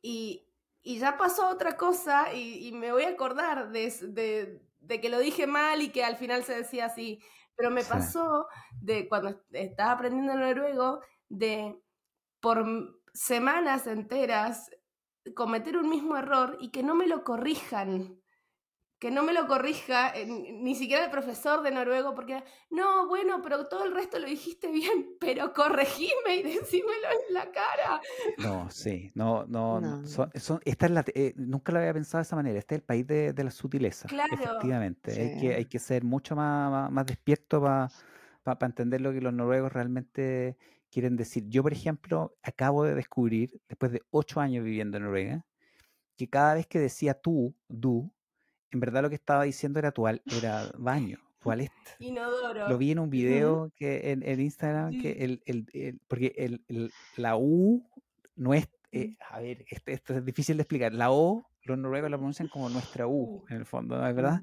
y, 0.00 0.46
y 0.82 0.98
ya 0.98 1.18
pasó 1.18 1.48
otra 1.48 1.76
cosa 1.76 2.32
y, 2.32 2.68
y 2.68 2.72
me 2.72 2.92
voy 2.92 3.02
a 3.02 3.10
acordar 3.10 3.70
de, 3.70 3.90
de, 4.08 4.62
de, 4.80 5.00
que 5.00 5.08
lo 5.08 5.18
dije 5.18 5.46
mal 5.48 5.82
y 5.82 5.90
que 5.90 6.04
al 6.04 6.16
final 6.16 6.44
se 6.44 6.54
decía 6.54 6.86
así. 6.86 7.20
Pero 7.56 7.70
me 7.70 7.84
pasó 7.84 8.46
de 8.80 9.08
cuando 9.08 9.42
estaba 9.50 9.92
aprendiendo 9.92 10.34
noruego 10.34 11.00
de 11.28 11.76
por 12.40 12.64
semanas 13.12 13.88
enteras 13.88 14.70
cometer 15.34 15.76
un 15.76 15.88
mismo 15.88 16.16
error 16.16 16.56
y 16.60 16.70
que 16.70 16.84
no 16.84 16.94
me 16.94 17.08
lo 17.08 17.24
corrijan 17.24 18.20
que 18.98 19.10
no 19.10 19.22
me 19.22 19.34
lo 19.34 19.46
corrija 19.46 20.14
ni 20.26 20.74
siquiera 20.74 21.04
el 21.04 21.10
profesor 21.10 21.62
de 21.62 21.70
noruego, 21.70 22.14
porque 22.14 22.42
no, 22.70 23.06
bueno, 23.08 23.42
pero 23.42 23.66
todo 23.66 23.84
el 23.84 23.94
resto 23.94 24.18
lo 24.18 24.26
dijiste 24.26 24.70
bien, 24.70 25.16
pero 25.20 25.52
corregime 25.52 26.36
y 26.38 26.42
decímelo 26.42 27.08
en 27.28 27.34
la 27.34 27.50
cara. 27.50 28.00
No, 28.38 28.70
sí, 28.70 29.10
no, 29.14 29.44
no, 29.46 29.80
no. 29.80 30.02
esta 30.64 30.86
es 30.86 30.92
la, 30.92 31.04
eh, 31.14 31.34
nunca 31.36 31.72
lo 31.72 31.78
había 31.78 31.92
pensado 31.92 32.18
de 32.18 32.26
esa 32.26 32.36
manera, 32.36 32.58
este 32.58 32.76
es 32.76 32.80
el 32.80 32.84
país 32.84 33.06
de, 33.06 33.32
de 33.32 33.44
la 33.44 33.50
sutileza, 33.50 34.08
claro. 34.08 34.34
efectivamente, 34.34 35.10
hay, 35.12 35.40
que, 35.40 35.54
hay 35.54 35.64
que 35.66 35.78
ser 35.78 36.02
mucho 36.02 36.34
más, 36.34 36.90
más, 36.90 37.06
despierto 37.06 37.60
para 37.62 37.88
pa, 38.42 38.66
entender 38.66 39.00
lo 39.02 39.12
que 39.12 39.20
los 39.20 39.32
noruegos 39.32 39.72
realmente 39.72 40.56
quieren 40.90 41.16
decir. 41.16 41.44
Yo, 41.48 41.62
por 41.62 41.72
ejemplo, 41.72 42.34
acabo 42.42 42.84
de 42.84 42.94
descubrir, 42.94 43.60
después 43.68 43.92
de 43.92 44.02
ocho 44.10 44.40
años 44.40 44.64
viviendo 44.64 44.96
en 44.96 45.02
Noruega, 45.04 45.46
que 46.16 46.30
cada 46.30 46.54
vez 46.54 46.66
que 46.66 46.78
decía 46.78 47.14
tú, 47.14 47.54
du, 47.68 48.10
en 48.70 48.80
verdad 48.80 49.02
lo 49.02 49.08
que 49.08 49.14
estaba 49.14 49.44
diciendo 49.44 49.78
era 49.78 49.92
tual, 49.92 50.22
era 50.26 50.70
baño, 50.78 51.18
toalete. 51.40 51.72
Inodoro. 51.98 52.68
Lo 52.68 52.78
vi 52.78 52.90
en 52.92 52.98
un 52.98 53.10
video 53.10 53.72
que 53.76 54.10
en, 54.12 54.40
Instagram, 54.40 55.00
que 55.00 55.12
el, 55.24 55.42
el, 55.46 56.00
porque 56.08 56.34
el, 56.36 56.92
la 57.16 57.36
U 57.36 57.88
no 58.34 58.54
es, 58.54 58.68
eh, 58.92 59.16
a 59.30 59.40
ver, 59.40 59.64
esto, 59.68 59.90
esto, 59.90 60.14
es 60.16 60.24
difícil 60.24 60.56
de 60.56 60.62
explicar, 60.62 60.92
la 60.92 61.10
O 61.10 61.46
los 61.62 61.78
noruegos 61.78 62.10
la 62.10 62.16
pronuncian 62.16 62.48
como 62.48 62.68
nuestra 62.68 63.06
U, 63.08 63.44
en 63.48 63.56
el 63.56 63.66
fondo, 63.66 63.96
¿no 63.98 64.06
es 64.06 64.14
verdad? 64.14 64.40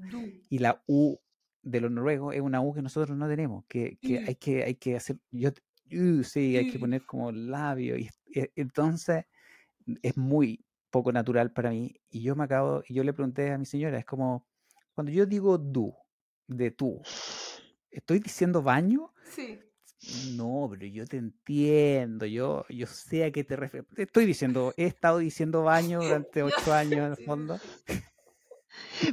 Y 0.50 0.58
la 0.58 0.82
U 0.86 1.18
de 1.62 1.80
los 1.80 1.90
noruegos 1.90 2.34
es 2.34 2.42
una 2.42 2.60
U 2.60 2.74
que 2.74 2.82
nosotros 2.82 3.16
no 3.16 3.26
tenemos, 3.28 3.64
que, 3.66 3.96
que 4.00 4.18
hay 4.18 4.34
que 4.34 4.64
hay 4.64 4.74
que 4.74 4.96
hacer, 4.96 5.16
yo, 5.30 5.50
uh, 5.50 6.22
sí, 6.22 6.56
hay 6.56 6.70
que 6.70 6.78
poner 6.78 7.06
como 7.06 7.32
labio, 7.32 7.96
y, 7.96 8.10
y 8.26 8.46
entonces 8.56 9.24
es 10.02 10.16
muy 10.16 10.64
poco 10.94 11.10
natural 11.10 11.50
para 11.50 11.70
mí. 11.70 12.00
Y 12.08 12.22
yo 12.22 12.36
me 12.36 12.44
acabo, 12.44 12.84
y 12.86 12.94
yo 12.94 13.02
le 13.02 13.12
pregunté 13.12 13.50
a 13.50 13.58
mi 13.58 13.66
señora, 13.66 13.98
es 13.98 14.04
como, 14.04 14.46
cuando 14.94 15.10
yo 15.10 15.26
digo 15.26 15.58
du, 15.58 15.92
de 16.46 16.70
tú, 16.70 17.02
¿estoy 17.90 18.20
diciendo 18.20 18.62
baño? 18.62 19.12
Sí. 19.24 19.58
No, 20.36 20.68
pero 20.70 20.86
yo 20.86 21.04
te 21.04 21.16
entiendo, 21.16 22.26
yo, 22.26 22.64
yo 22.68 22.86
sé 22.86 23.24
a 23.24 23.32
qué 23.32 23.42
te 23.42 23.56
refieres. 23.56 23.88
Estoy 23.96 24.24
diciendo, 24.24 24.72
he 24.76 24.84
estado 24.84 25.18
diciendo 25.18 25.64
baño 25.64 26.00
durante 26.04 26.44
ocho 26.44 26.72
años 26.72 27.06
en 27.06 27.10
el 27.10 27.24
fondo. 27.24 27.58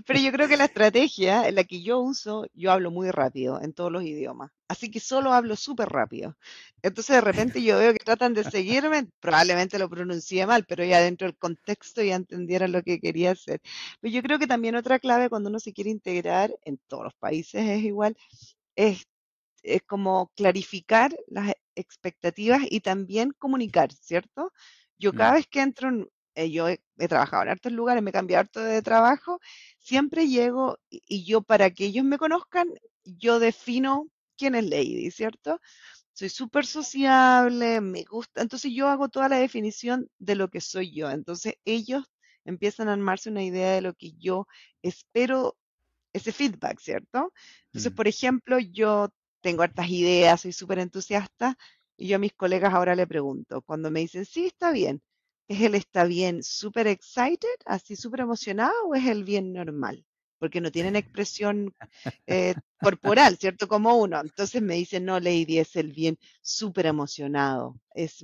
Pero 0.05 0.19
yo 0.19 0.32
creo 0.32 0.47
que 0.47 0.57
la 0.57 0.65
estrategia 0.65 1.47
en 1.47 1.55
la 1.55 1.63
que 1.63 1.82
yo 1.82 1.99
uso, 1.99 2.45
yo 2.53 2.71
hablo 2.71 2.91
muy 2.91 3.11
rápido 3.11 3.61
en 3.61 3.73
todos 3.73 3.91
los 3.91 4.03
idiomas. 4.03 4.51
Así 4.67 4.89
que 4.89 4.99
solo 4.99 5.34
hablo 5.34 5.55
súper 5.55 5.89
rápido. 5.89 6.38
Entonces 6.82 7.15
de 7.15 7.21
repente 7.21 7.61
yo 7.61 7.77
veo 7.77 7.93
que 7.93 7.99
tratan 7.99 8.34
de 8.34 8.43
seguirme, 8.43 9.07
probablemente 9.19 9.77
lo 9.77 9.89
pronuncié 9.89 10.45
mal, 10.45 10.65
pero 10.65 10.86
ya 10.86 11.01
dentro 11.01 11.27
del 11.27 11.38
contexto 11.38 12.01
ya 12.01 12.15
entendieron 12.15 12.71
lo 12.71 12.82
que 12.82 12.99
quería 12.99 13.32
hacer. 13.32 13.61
Pero 13.99 14.13
yo 14.13 14.21
creo 14.21 14.39
que 14.39 14.47
también 14.47 14.75
otra 14.75 14.99
clave 14.99 15.29
cuando 15.29 15.49
uno 15.49 15.59
se 15.59 15.73
quiere 15.73 15.89
integrar, 15.89 16.51
en 16.63 16.79
todos 16.88 17.03
los 17.03 17.13
países 17.15 17.67
es 17.67 17.84
igual, 17.84 18.15
es, 18.75 19.05
es 19.63 19.82
como 19.84 20.32
clarificar 20.36 21.15
las 21.27 21.53
expectativas 21.75 22.61
y 22.69 22.79
también 22.82 23.32
comunicar, 23.38 23.91
¿cierto? 23.93 24.53
Yo 24.97 25.13
cada 25.13 25.34
vez 25.34 25.47
que 25.47 25.61
entro 25.61 25.89
en, 25.89 26.07
eh, 26.36 26.49
yo 26.51 26.67
he, 26.69 26.79
trabajado 27.07 27.43
en 27.43 27.49
hartos 27.49 27.71
lugares, 27.71 28.03
me 28.03 28.11
he 28.11 28.13
cambiado 28.13 28.41
harto 28.41 28.61
de 28.61 28.82
trabajo, 28.82 29.39
siempre 29.79 30.27
llego 30.27 30.79
y, 30.89 31.25
yo 31.25 31.41
para 31.41 31.71
que 31.71 31.86
ellos 31.86 32.05
me 32.05 32.17
conozcan, 32.17 32.67
yo 33.03 33.39
defino 33.39 34.07
quién 34.38 34.55
es 34.55 34.65
Lady, 34.65 35.11
¿cierto? 35.11 35.59
Soy 36.13 36.29
súper 36.29 36.65
sociable, 36.65 37.82
me 37.82 38.03
gusta, 38.03 38.41
entonces 38.41 38.71
yo 38.73 38.88
hago 38.88 39.09
toda 39.09 39.29
la 39.29 39.38
definición 39.38 40.09
de 40.19 40.36
lo 40.36 40.49
que 40.49 40.61
soy 40.61 40.93
yo, 40.93 41.09
entonces 41.09 41.55
ellos 41.65 42.05
empiezan 42.45 42.89
a 42.89 42.93
armarse 42.93 43.29
una 43.29 43.43
idea 43.43 43.73
de 43.73 43.82
lo 43.82 43.93
que 43.93 44.13
yo 44.13 44.47
espero, 44.82 45.57
ese 46.13 46.32
feedback, 46.32 46.79
¿cierto? 46.79 47.34
Entonces, 47.67 47.91
mm. 47.91 47.95
por 47.95 48.07
ejemplo, 48.07 48.59
yo 48.59 49.09
tengo 49.41 49.63
hartas 49.63 49.89
ideas, 49.89 50.41
soy 50.41 50.53
súper 50.53 50.79
entusiasta, 50.79 51.57
y 51.97 52.07
yo 52.07 52.15
a 52.17 52.19
mis 52.19 52.34
colegas 52.34 52.73
ahora 52.73 52.95
le 52.95 53.07
pregunto, 53.07 53.61
cuando 53.61 53.91
me 53.91 54.01
dicen, 54.01 54.25
sí, 54.25 54.47
está 54.47 54.71
bien, 54.71 55.01
¿Es 55.51 55.59
el 55.59 55.75
está 55.75 56.05
bien 56.05 56.43
súper 56.43 56.87
excited, 56.87 57.57
así 57.65 57.97
súper 57.97 58.21
emocionado, 58.21 58.71
o 58.87 58.95
es 58.95 59.05
el 59.05 59.25
bien 59.25 59.51
normal? 59.51 60.05
Porque 60.39 60.61
no 60.61 60.71
tienen 60.71 60.95
expresión 60.95 61.75
eh, 62.25 62.55
corporal, 62.79 63.37
¿cierto? 63.37 63.67
Como 63.67 63.97
uno. 63.97 64.21
Entonces 64.21 64.61
me 64.61 64.75
dicen, 64.75 65.03
no, 65.03 65.19
Lady, 65.19 65.59
es 65.59 65.75
el 65.75 65.91
bien 65.91 66.17
súper 66.41 66.85
emocionado. 66.85 67.77
Es 67.93 68.23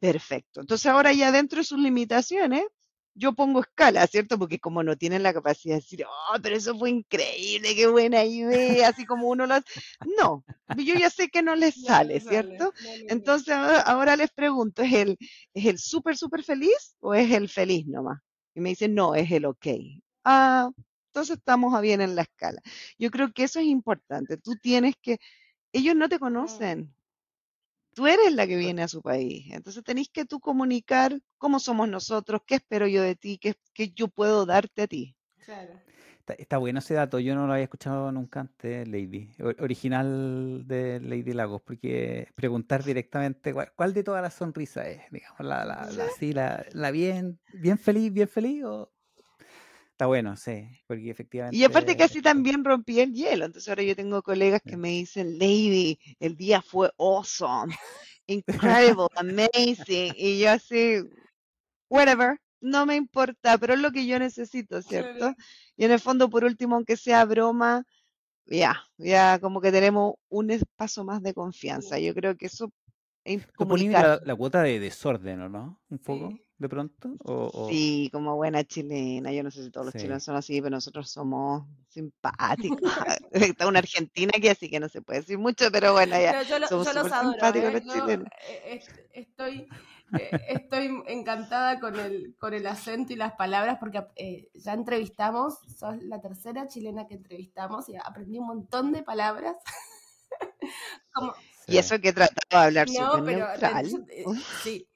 perfecto. 0.00 0.62
Entonces 0.62 0.86
ahora 0.86 1.12
ya 1.12 1.30
dentro 1.30 1.58
de 1.58 1.64
sus 1.64 1.78
limitaciones, 1.78 2.64
yo 3.14 3.32
pongo 3.32 3.60
escala, 3.60 4.06
¿cierto? 4.06 4.38
Porque 4.38 4.58
como 4.58 4.82
no 4.82 4.96
tienen 4.96 5.22
la 5.22 5.32
capacidad 5.32 5.74
de 5.76 5.80
decir, 5.80 6.04
oh, 6.04 6.36
pero 6.42 6.56
eso 6.56 6.76
fue 6.76 6.90
increíble, 6.90 7.74
qué 7.74 7.86
buena 7.86 8.24
idea, 8.24 8.88
así 8.88 9.06
como 9.06 9.28
uno 9.28 9.46
lo 9.46 9.54
hace. 9.54 9.66
No, 10.18 10.44
yo 10.76 10.94
ya 10.94 11.10
sé 11.10 11.28
que 11.28 11.42
no 11.42 11.54
les 11.54 11.74
sale, 11.84 12.20
¿cierto? 12.20 12.72
Entonces 13.08 13.54
ahora 13.54 14.16
les 14.16 14.30
pregunto, 14.30 14.82
¿es 14.82 14.92
el, 14.92 15.18
¿es 15.54 15.66
el 15.66 15.78
súper, 15.78 16.16
súper 16.16 16.42
feliz 16.42 16.96
o 17.00 17.14
es 17.14 17.30
el 17.30 17.48
feliz 17.48 17.86
nomás? 17.86 18.20
Y 18.54 18.60
me 18.60 18.70
dicen, 18.70 18.94
no, 18.94 19.14
es 19.14 19.30
el 19.30 19.46
ok. 19.46 19.66
Ah, 20.24 20.70
entonces 21.08 21.36
estamos 21.38 21.80
bien 21.80 22.00
en 22.00 22.16
la 22.16 22.22
escala. 22.22 22.60
Yo 22.98 23.10
creo 23.10 23.32
que 23.32 23.44
eso 23.44 23.60
es 23.60 23.66
importante. 23.66 24.36
Tú 24.36 24.56
tienes 24.56 24.94
que, 25.00 25.18
ellos 25.72 25.94
no 25.94 26.08
te 26.08 26.18
conocen, 26.18 26.94
tú 27.94 28.06
eres 28.06 28.32
la 28.32 28.46
que 28.46 28.56
viene 28.56 28.82
a 28.82 28.88
su 28.88 29.00
país. 29.00 29.46
Entonces 29.52 29.82
tenéis 29.82 30.08
que 30.10 30.24
tú 30.24 30.40
comunicar 30.40 31.18
cómo 31.38 31.58
somos 31.58 31.88
nosotros, 31.88 32.42
qué 32.46 32.56
espero 32.56 32.86
yo 32.86 33.02
de 33.02 33.16
ti, 33.16 33.38
qué, 33.38 33.54
qué 33.72 33.90
yo 33.90 34.08
puedo 34.08 34.44
darte 34.46 34.82
a 34.82 34.86
ti. 34.86 35.16
Claro. 35.44 35.80
Está, 36.26 36.56
bueno 36.56 36.78
ese 36.78 36.94
dato, 36.94 37.18
yo 37.18 37.34
no 37.34 37.46
lo 37.46 37.52
había 37.52 37.64
escuchado 37.64 38.10
nunca 38.10 38.40
antes, 38.40 38.88
Lady, 38.88 39.30
original 39.58 40.62
de 40.66 40.98
Lady 41.00 41.34
Lagos, 41.34 41.60
porque 41.62 42.28
preguntar 42.34 42.82
directamente 42.82 43.52
cuál, 43.52 43.92
de 43.92 44.02
todas 44.02 44.22
las 44.22 44.32
sonrisas 44.32 44.86
es, 44.86 45.02
digamos, 45.10 45.40
la, 45.40 45.66
la, 45.66 45.90
la, 45.90 46.66
la, 46.72 46.90
bien, 46.90 47.38
bien 47.52 47.76
feliz, 47.76 48.10
bien 48.10 48.28
feliz 48.28 48.64
o, 48.64 48.90
Está 49.94 50.06
bueno, 50.06 50.36
sí, 50.36 50.68
porque 50.88 51.08
efectivamente. 51.08 51.56
Y 51.56 51.62
aparte 51.62 51.96
que 51.96 52.02
así 52.02 52.20
también 52.20 52.64
rompí 52.64 52.98
el 52.98 53.12
hielo. 53.12 53.44
Entonces 53.44 53.68
ahora 53.68 53.84
yo 53.84 53.94
tengo 53.94 54.24
colegas 54.24 54.60
que 54.60 54.76
me 54.76 54.88
dicen, 54.88 55.38
Lady, 55.38 56.00
el 56.18 56.34
día 56.34 56.60
fue 56.62 56.90
awesome, 56.98 57.72
incredible, 58.26 59.06
amazing. 59.14 60.12
Y 60.16 60.40
yo 60.40 60.50
así, 60.50 60.96
whatever, 61.88 62.40
no 62.60 62.86
me 62.86 62.96
importa, 62.96 63.56
pero 63.56 63.74
es 63.74 63.80
lo 63.80 63.92
que 63.92 64.04
yo 64.04 64.18
necesito, 64.18 64.82
¿cierto? 64.82 65.32
Y 65.76 65.84
en 65.84 65.92
el 65.92 66.00
fondo, 66.00 66.28
por 66.28 66.42
último, 66.42 66.74
aunque 66.74 66.96
sea 66.96 67.24
broma, 67.24 67.84
ya, 68.46 68.82
ya 68.98 69.38
como 69.38 69.60
que 69.60 69.70
tenemos 69.70 70.14
un 70.28 70.50
espacio 70.50 71.04
más 71.04 71.22
de 71.22 71.34
confianza. 71.34 72.00
Yo 72.00 72.14
creo 72.14 72.36
que 72.36 72.46
eso 72.46 72.72
es 73.22 73.46
la, 73.62 74.20
la, 74.24 74.34
cuota 74.34 74.60
de 74.64 74.80
desorden, 74.80 75.42
¿o 75.42 75.48
no? 75.48 75.80
Un 75.88 75.98
poco 75.98 76.36
de 76.56 76.68
pronto? 76.68 77.16
O, 77.24 77.68
Sí, 77.68 78.08
como 78.12 78.36
buena 78.36 78.64
chilena. 78.64 79.32
Yo 79.32 79.42
no 79.42 79.50
sé 79.50 79.64
si 79.64 79.70
todos 79.70 79.86
los 79.86 79.94
chilenos 79.94 80.22
son 80.22 80.36
así, 80.36 80.60
pero 80.60 80.70
nosotros 80.70 81.10
somos 81.10 81.64
simpáticos. 81.88 82.80
Está 83.32 83.66
una 83.66 83.80
argentina 83.80 84.32
aquí, 84.36 84.48
así 84.48 84.70
que 84.70 84.80
no 84.80 84.88
se 84.88 85.02
puede 85.02 85.20
decir 85.20 85.38
mucho, 85.38 85.70
pero 85.72 85.92
bueno, 85.92 86.18
ya. 86.18 86.42
yo, 86.42 86.66
somos 86.66 86.94
los 86.94 87.12
adoro. 87.12 87.36
¿eh? 87.42 87.72
los 87.72 87.82
chilenos. 87.82 88.28
Eh, 88.48 88.82
estoy, 89.12 89.66
eh, 90.18 90.40
estoy 90.48 91.02
encantada 91.06 91.80
con 91.80 91.98
el, 91.98 92.36
con 92.38 92.54
el 92.54 92.66
acento 92.66 93.12
y 93.12 93.16
las 93.16 93.32
palabras 93.32 93.78
porque 93.80 94.48
ya 94.54 94.74
entrevistamos, 94.74 95.58
sos 95.76 96.00
la 96.02 96.20
tercera 96.20 96.68
chilena 96.68 97.06
que 97.06 97.14
entrevistamos 97.14 97.88
y 97.88 97.96
aprendí 97.96 98.38
un 98.38 98.46
montón 98.46 98.92
de 98.92 99.02
palabras. 99.02 99.56
Y 101.66 101.78
eso 101.78 101.98
que 101.98 102.12
trataba 102.12 102.62
de 102.62 102.66
hablar 102.66 102.88
no, 102.90 103.12
súper 103.16 103.36
neutral. 103.36 104.06
sí, 104.62 104.86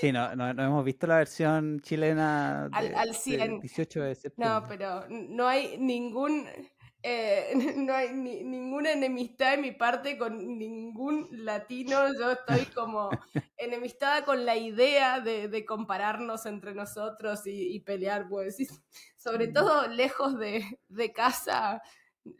Sí, 0.00 0.12
no, 0.12 0.34
no, 0.36 0.50
hemos 0.50 0.84
visto 0.84 1.06
la 1.06 1.16
versión 1.16 1.80
chilena 1.80 2.66
al, 2.72 2.94
al 2.94 3.10
18 3.60 4.02
de 4.02 4.14
septiembre. 4.14 4.54
No, 4.54 4.68
pero 4.68 5.06
no 5.08 5.46
hay 5.46 5.76
ningún 5.78 6.46
eh, 7.02 7.52
no 7.76 7.94
hay 7.94 8.12
ninguna 8.12 8.92
enemistad 8.92 9.52
de 9.52 9.58
mi 9.58 9.72
parte 9.72 10.18
con 10.18 10.58
ningún 10.58 11.28
latino. 11.30 12.12
Yo 12.18 12.32
estoy 12.32 12.66
como 12.74 13.10
enemistada 13.56 14.24
con 14.24 14.44
la 14.44 14.56
idea 14.56 15.20
de, 15.20 15.64
compararnos 15.64 16.46
entre 16.46 16.74
nosotros 16.74 17.42
y, 17.46 17.80
pelear, 17.80 18.28
pues. 18.28 18.56
Sobre 19.16 19.48
mm. 19.48 19.52
todo 19.52 19.88
lejos 19.88 20.38
de, 20.38 20.64
de 20.88 21.12
casa, 21.12 21.82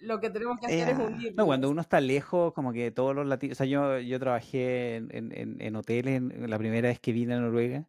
lo 0.01 0.21
que 0.21 0.31
tenemos 0.31 0.59
que 0.61 0.67
hacer 0.67 0.89
es 0.89 0.99
hundirnos. 0.99 1.37
No, 1.37 1.47
cuando 1.47 1.71
uno 1.71 1.81
está 1.81 2.01
lejos, 2.01 2.53
como 2.53 2.73
que 2.73 2.91
todos 2.91 3.15
los 3.15 3.27
latinos. 3.27 3.57
O 3.57 3.59
sea, 3.59 3.67
yo, 3.67 3.99
yo 3.99 4.19
trabajé 4.19 4.97
en, 4.97 5.09
en, 5.13 5.57
en 5.61 5.77
hoteles 5.77 6.23
la 6.23 6.59
primera 6.59 6.89
vez 6.89 7.01
que 7.01 7.13
vine 7.13 7.35
a 7.35 7.41
Noruega 7.41 7.87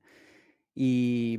y, 0.75 1.37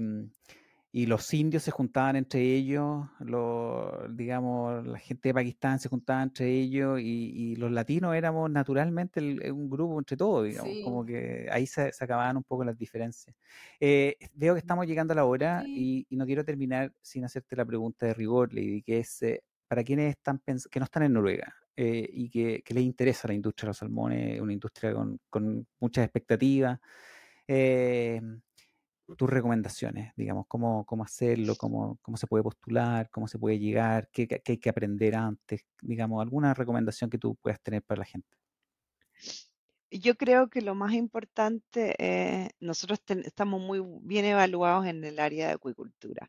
y 0.92 1.06
los 1.06 1.32
indios 1.32 1.62
se 1.62 1.70
juntaban 1.70 2.16
entre 2.16 2.42
ellos, 2.42 3.06
los, 3.20 4.16
digamos, 4.16 4.84
la 4.86 4.98
gente 4.98 5.28
de 5.28 5.34
Pakistán 5.34 5.78
se 5.78 5.88
juntaba 5.88 6.22
entre 6.22 6.50
ellos 6.50 6.98
y, 7.00 7.04
y 7.52 7.56
los 7.56 7.70
latinos 7.70 8.14
éramos 8.16 8.50
naturalmente 8.50 9.20
el- 9.20 9.40
eh, 9.42 9.52
un 9.52 9.70
grupo 9.70 9.98
entre 9.98 10.16
todos, 10.16 10.44
digamos, 10.46 10.76
como 10.82 11.04
Sí. 11.06 11.12
que 11.12 11.48
ahí 11.50 11.66
se, 11.66 11.92
se 11.92 12.04
acababan 12.04 12.36
un 12.36 12.42
poco 12.42 12.64
las 12.64 12.76
diferencias. 12.76 13.36
Eh, 13.78 14.16
veo 14.34 14.54
que 14.54 14.61
estamos 14.61 14.84
llegando 14.86 15.12
a 15.12 15.16
la 15.16 15.24
hora 15.24 15.62
Sí. 15.64 16.06
y, 16.08 16.14
y 16.14 16.16
no 16.16 16.26
quiero 16.26 16.44
terminar 16.44 16.92
sin 17.00 17.24
hacerte 17.24 17.54
la 17.56 17.64
pregunta 17.64 18.06
de 18.06 18.14
rigor, 18.14 18.52
Lady, 18.52 18.82
que 18.82 18.98
es, 18.98 19.22
eh, 19.22 19.42
para 19.71 19.85
quienes 19.85 20.16
están 20.16 20.43
que 20.68 20.81
no 20.81 20.85
están 20.85 21.05
en 21.05 21.12
Noruega 21.12 21.55
eh, 21.77 22.05
y 22.12 22.29
que, 22.29 22.64
les 22.75 22.83
interesa 22.83 23.29
la 23.29 23.35
industria 23.35 23.66
de 23.66 23.71
los 23.71 23.77
salmones, 23.79 24.41
una 24.41 24.53
industria 24.53 24.93
con, 24.93 25.21
con 25.31 25.64
muchas 25.79 26.05
expectativas, 26.07 26.81
eh, 27.47 28.21
tus 29.16 29.31
recomendaciones, 29.31 30.12
digamos, 30.16 30.47
cómo, 30.49 30.85
cómo 30.87 31.05
hacerlo, 31.05 31.55
cómo, 31.55 32.01
cómo 32.03 32.16
se 32.16 32.27
puede 32.27 32.43
postular, 32.43 33.11
cómo 33.11 33.29
se 33.29 33.39
puede 33.39 33.61
llegar, 33.61 34.09
qué, 34.12 34.27
qué 34.27 34.43
hay 34.45 34.59
que 34.59 34.71
aprender 34.71 35.14
antes, 35.14 35.64
digamos, 35.81 36.21
alguna 36.21 36.53
recomendación 36.53 37.09
que 37.09 37.18
tú 37.18 37.37
puedas 37.37 37.61
tener 37.61 37.85
para 37.85 38.01
la 38.01 38.07
gente. 38.07 38.39
Yo 39.93 40.16
creo 40.16 40.51
que 40.51 40.62
lo 40.62 40.75
más 40.75 40.95
importante, 40.95 41.95
eh, 41.99 42.51
nosotros 42.61 43.01
ten- 43.05 43.25
estamos 43.25 43.61
muy 43.61 43.81
bien 44.03 44.25
evaluados 44.25 44.87
en 44.87 45.05
el 45.05 45.21
área 45.21 45.49
de 45.49 45.53
acuicultura. 45.55 46.29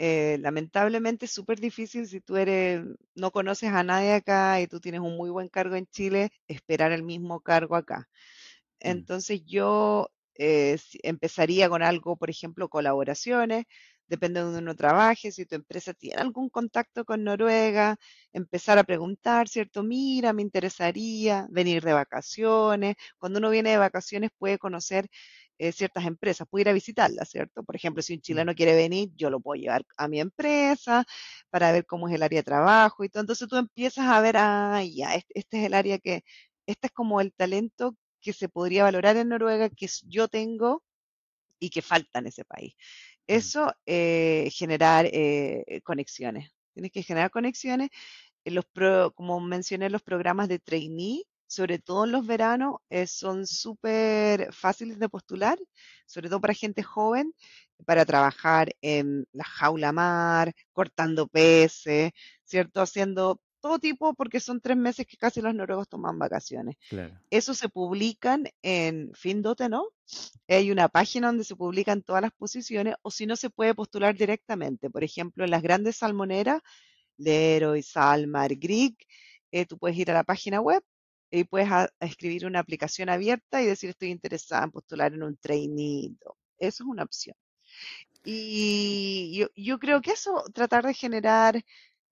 Eh, 0.00 0.38
lamentablemente 0.40 1.26
es 1.26 1.32
súper 1.32 1.58
difícil 1.60 2.06
si 2.06 2.20
tú 2.20 2.36
eres, 2.36 2.84
no 3.16 3.30
conoces 3.32 3.70
a 3.72 3.82
nadie 3.82 4.12
acá 4.14 4.60
y 4.60 4.68
tú 4.68 4.78
tienes 4.80 5.00
un 5.00 5.16
muy 5.16 5.30
buen 5.30 5.48
cargo 5.48 5.74
en 5.76 5.86
Chile, 5.88 6.30
esperar 6.46 6.92
el 6.92 7.02
mismo 7.02 7.40
cargo 7.40 7.74
acá. 7.76 8.08
Mm, 8.86 9.04
Entonces 9.06 9.42
yo 9.46 10.10
eh, 10.36 10.78
empezaría 11.02 11.68
con 11.68 11.82
algo, 11.82 12.16
por 12.16 12.30
ejemplo, 12.30 12.68
colaboraciones, 12.68 13.64
depende 14.06 14.40
de 14.40 14.44
donde 14.46 14.60
uno 14.60 14.74
trabaje, 14.76 15.32
si 15.32 15.46
tu 15.46 15.54
empresa 15.56 15.94
tiene 15.94 16.20
algún 16.22 16.48
contacto 16.50 17.04
con 17.04 17.24
Noruega, 17.24 17.96
empezar 18.32 18.78
a 18.78 18.84
preguntar, 18.84 19.48
¿cierto? 19.48 19.82
Mira, 19.82 20.32
me 20.32 20.42
interesaría 20.42 21.46
venir 21.50 21.82
de 21.84 21.92
vacaciones. 21.92 22.96
Cuando 23.18 23.38
uno 23.38 23.50
viene 23.50 23.70
de 23.70 23.78
vacaciones 23.78 24.30
puede 24.38 24.58
conocer 24.58 25.08
eh, 25.58 25.72
ciertas 25.72 26.06
empresas, 26.06 26.46
puede 26.48 26.62
ir 26.62 26.68
a 26.70 26.72
visitarlas, 26.72 27.28
¿cierto? 27.30 27.62
Por 27.64 27.76
ejemplo, 27.76 28.02
si 28.02 28.14
un 28.14 28.20
mm, 28.32 28.42
chileno 28.42 28.54
quiere 28.54 28.74
venir, 28.76 29.10
yo 29.16 29.30
lo 29.30 29.40
puedo 29.40 29.60
llevar 29.60 29.84
a 29.96 30.08
mi 30.08 30.20
empresa 30.20 31.04
para 31.50 31.72
ver 31.72 31.86
cómo 31.86 32.08
es 32.08 32.14
el 32.14 32.22
área 32.22 32.40
de 32.40 32.44
trabajo 32.44 33.04
y 33.04 33.08
todo. 33.08 33.22
Entonces 33.22 33.48
tú 33.48 33.56
empiezas 33.56 34.06
a 34.06 34.20
ver, 34.20 34.36
ah, 34.38 34.82
ya, 34.84 35.14
este, 35.14 35.38
este 35.38 35.60
es 35.60 35.66
el 35.66 35.74
área 35.74 35.98
que, 35.98 36.24
este 36.66 36.88
es 36.88 36.92
como 36.92 37.20
el 37.20 37.32
talento 37.32 37.96
que 38.20 38.32
se 38.32 38.48
podría 38.48 38.84
valorar 38.84 39.16
en 39.16 39.28
Noruega, 39.28 39.68
que 39.70 39.88
yo 40.06 40.28
tengo 40.28 40.82
y 41.60 41.70
que 41.70 41.82
falta 41.82 42.18
en 42.20 42.26
ese 42.28 42.44
país. 42.44 42.74
mm, 43.30 43.52
Eso, 43.52 43.72
eh, 43.86 44.50
generar 44.52 45.06
eh, 45.12 45.80
conexiones. 45.84 46.50
Tienes 46.74 46.92
que 46.92 47.02
generar 47.02 47.30
conexiones. 47.30 47.90
En 48.44 48.54
los 48.56 48.66
pro- 48.66 49.12
como 49.14 49.40
mencioné, 49.40 49.90
los 49.90 50.02
programas 50.02 50.48
de 50.48 50.58
trainee, 50.60 51.24
sobre 51.48 51.78
todo 51.78 52.04
en 52.04 52.12
los 52.12 52.26
veranos, 52.26 52.76
eh, 52.90 53.06
son 53.06 53.46
súper 53.46 54.52
fáciles 54.52 54.98
de 54.98 55.08
postular, 55.08 55.58
sobre 56.06 56.28
todo 56.28 56.40
para 56.40 56.54
gente 56.54 56.82
joven, 56.82 57.34
para 57.86 58.04
trabajar 58.04 58.76
en 58.82 59.26
la 59.32 59.44
jaula 59.44 59.90
mar, 59.92 60.52
cortando 60.72 61.26
peces, 61.26 62.12
¿cierto? 62.44 62.82
Haciendo 62.82 63.40
todo 63.60 63.78
tipo, 63.78 64.14
porque 64.14 64.40
son 64.40 64.60
tres 64.60 64.76
meses 64.76 65.06
que 65.06 65.16
casi 65.16 65.40
los 65.40 65.54
noruegos 65.54 65.88
toman 65.88 66.18
vacaciones. 66.18 66.76
claro. 66.90 67.18
Eso 67.30 67.54
se 67.54 67.68
publican 67.70 68.44
en 68.62 69.10
Findote, 69.14 69.70
¿no? 69.70 69.88
Hay 70.48 70.70
una 70.70 70.88
página 70.88 71.28
donde 71.28 71.44
se 71.44 71.56
publican 71.56 72.02
todas 72.02 72.22
las 72.22 72.32
posiciones, 72.32 72.94
o 73.02 73.10
si 73.10 73.26
no, 73.26 73.36
se 73.36 73.48
puede 73.48 73.74
postular 73.74 74.14
directamente. 74.14 74.90
Por 74.90 75.02
ejemplo, 75.02 75.44
en 75.44 75.50
las 75.50 75.62
grandes 75.62 75.96
salmoneras, 75.96 76.60
Leroy, 77.16 77.82
Salmar, 77.82 78.54
Grieg, 78.54 78.96
eh, 79.50 79.64
tú 79.64 79.78
puedes 79.78 79.96
ir 79.96 80.10
a 80.10 80.14
la 80.14 80.24
página 80.24 80.60
web 80.60 80.84
y 81.30 81.44
puedes 81.44 81.70
a- 81.70 81.90
a 82.00 82.06
escribir 82.06 82.46
una 82.46 82.60
aplicación 82.60 83.08
abierta 83.08 83.62
y 83.62 83.66
decir 83.66 83.90
estoy 83.90 84.10
interesada 84.10 84.64
en 84.64 84.70
postular 84.72 85.12
en 85.14 85.22
un 85.22 85.36
trainee. 85.36 86.16
Eso 86.58 86.84
es 86.84 86.88
una 86.88 87.04
opción. 87.04 87.36
Y 88.24 89.36
yo, 89.38 89.48
yo 89.56 89.78
creo 89.78 90.00
que 90.02 90.12
eso, 90.12 90.44
tratar 90.54 90.84
de 90.86 90.94
generar 90.94 91.62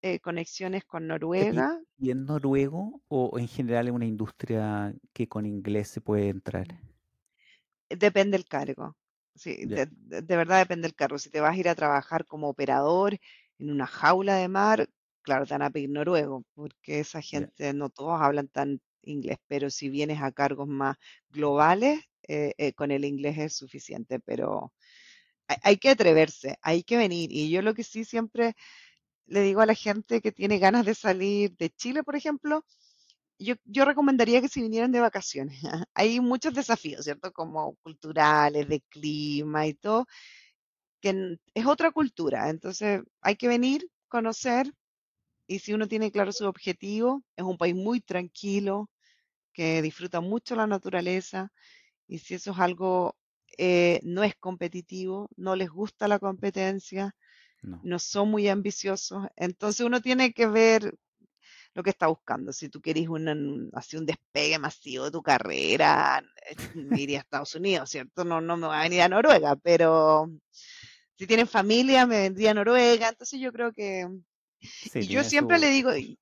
eh, 0.03 0.21
conexiones 0.21 0.85
con 0.85 1.05
¿Y 1.05 1.09
Noruega, 1.09 1.81
y 1.99 2.11
en 2.11 2.25
noruego 2.27 3.01
o 3.09 3.39
en 3.39 3.49
general 3.49 3.89
es 3.89 3.93
una 3.95 4.07
industria 4.07 4.95
que 5.13 5.29
con 5.29 5.47
inglés 5.47 5.89
se 5.89 6.01
puede 6.01 6.29
entrar? 6.29 6.67
Depende 7.89 8.37
del 8.37 8.47
cargo. 8.47 8.97
Sí, 9.35 9.67
de, 9.67 9.87
verdad 10.37 10.59
depende 10.61 10.89
del 10.89 10.95
cargo. 10.95 11.19
Si 11.19 11.31
te 11.31 11.41
vas 11.41 11.55
a 11.55 11.59
ir 11.59 11.69
a 11.69 11.75
trabajar 11.75 12.25
como 12.27 12.49
operador 12.49 13.19
en 13.59 13.71
una 13.71 13.87
jaula 13.87 14.37
de 14.37 14.49
mar, 14.49 14.89
claro, 15.23 15.47
te 15.47 15.55
van 15.55 15.63
a 15.63 15.71
pedir 15.71 15.91
noruego, 15.91 16.45
porque 16.55 17.01
esa 17.01 17.21
gente, 17.21 17.73
no 17.75 17.91
todos 17.91 18.21
hablan 18.21 18.49
tan 18.49 18.81
inglés, 19.07 19.39
pero 19.47 19.71
si 19.71 19.89
vienes 19.89 20.21
a 20.23 20.33
cargos 20.33 20.69
más 20.69 20.97
globales, 21.31 22.01
eh, 22.29 22.55
eh, 22.59 22.73
con 22.73 22.91
el 22.91 23.05
inglés 23.05 23.39
es 23.39 23.57
suficiente, 23.57 24.21
pero 24.21 24.73
hay, 25.63 25.79
que 25.79 25.91
atreverse, 25.91 26.59
hay 26.63 26.83
que 26.85 26.97
venir. 26.97 27.31
Y 27.33 27.51
yo 27.51 27.63
lo 27.63 27.75
que 27.75 27.85
sí 27.85 28.05
siempre 28.05 28.55
le 29.27 29.43
digo 29.43 29.61
a 29.61 29.67
la 29.67 29.75
gente 29.75 30.21
que 30.21 30.33
tiene 30.33 30.59
ganas 30.59 30.87
de 30.87 30.95
salir 30.95 31.57
de 31.57 31.71
Chile, 31.71 32.03
por 32.05 32.17
ejemplo, 32.17 32.65
yo, 33.39 33.55
yo 33.65 33.85
recomendaría 33.85 34.41
que 34.41 34.49
se 34.49 34.63
vinieran 34.63 34.93
de 34.93 35.01
vacaciones. 35.01 35.61
Hay 35.95 36.21
muchos 36.21 36.55
desafíos, 36.55 37.05
¿cierto? 37.05 37.33
Como 37.33 37.77
culturales, 37.77 38.69
de 38.69 38.81
clima 38.91 39.67
y 39.67 39.75
todo, 39.75 40.07
que 41.01 41.39
es 41.55 41.67
otra 41.67 41.93
cultura. 41.93 42.51
Entonces, 42.51 43.03
hay 43.21 43.37
que 43.37 43.49
venir, 43.49 43.89
conocer, 44.09 44.73
y 45.47 45.61
si 45.61 45.73
uno 45.75 45.89
tiene 45.89 46.11
claro 46.11 46.33
su 46.33 46.47
objetivo, 46.47 47.23
es 47.37 47.45
un 47.45 47.59
país 47.59 47.75
muy 47.75 48.01
tranquilo, 48.01 48.91
que 49.57 49.81
disfruta 49.81 50.21
mucho 50.21 50.55
la 50.55 50.67
naturaleza, 50.67 51.51
y 52.07 52.19
si 52.19 52.35
eso 52.35 52.51
es 52.51 52.59
algo, 52.59 53.17
eh, 53.57 54.01
no 54.03 54.23
es 54.23 54.35
competitivo, 54.37 55.31
no 55.37 55.57
les 55.57 55.71
gusta 55.71 56.09
la 56.09 56.19
competencia, 56.19 57.17
no, 57.63 57.81
no 57.83 57.99
son 57.99 58.31
muy 58.31 58.49
ambiciosos, 58.49 59.27
entonces 59.35 59.87
uno 59.87 60.03
tiene 60.03 60.35
que 60.35 60.47
ver 60.47 60.95
lo 61.73 61.83
que 61.83 61.91
está 61.91 62.07
buscando. 62.07 62.53
Si 62.53 62.69
tú 62.69 62.83
querés 62.83 63.09
un, 63.09 63.71
así 63.73 63.97
un 63.97 64.05
despegue 64.05 64.59
masivo 64.59 65.07
de 65.07 65.11
tu 65.11 65.23
carrera, 65.23 66.23
me 66.75 67.01
iría 67.01 67.19
a 67.19 67.23
Estados 67.23 67.55
Unidos, 67.55 67.89
¿cierto? 67.89 68.25
No, 68.25 68.43
no 68.43 68.59
me 68.59 68.67
va 68.67 68.81
a 68.81 68.83
venir 68.83 69.01
a 69.01 69.09
Noruega, 69.09 69.57
pero 69.57 70.31
si 71.17 71.27
tienen 71.27 71.47
familia, 71.47 72.07
me 72.07 72.21
vendría 72.21 72.51
a 72.51 72.55
Noruega. 72.55 73.09
Entonces 73.09 73.41
yo 73.41 73.53
creo 73.53 73.73
que, 73.73 74.07
sí, 74.61 74.99
y 75.01 75.07
yo 75.07 75.25
siempre 75.25 75.59
le 75.59 75.71
digo, 75.71 75.97
y, 75.97 76.19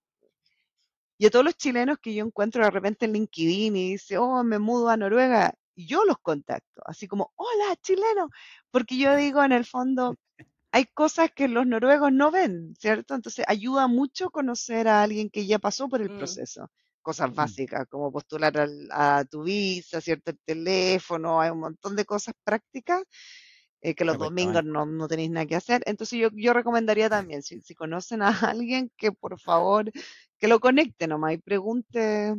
y 1.18 1.26
a 1.26 1.30
todos 1.30 1.44
los 1.44 1.56
chilenos 1.56 1.98
que 2.00 2.14
yo 2.14 2.24
encuentro 2.24 2.64
de 2.64 2.70
repente 2.70 3.06
en 3.06 3.12
LinkedIn 3.12 3.76
y 3.76 3.92
dice, 3.92 4.18
oh, 4.18 4.42
me 4.44 4.58
mudo 4.58 4.88
a 4.90 4.96
Noruega, 4.96 5.54
yo 5.76 6.04
los 6.04 6.18
contacto, 6.20 6.82
así 6.86 7.08
como, 7.08 7.32
hola, 7.36 7.76
chileno, 7.82 8.30
porque 8.70 8.96
yo 8.98 9.16
digo 9.16 9.42
en 9.44 9.52
el 9.52 9.64
fondo, 9.64 10.16
hay 10.72 10.86
cosas 10.86 11.30
que 11.34 11.48
los 11.48 11.66
noruegos 11.66 12.12
no 12.12 12.30
ven, 12.30 12.74
¿cierto? 12.78 13.14
Entonces 13.14 13.44
ayuda 13.48 13.86
mucho 13.88 14.30
conocer 14.30 14.88
a 14.88 15.02
alguien 15.02 15.30
que 15.30 15.46
ya 15.46 15.58
pasó 15.58 15.88
por 15.88 16.02
el 16.02 16.10
Mm, 16.10 16.10
proceso. 16.10 16.68
Cosas 17.02 17.32
Mm, 17.32 17.34
básicas 17.34 17.86
como 17.88 18.10
postular 18.12 18.56
al- 18.58 18.88
a 18.90 19.24
tu 19.30 19.44
visa, 19.44 20.00
¿cierto? 20.00 20.30
El 20.32 20.38
teléfono, 20.44 21.40
hay 21.40 21.50
un 21.50 21.60
montón 21.60 21.94
de 21.96 22.04
cosas 22.04 22.34
prácticas 22.44 23.02
eh, 23.84 23.94
que 23.94 24.04
los 24.06 24.16
domingos 24.18 24.64
no, 24.64 24.86
no 24.86 25.06
tenéis 25.06 25.30
nada 25.30 25.44
que 25.46 25.56
hacer. 25.56 25.82
Entonces 25.84 26.18
yo, 26.18 26.28
yo 26.32 26.54
recomendaría 26.54 27.10
también, 27.10 27.42
si, 27.42 27.60
si 27.60 27.74
conocen 27.74 28.22
a 28.22 28.28
alguien, 28.56 28.90
que 28.96 29.12
por 29.12 29.38
favor, 29.38 29.90
que 30.38 30.48
lo 30.48 30.58
conecte 30.58 31.06
nomás 31.06 31.34
y 31.34 31.38
pregunte 31.38 32.34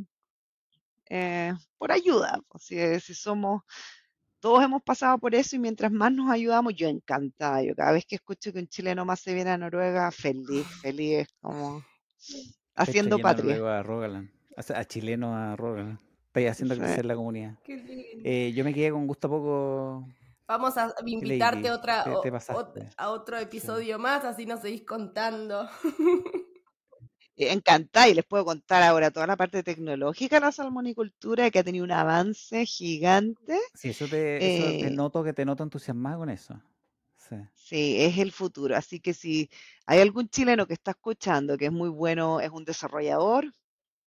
eh, 1.09 1.53
por 1.77 1.91
ayuda. 1.91 2.39
pues, 2.49 2.63
si, 2.63 2.99
si 2.99 3.13
somos 3.13 3.61
todos 4.39 4.63
hemos 4.63 4.83
pasado 4.83 5.17
por 5.17 5.33
eso 5.33 5.55
y 5.55 5.59
mientras 5.59 5.91
más 5.91 6.11
nos 6.11 6.29
ayudamos, 6.31 6.73
yo 6.75 6.87
encantada. 6.87 7.63
Yo 7.63 7.75
cada 7.75 7.91
vez 7.91 8.05
que 8.05 8.15
escucho 8.15 8.51
que 8.51 8.59
un 8.59 8.67
chileno 8.67 9.03
más 9.05 9.19
se 9.19 9.33
viene 9.33 9.51
a 9.51 9.57
Noruega, 9.57 10.11
feliz, 10.11 10.67
feliz, 10.81 11.19
es 11.21 11.27
como 11.41 11.83
haciendo 12.75 13.15
a 13.15 13.19
patria. 13.19 13.55
a 13.79 13.83
Rogaland, 13.83 14.29
sea, 14.59 14.79
a 14.79 14.85
chileno 14.85 15.35
a 15.35 15.55
Rogaland. 15.55 15.99
Haciendo 16.33 16.75
Sí. 16.75 16.81
crecer 16.81 17.05
la 17.05 17.15
comunidad. 17.15 17.57
Eh, 17.67 18.51
yo 18.53 18.63
me 18.65 18.73
quedé 18.73 18.91
con 18.91 19.07
gusto 19.07 19.27
a 19.27 19.29
poco, 19.29 20.07
Vamos 20.47 20.77
a 20.77 20.93
invitarte 21.05 21.63
Lady. 21.63 21.69
otra, 21.69 22.03
Te, 22.03 22.09
te 22.09 22.15
o- 22.15 22.21
ot- 22.23 22.31
pasaste. 22.31 22.89
a 22.97 23.09
otro 23.09 23.37
Sí. 23.37 23.43
episodio 23.43 23.97
más, 23.99 24.23
así 24.25 24.45
nos 24.45 24.61
seguís 24.61 24.85
contando. 24.85 25.67
Encantada 27.37 28.07
y 28.07 28.13
les 28.13 28.23
puedo 28.25 28.45
contar 28.45 28.81
ahora 28.83 29.11
toda 29.11 29.27
la 29.27 29.35
parte 29.35 29.61
tecnológica 29.61 30.37
de 30.37 30.39
la 30.45 30.51
salmonicultura 30.53 31.51
que 31.51 31.59
ha 31.59 31.63
tenido 31.65 31.83
un 31.83 31.91
avance 31.91 32.65
gigante. 32.65 33.59
Sí, 33.73 33.89
eso 33.89 34.07
te, 34.07 34.37
eso 34.37 34.79
te 34.79 34.87
Eh, 34.87 34.91
noto 34.91 35.21
que 35.23 35.33
te 35.33 35.43
noto 35.43 35.63
entusiasmada 35.63 36.17
con 36.17 36.29
eso. 36.29 36.61
Sí. 37.17 37.35
Sí, 37.53 37.95
es 38.01 38.17
el 38.19 38.31
futuro. 38.31 38.77
Así 38.77 39.01
que 39.01 39.13
si 39.13 39.49
hay 39.85 39.99
algún 39.99 40.29
chileno 40.29 40.65
que 40.65 40.73
está 40.73 40.91
escuchando 40.91 41.57
que 41.57 41.65
es 41.65 41.71
muy 41.73 41.89
bueno, 41.89 42.39
es 42.39 42.51
un 42.51 42.63
desarrollador, 42.63 43.51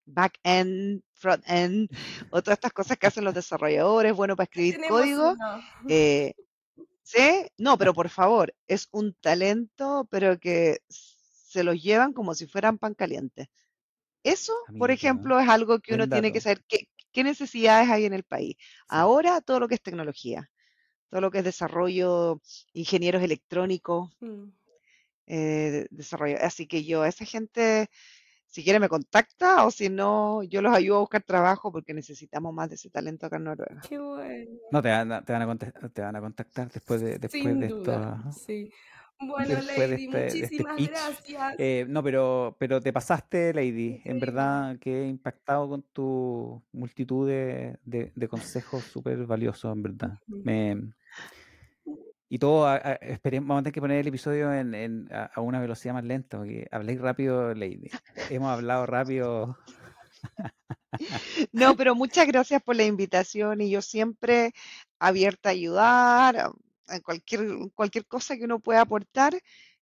back-end, 0.08 1.02
front-end, 1.14 1.88
o 2.30 2.42
todas 2.42 2.56
estas 2.58 2.72
cosas 2.72 2.96
que 2.96 3.06
hacen 3.06 3.24
los 3.24 3.34
desarrolladores, 3.34 4.14
bueno 4.14 4.36
para 4.36 4.44
escribir 4.44 4.80
código, 4.88 5.34
eh, 5.88 6.34
¿Sí? 7.02 7.46
No, 7.56 7.78
pero 7.78 7.94
por 7.94 8.10
favor, 8.10 8.54
es 8.66 8.88
un 8.92 9.14
talento, 9.14 10.06
pero 10.10 10.38
que 10.38 10.80
se 10.88 11.64
los 11.64 11.82
llevan 11.82 12.12
como 12.12 12.34
si 12.34 12.46
fueran 12.46 12.76
pan 12.78 12.94
caliente. 12.94 13.48
Eso, 14.22 14.52
Ah, 14.68 14.72
por 14.78 14.90
ejemplo, 14.90 15.40
es 15.40 15.48
algo 15.48 15.78
que 15.80 15.94
uno 15.94 16.06
tiene 16.08 16.32
que 16.32 16.40
saber 16.42 16.62
qué, 16.68 16.88
qué 17.12 17.24
necesidades 17.24 17.88
hay 17.88 18.04
en 18.04 18.12
el 18.12 18.24
país. 18.24 18.56
Sí. 18.58 18.64
Ahora, 18.88 19.40
todo 19.40 19.58
lo 19.58 19.68
que 19.68 19.76
es 19.76 19.82
tecnología, 19.82 20.50
todo 21.10 21.22
lo 21.22 21.30
que 21.30 21.38
es 21.38 21.44
desarrollo, 21.44 22.42
ingenieros 22.74 23.22
electrónicos, 23.22 24.10
Mm. 24.20 24.50
eh, 25.26 25.86
desarrollo. 25.90 26.36
Así 26.42 26.66
que 26.66 26.84
yo, 26.84 27.04
esa 27.06 27.24
gente, 27.24 27.88
si 28.48 28.64
quiere 28.64 28.80
me 28.80 28.88
contacta 28.88 29.64
o 29.66 29.70
si 29.70 29.88
no, 29.88 30.42
yo 30.42 30.62
los 30.62 30.74
ayudo 30.74 30.96
a 30.96 31.00
buscar 31.00 31.22
trabajo 31.22 31.70
porque 31.70 31.94
necesitamos 31.94 32.52
más 32.54 32.68
de 32.70 32.74
ese 32.76 32.90
talento 32.90 33.26
acá 33.26 33.36
en 33.36 33.44
Noruega. 33.44 33.80
Qué 33.88 33.98
bueno. 33.98 34.50
No, 34.70 34.82
te 34.82 34.88
van 34.88 35.12
a, 35.12 35.22
te 35.24 35.32
van 35.32 35.42
a, 35.42 35.46
conte- 35.46 35.72
te 35.92 36.02
van 36.02 36.16
a 36.16 36.20
contactar 36.20 36.70
después 36.72 37.00
de, 37.00 37.18
después 37.18 37.42
Sin 37.42 37.60
de 37.60 37.68
duda, 37.68 38.24
esto. 38.28 38.40
sí. 38.46 38.72
Bueno, 39.20 39.48
Después 39.56 39.90
Lady, 39.90 40.04
este, 40.04 40.16
de 40.16 40.26
este 40.28 40.40
muchísimas 40.42 40.76
gracias. 40.88 41.54
Eh, 41.58 41.86
no, 41.88 42.04
pero, 42.04 42.56
pero 42.60 42.80
te 42.80 42.92
pasaste, 42.92 43.52
Lady. 43.52 44.00
En 44.04 44.20
verdad 44.20 44.78
quedé 44.78 45.08
impactado 45.08 45.68
con 45.68 45.82
tu 45.92 46.62
multitud 46.70 47.26
de, 47.28 47.76
de- 47.84 48.12
de 48.14 48.28
consejos 48.28 48.84
súper 48.84 49.26
valiosos, 49.26 49.72
en 49.74 49.82
verdad. 49.82 50.18
Me- 50.28 50.92
y 52.28 52.38
todo, 52.38 52.66
a- 52.66 52.78
vamos 52.78 53.58
a 53.58 53.62
tener 53.62 53.72
que 53.72 53.80
poner 53.80 53.98
el 54.00 54.08
episodio 54.08 54.52
en, 54.52 54.74
en- 54.74 55.08
a, 55.12 55.40
una 55.40 55.60
velocidad 55.60 55.94
más 55.94 56.04
lenta, 56.04 56.38
porque 56.38 56.66
habléis 56.70 57.00
rápido, 57.00 57.54
Lady. 57.54 57.90
Hemos 58.30 58.50
hablado 58.50 58.86
rápido. 58.86 59.56
No, 61.52 61.76
pero 61.76 61.94
muchas 61.94 62.26
gracias 62.26 62.62
por 62.62 62.76
la 62.76 62.84
invitación 62.84 63.60
y 63.60 63.70
yo 63.70 63.82
siempre 63.82 64.52
abierta 64.98 65.50
a 65.50 65.52
ayudar 65.52 66.36
a, 66.36 66.52
a 66.88 67.00
cualquier, 67.00 67.46
cualquier 67.74 68.06
cosa 68.06 68.36
que 68.36 68.44
uno 68.44 68.58
pueda 68.58 68.80
aportar. 68.82 69.34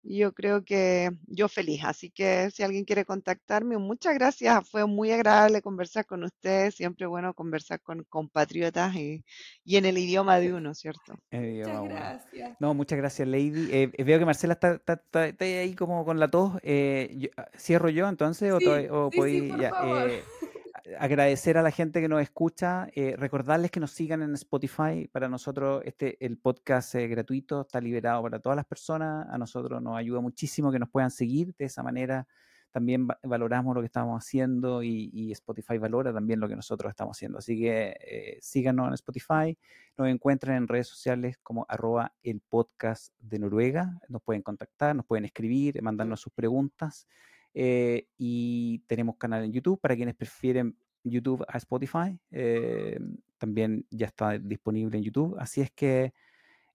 Yo 0.04 0.32
creo 0.32 0.64
que 0.64 1.10
yo 1.26 1.48
feliz. 1.48 1.84
Así 1.84 2.10
que 2.10 2.50
si 2.50 2.62
alguien 2.62 2.84
quiere 2.84 3.04
contactarme, 3.04 3.78
muchas 3.78 4.14
gracias. 4.14 4.68
Fue 4.68 4.84
muy 4.86 5.12
agradable 5.12 5.62
conversar 5.62 6.06
con 6.06 6.24
ustedes. 6.24 6.74
Siempre 6.74 7.06
bueno 7.06 7.34
conversar 7.34 7.80
con 7.80 8.02
compatriotas 8.08 8.94
y, 8.96 9.24
y 9.64 9.76
en 9.76 9.84
el 9.86 9.98
idioma 9.98 10.40
de 10.40 10.52
uno, 10.54 10.74
¿cierto? 10.74 11.14
en 11.30 11.44
el 11.44 11.50
idioma 11.52 11.80
Muchas 11.82 11.96
uno. 11.96 12.00
gracias. 12.00 12.56
No, 12.58 12.74
muchas 12.74 12.98
gracias, 12.98 13.28
Lady. 13.28 13.68
Eh, 13.70 13.90
eh, 13.96 14.04
veo 14.04 14.18
que 14.18 14.24
Marcela 14.26 14.54
está, 14.54 14.74
está- 14.74 14.94
está- 14.94 15.26
está 15.28 15.44
ahí 15.44 15.74
como 15.74 16.04
con 16.04 16.18
la 16.18 16.28
tos. 16.28 16.52
Eh, 16.62 17.14
yo- 17.18 17.28
ah, 17.36 17.48
¿cierro 17.56 17.88
yo 17.88 18.08
entonces 18.08 18.52
o, 18.52 18.58
Sí, 18.58 18.64
o 18.66 19.10
sí, 19.10 19.10
sí, 19.12 19.16
podéis 19.16 19.50
por 19.52 19.60
ya, 19.60 19.70
favor. 19.70 20.10
agradecer 20.98 21.58
a 21.58 21.62
la 21.62 21.70
gente 21.70 22.00
que 22.00 22.08
nos 22.08 22.22
escucha, 22.22 22.88
eh, 22.94 23.14
recordarles 23.16 23.70
que 23.70 23.80
nos 23.80 23.90
sigan 23.92 24.22
en 24.22 24.34
Spotify. 24.34 25.08
Para 25.12 25.28
nosotros 25.28 25.82
este 25.84 26.24
el 26.24 26.38
podcast 26.38 26.94
es 26.94 27.08
gratuito, 27.10 27.62
está 27.62 27.80
liberado 27.80 28.22
para 28.22 28.38
todas 28.38 28.56
las 28.56 28.66
personas. 28.66 29.26
A 29.30 29.38
nosotros 29.38 29.80
nos 29.82 29.96
ayuda 29.96 30.20
muchísimo 30.20 30.70
que 30.72 30.78
nos 30.78 30.88
puedan 30.90 31.10
seguir. 31.10 31.54
De 31.58 31.64
esa 31.66 31.82
manera 31.82 32.26
también 32.70 33.06
va- 33.06 33.18
valoramos 33.22 33.74
lo 33.74 33.82
que 33.82 33.86
estamos 33.86 34.18
haciendo 34.18 34.82
y, 34.82 35.10
y 35.12 35.30
Spotify 35.32 35.76
valora 35.78 36.12
también 36.12 36.40
lo 36.40 36.48
que 36.48 36.56
nosotros 36.56 36.88
estamos 36.90 37.16
haciendo. 37.18 37.38
Así 37.38 37.58
que 37.60 37.96
eh, 38.00 38.38
síganos 38.40 38.88
en 38.88 38.94
Spotify. 38.94 39.58
Nos 39.98 40.08
encuentran 40.08 40.56
en 40.56 40.68
redes 40.68 40.88
sociales 40.88 41.36
como 41.42 41.66
arroba 41.68 42.12
el 42.22 42.40
podcast 42.40 43.12
de 43.18 43.38
Noruega. 43.38 44.00
Nos 44.08 44.22
pueden 44.22 44.42
contactar, 44.42 44.96
nos 44.96 45.04
pueden 45.04 45.24
escribir, 45.26 45.82
mandarnos 45.82 46.20
sus 46.20 46.32
preguntas. 46.32 47.06
Eh, 47.54 48.06
y 48.16 48.80
tenemos 48.86 49.16
canal 49.16 49.44
en 49.44 49.52
YouTube 49.52 49.80
para 49.80 49.96
quienes 49.96 50.14
prefieren 50.14 50.76
YouTube 51.04 51.44
a 51.48 51.58
Spotify. 51.58 52.18
eh, 52.30 52.98
también 53.38 53.84
ya 53.90 54.06
está 54.06 54.38
disponible 54.38 54.96
en 54.96 55.02
YouTube. 55.02 55.36
Así 55.36 55.60
es 55.60 55.72
que, 55.72 56.14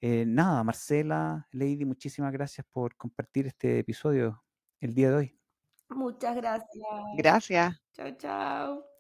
eh, 0.02 0.26
nada, 0.28 0.64
Marcela, 0.66 1.48
Lady, 1.52 1.86
muchísimas 1.86 2.34
gracias 2.34 2.68
por 2.70 2.96
compartir 2.98 3.48
este 3.48 3.80
episodio 3.80 4.44
el 4.82 4.94
día 4.94 5.10
de 5.12 5.16
hoy. 5.16 5.40
Muchas 5.90 6.36
gracias. 6.36 6.86
Gracias. 7.16 7.82
Chao, 7.94 8.12
chao. 8.18 8.97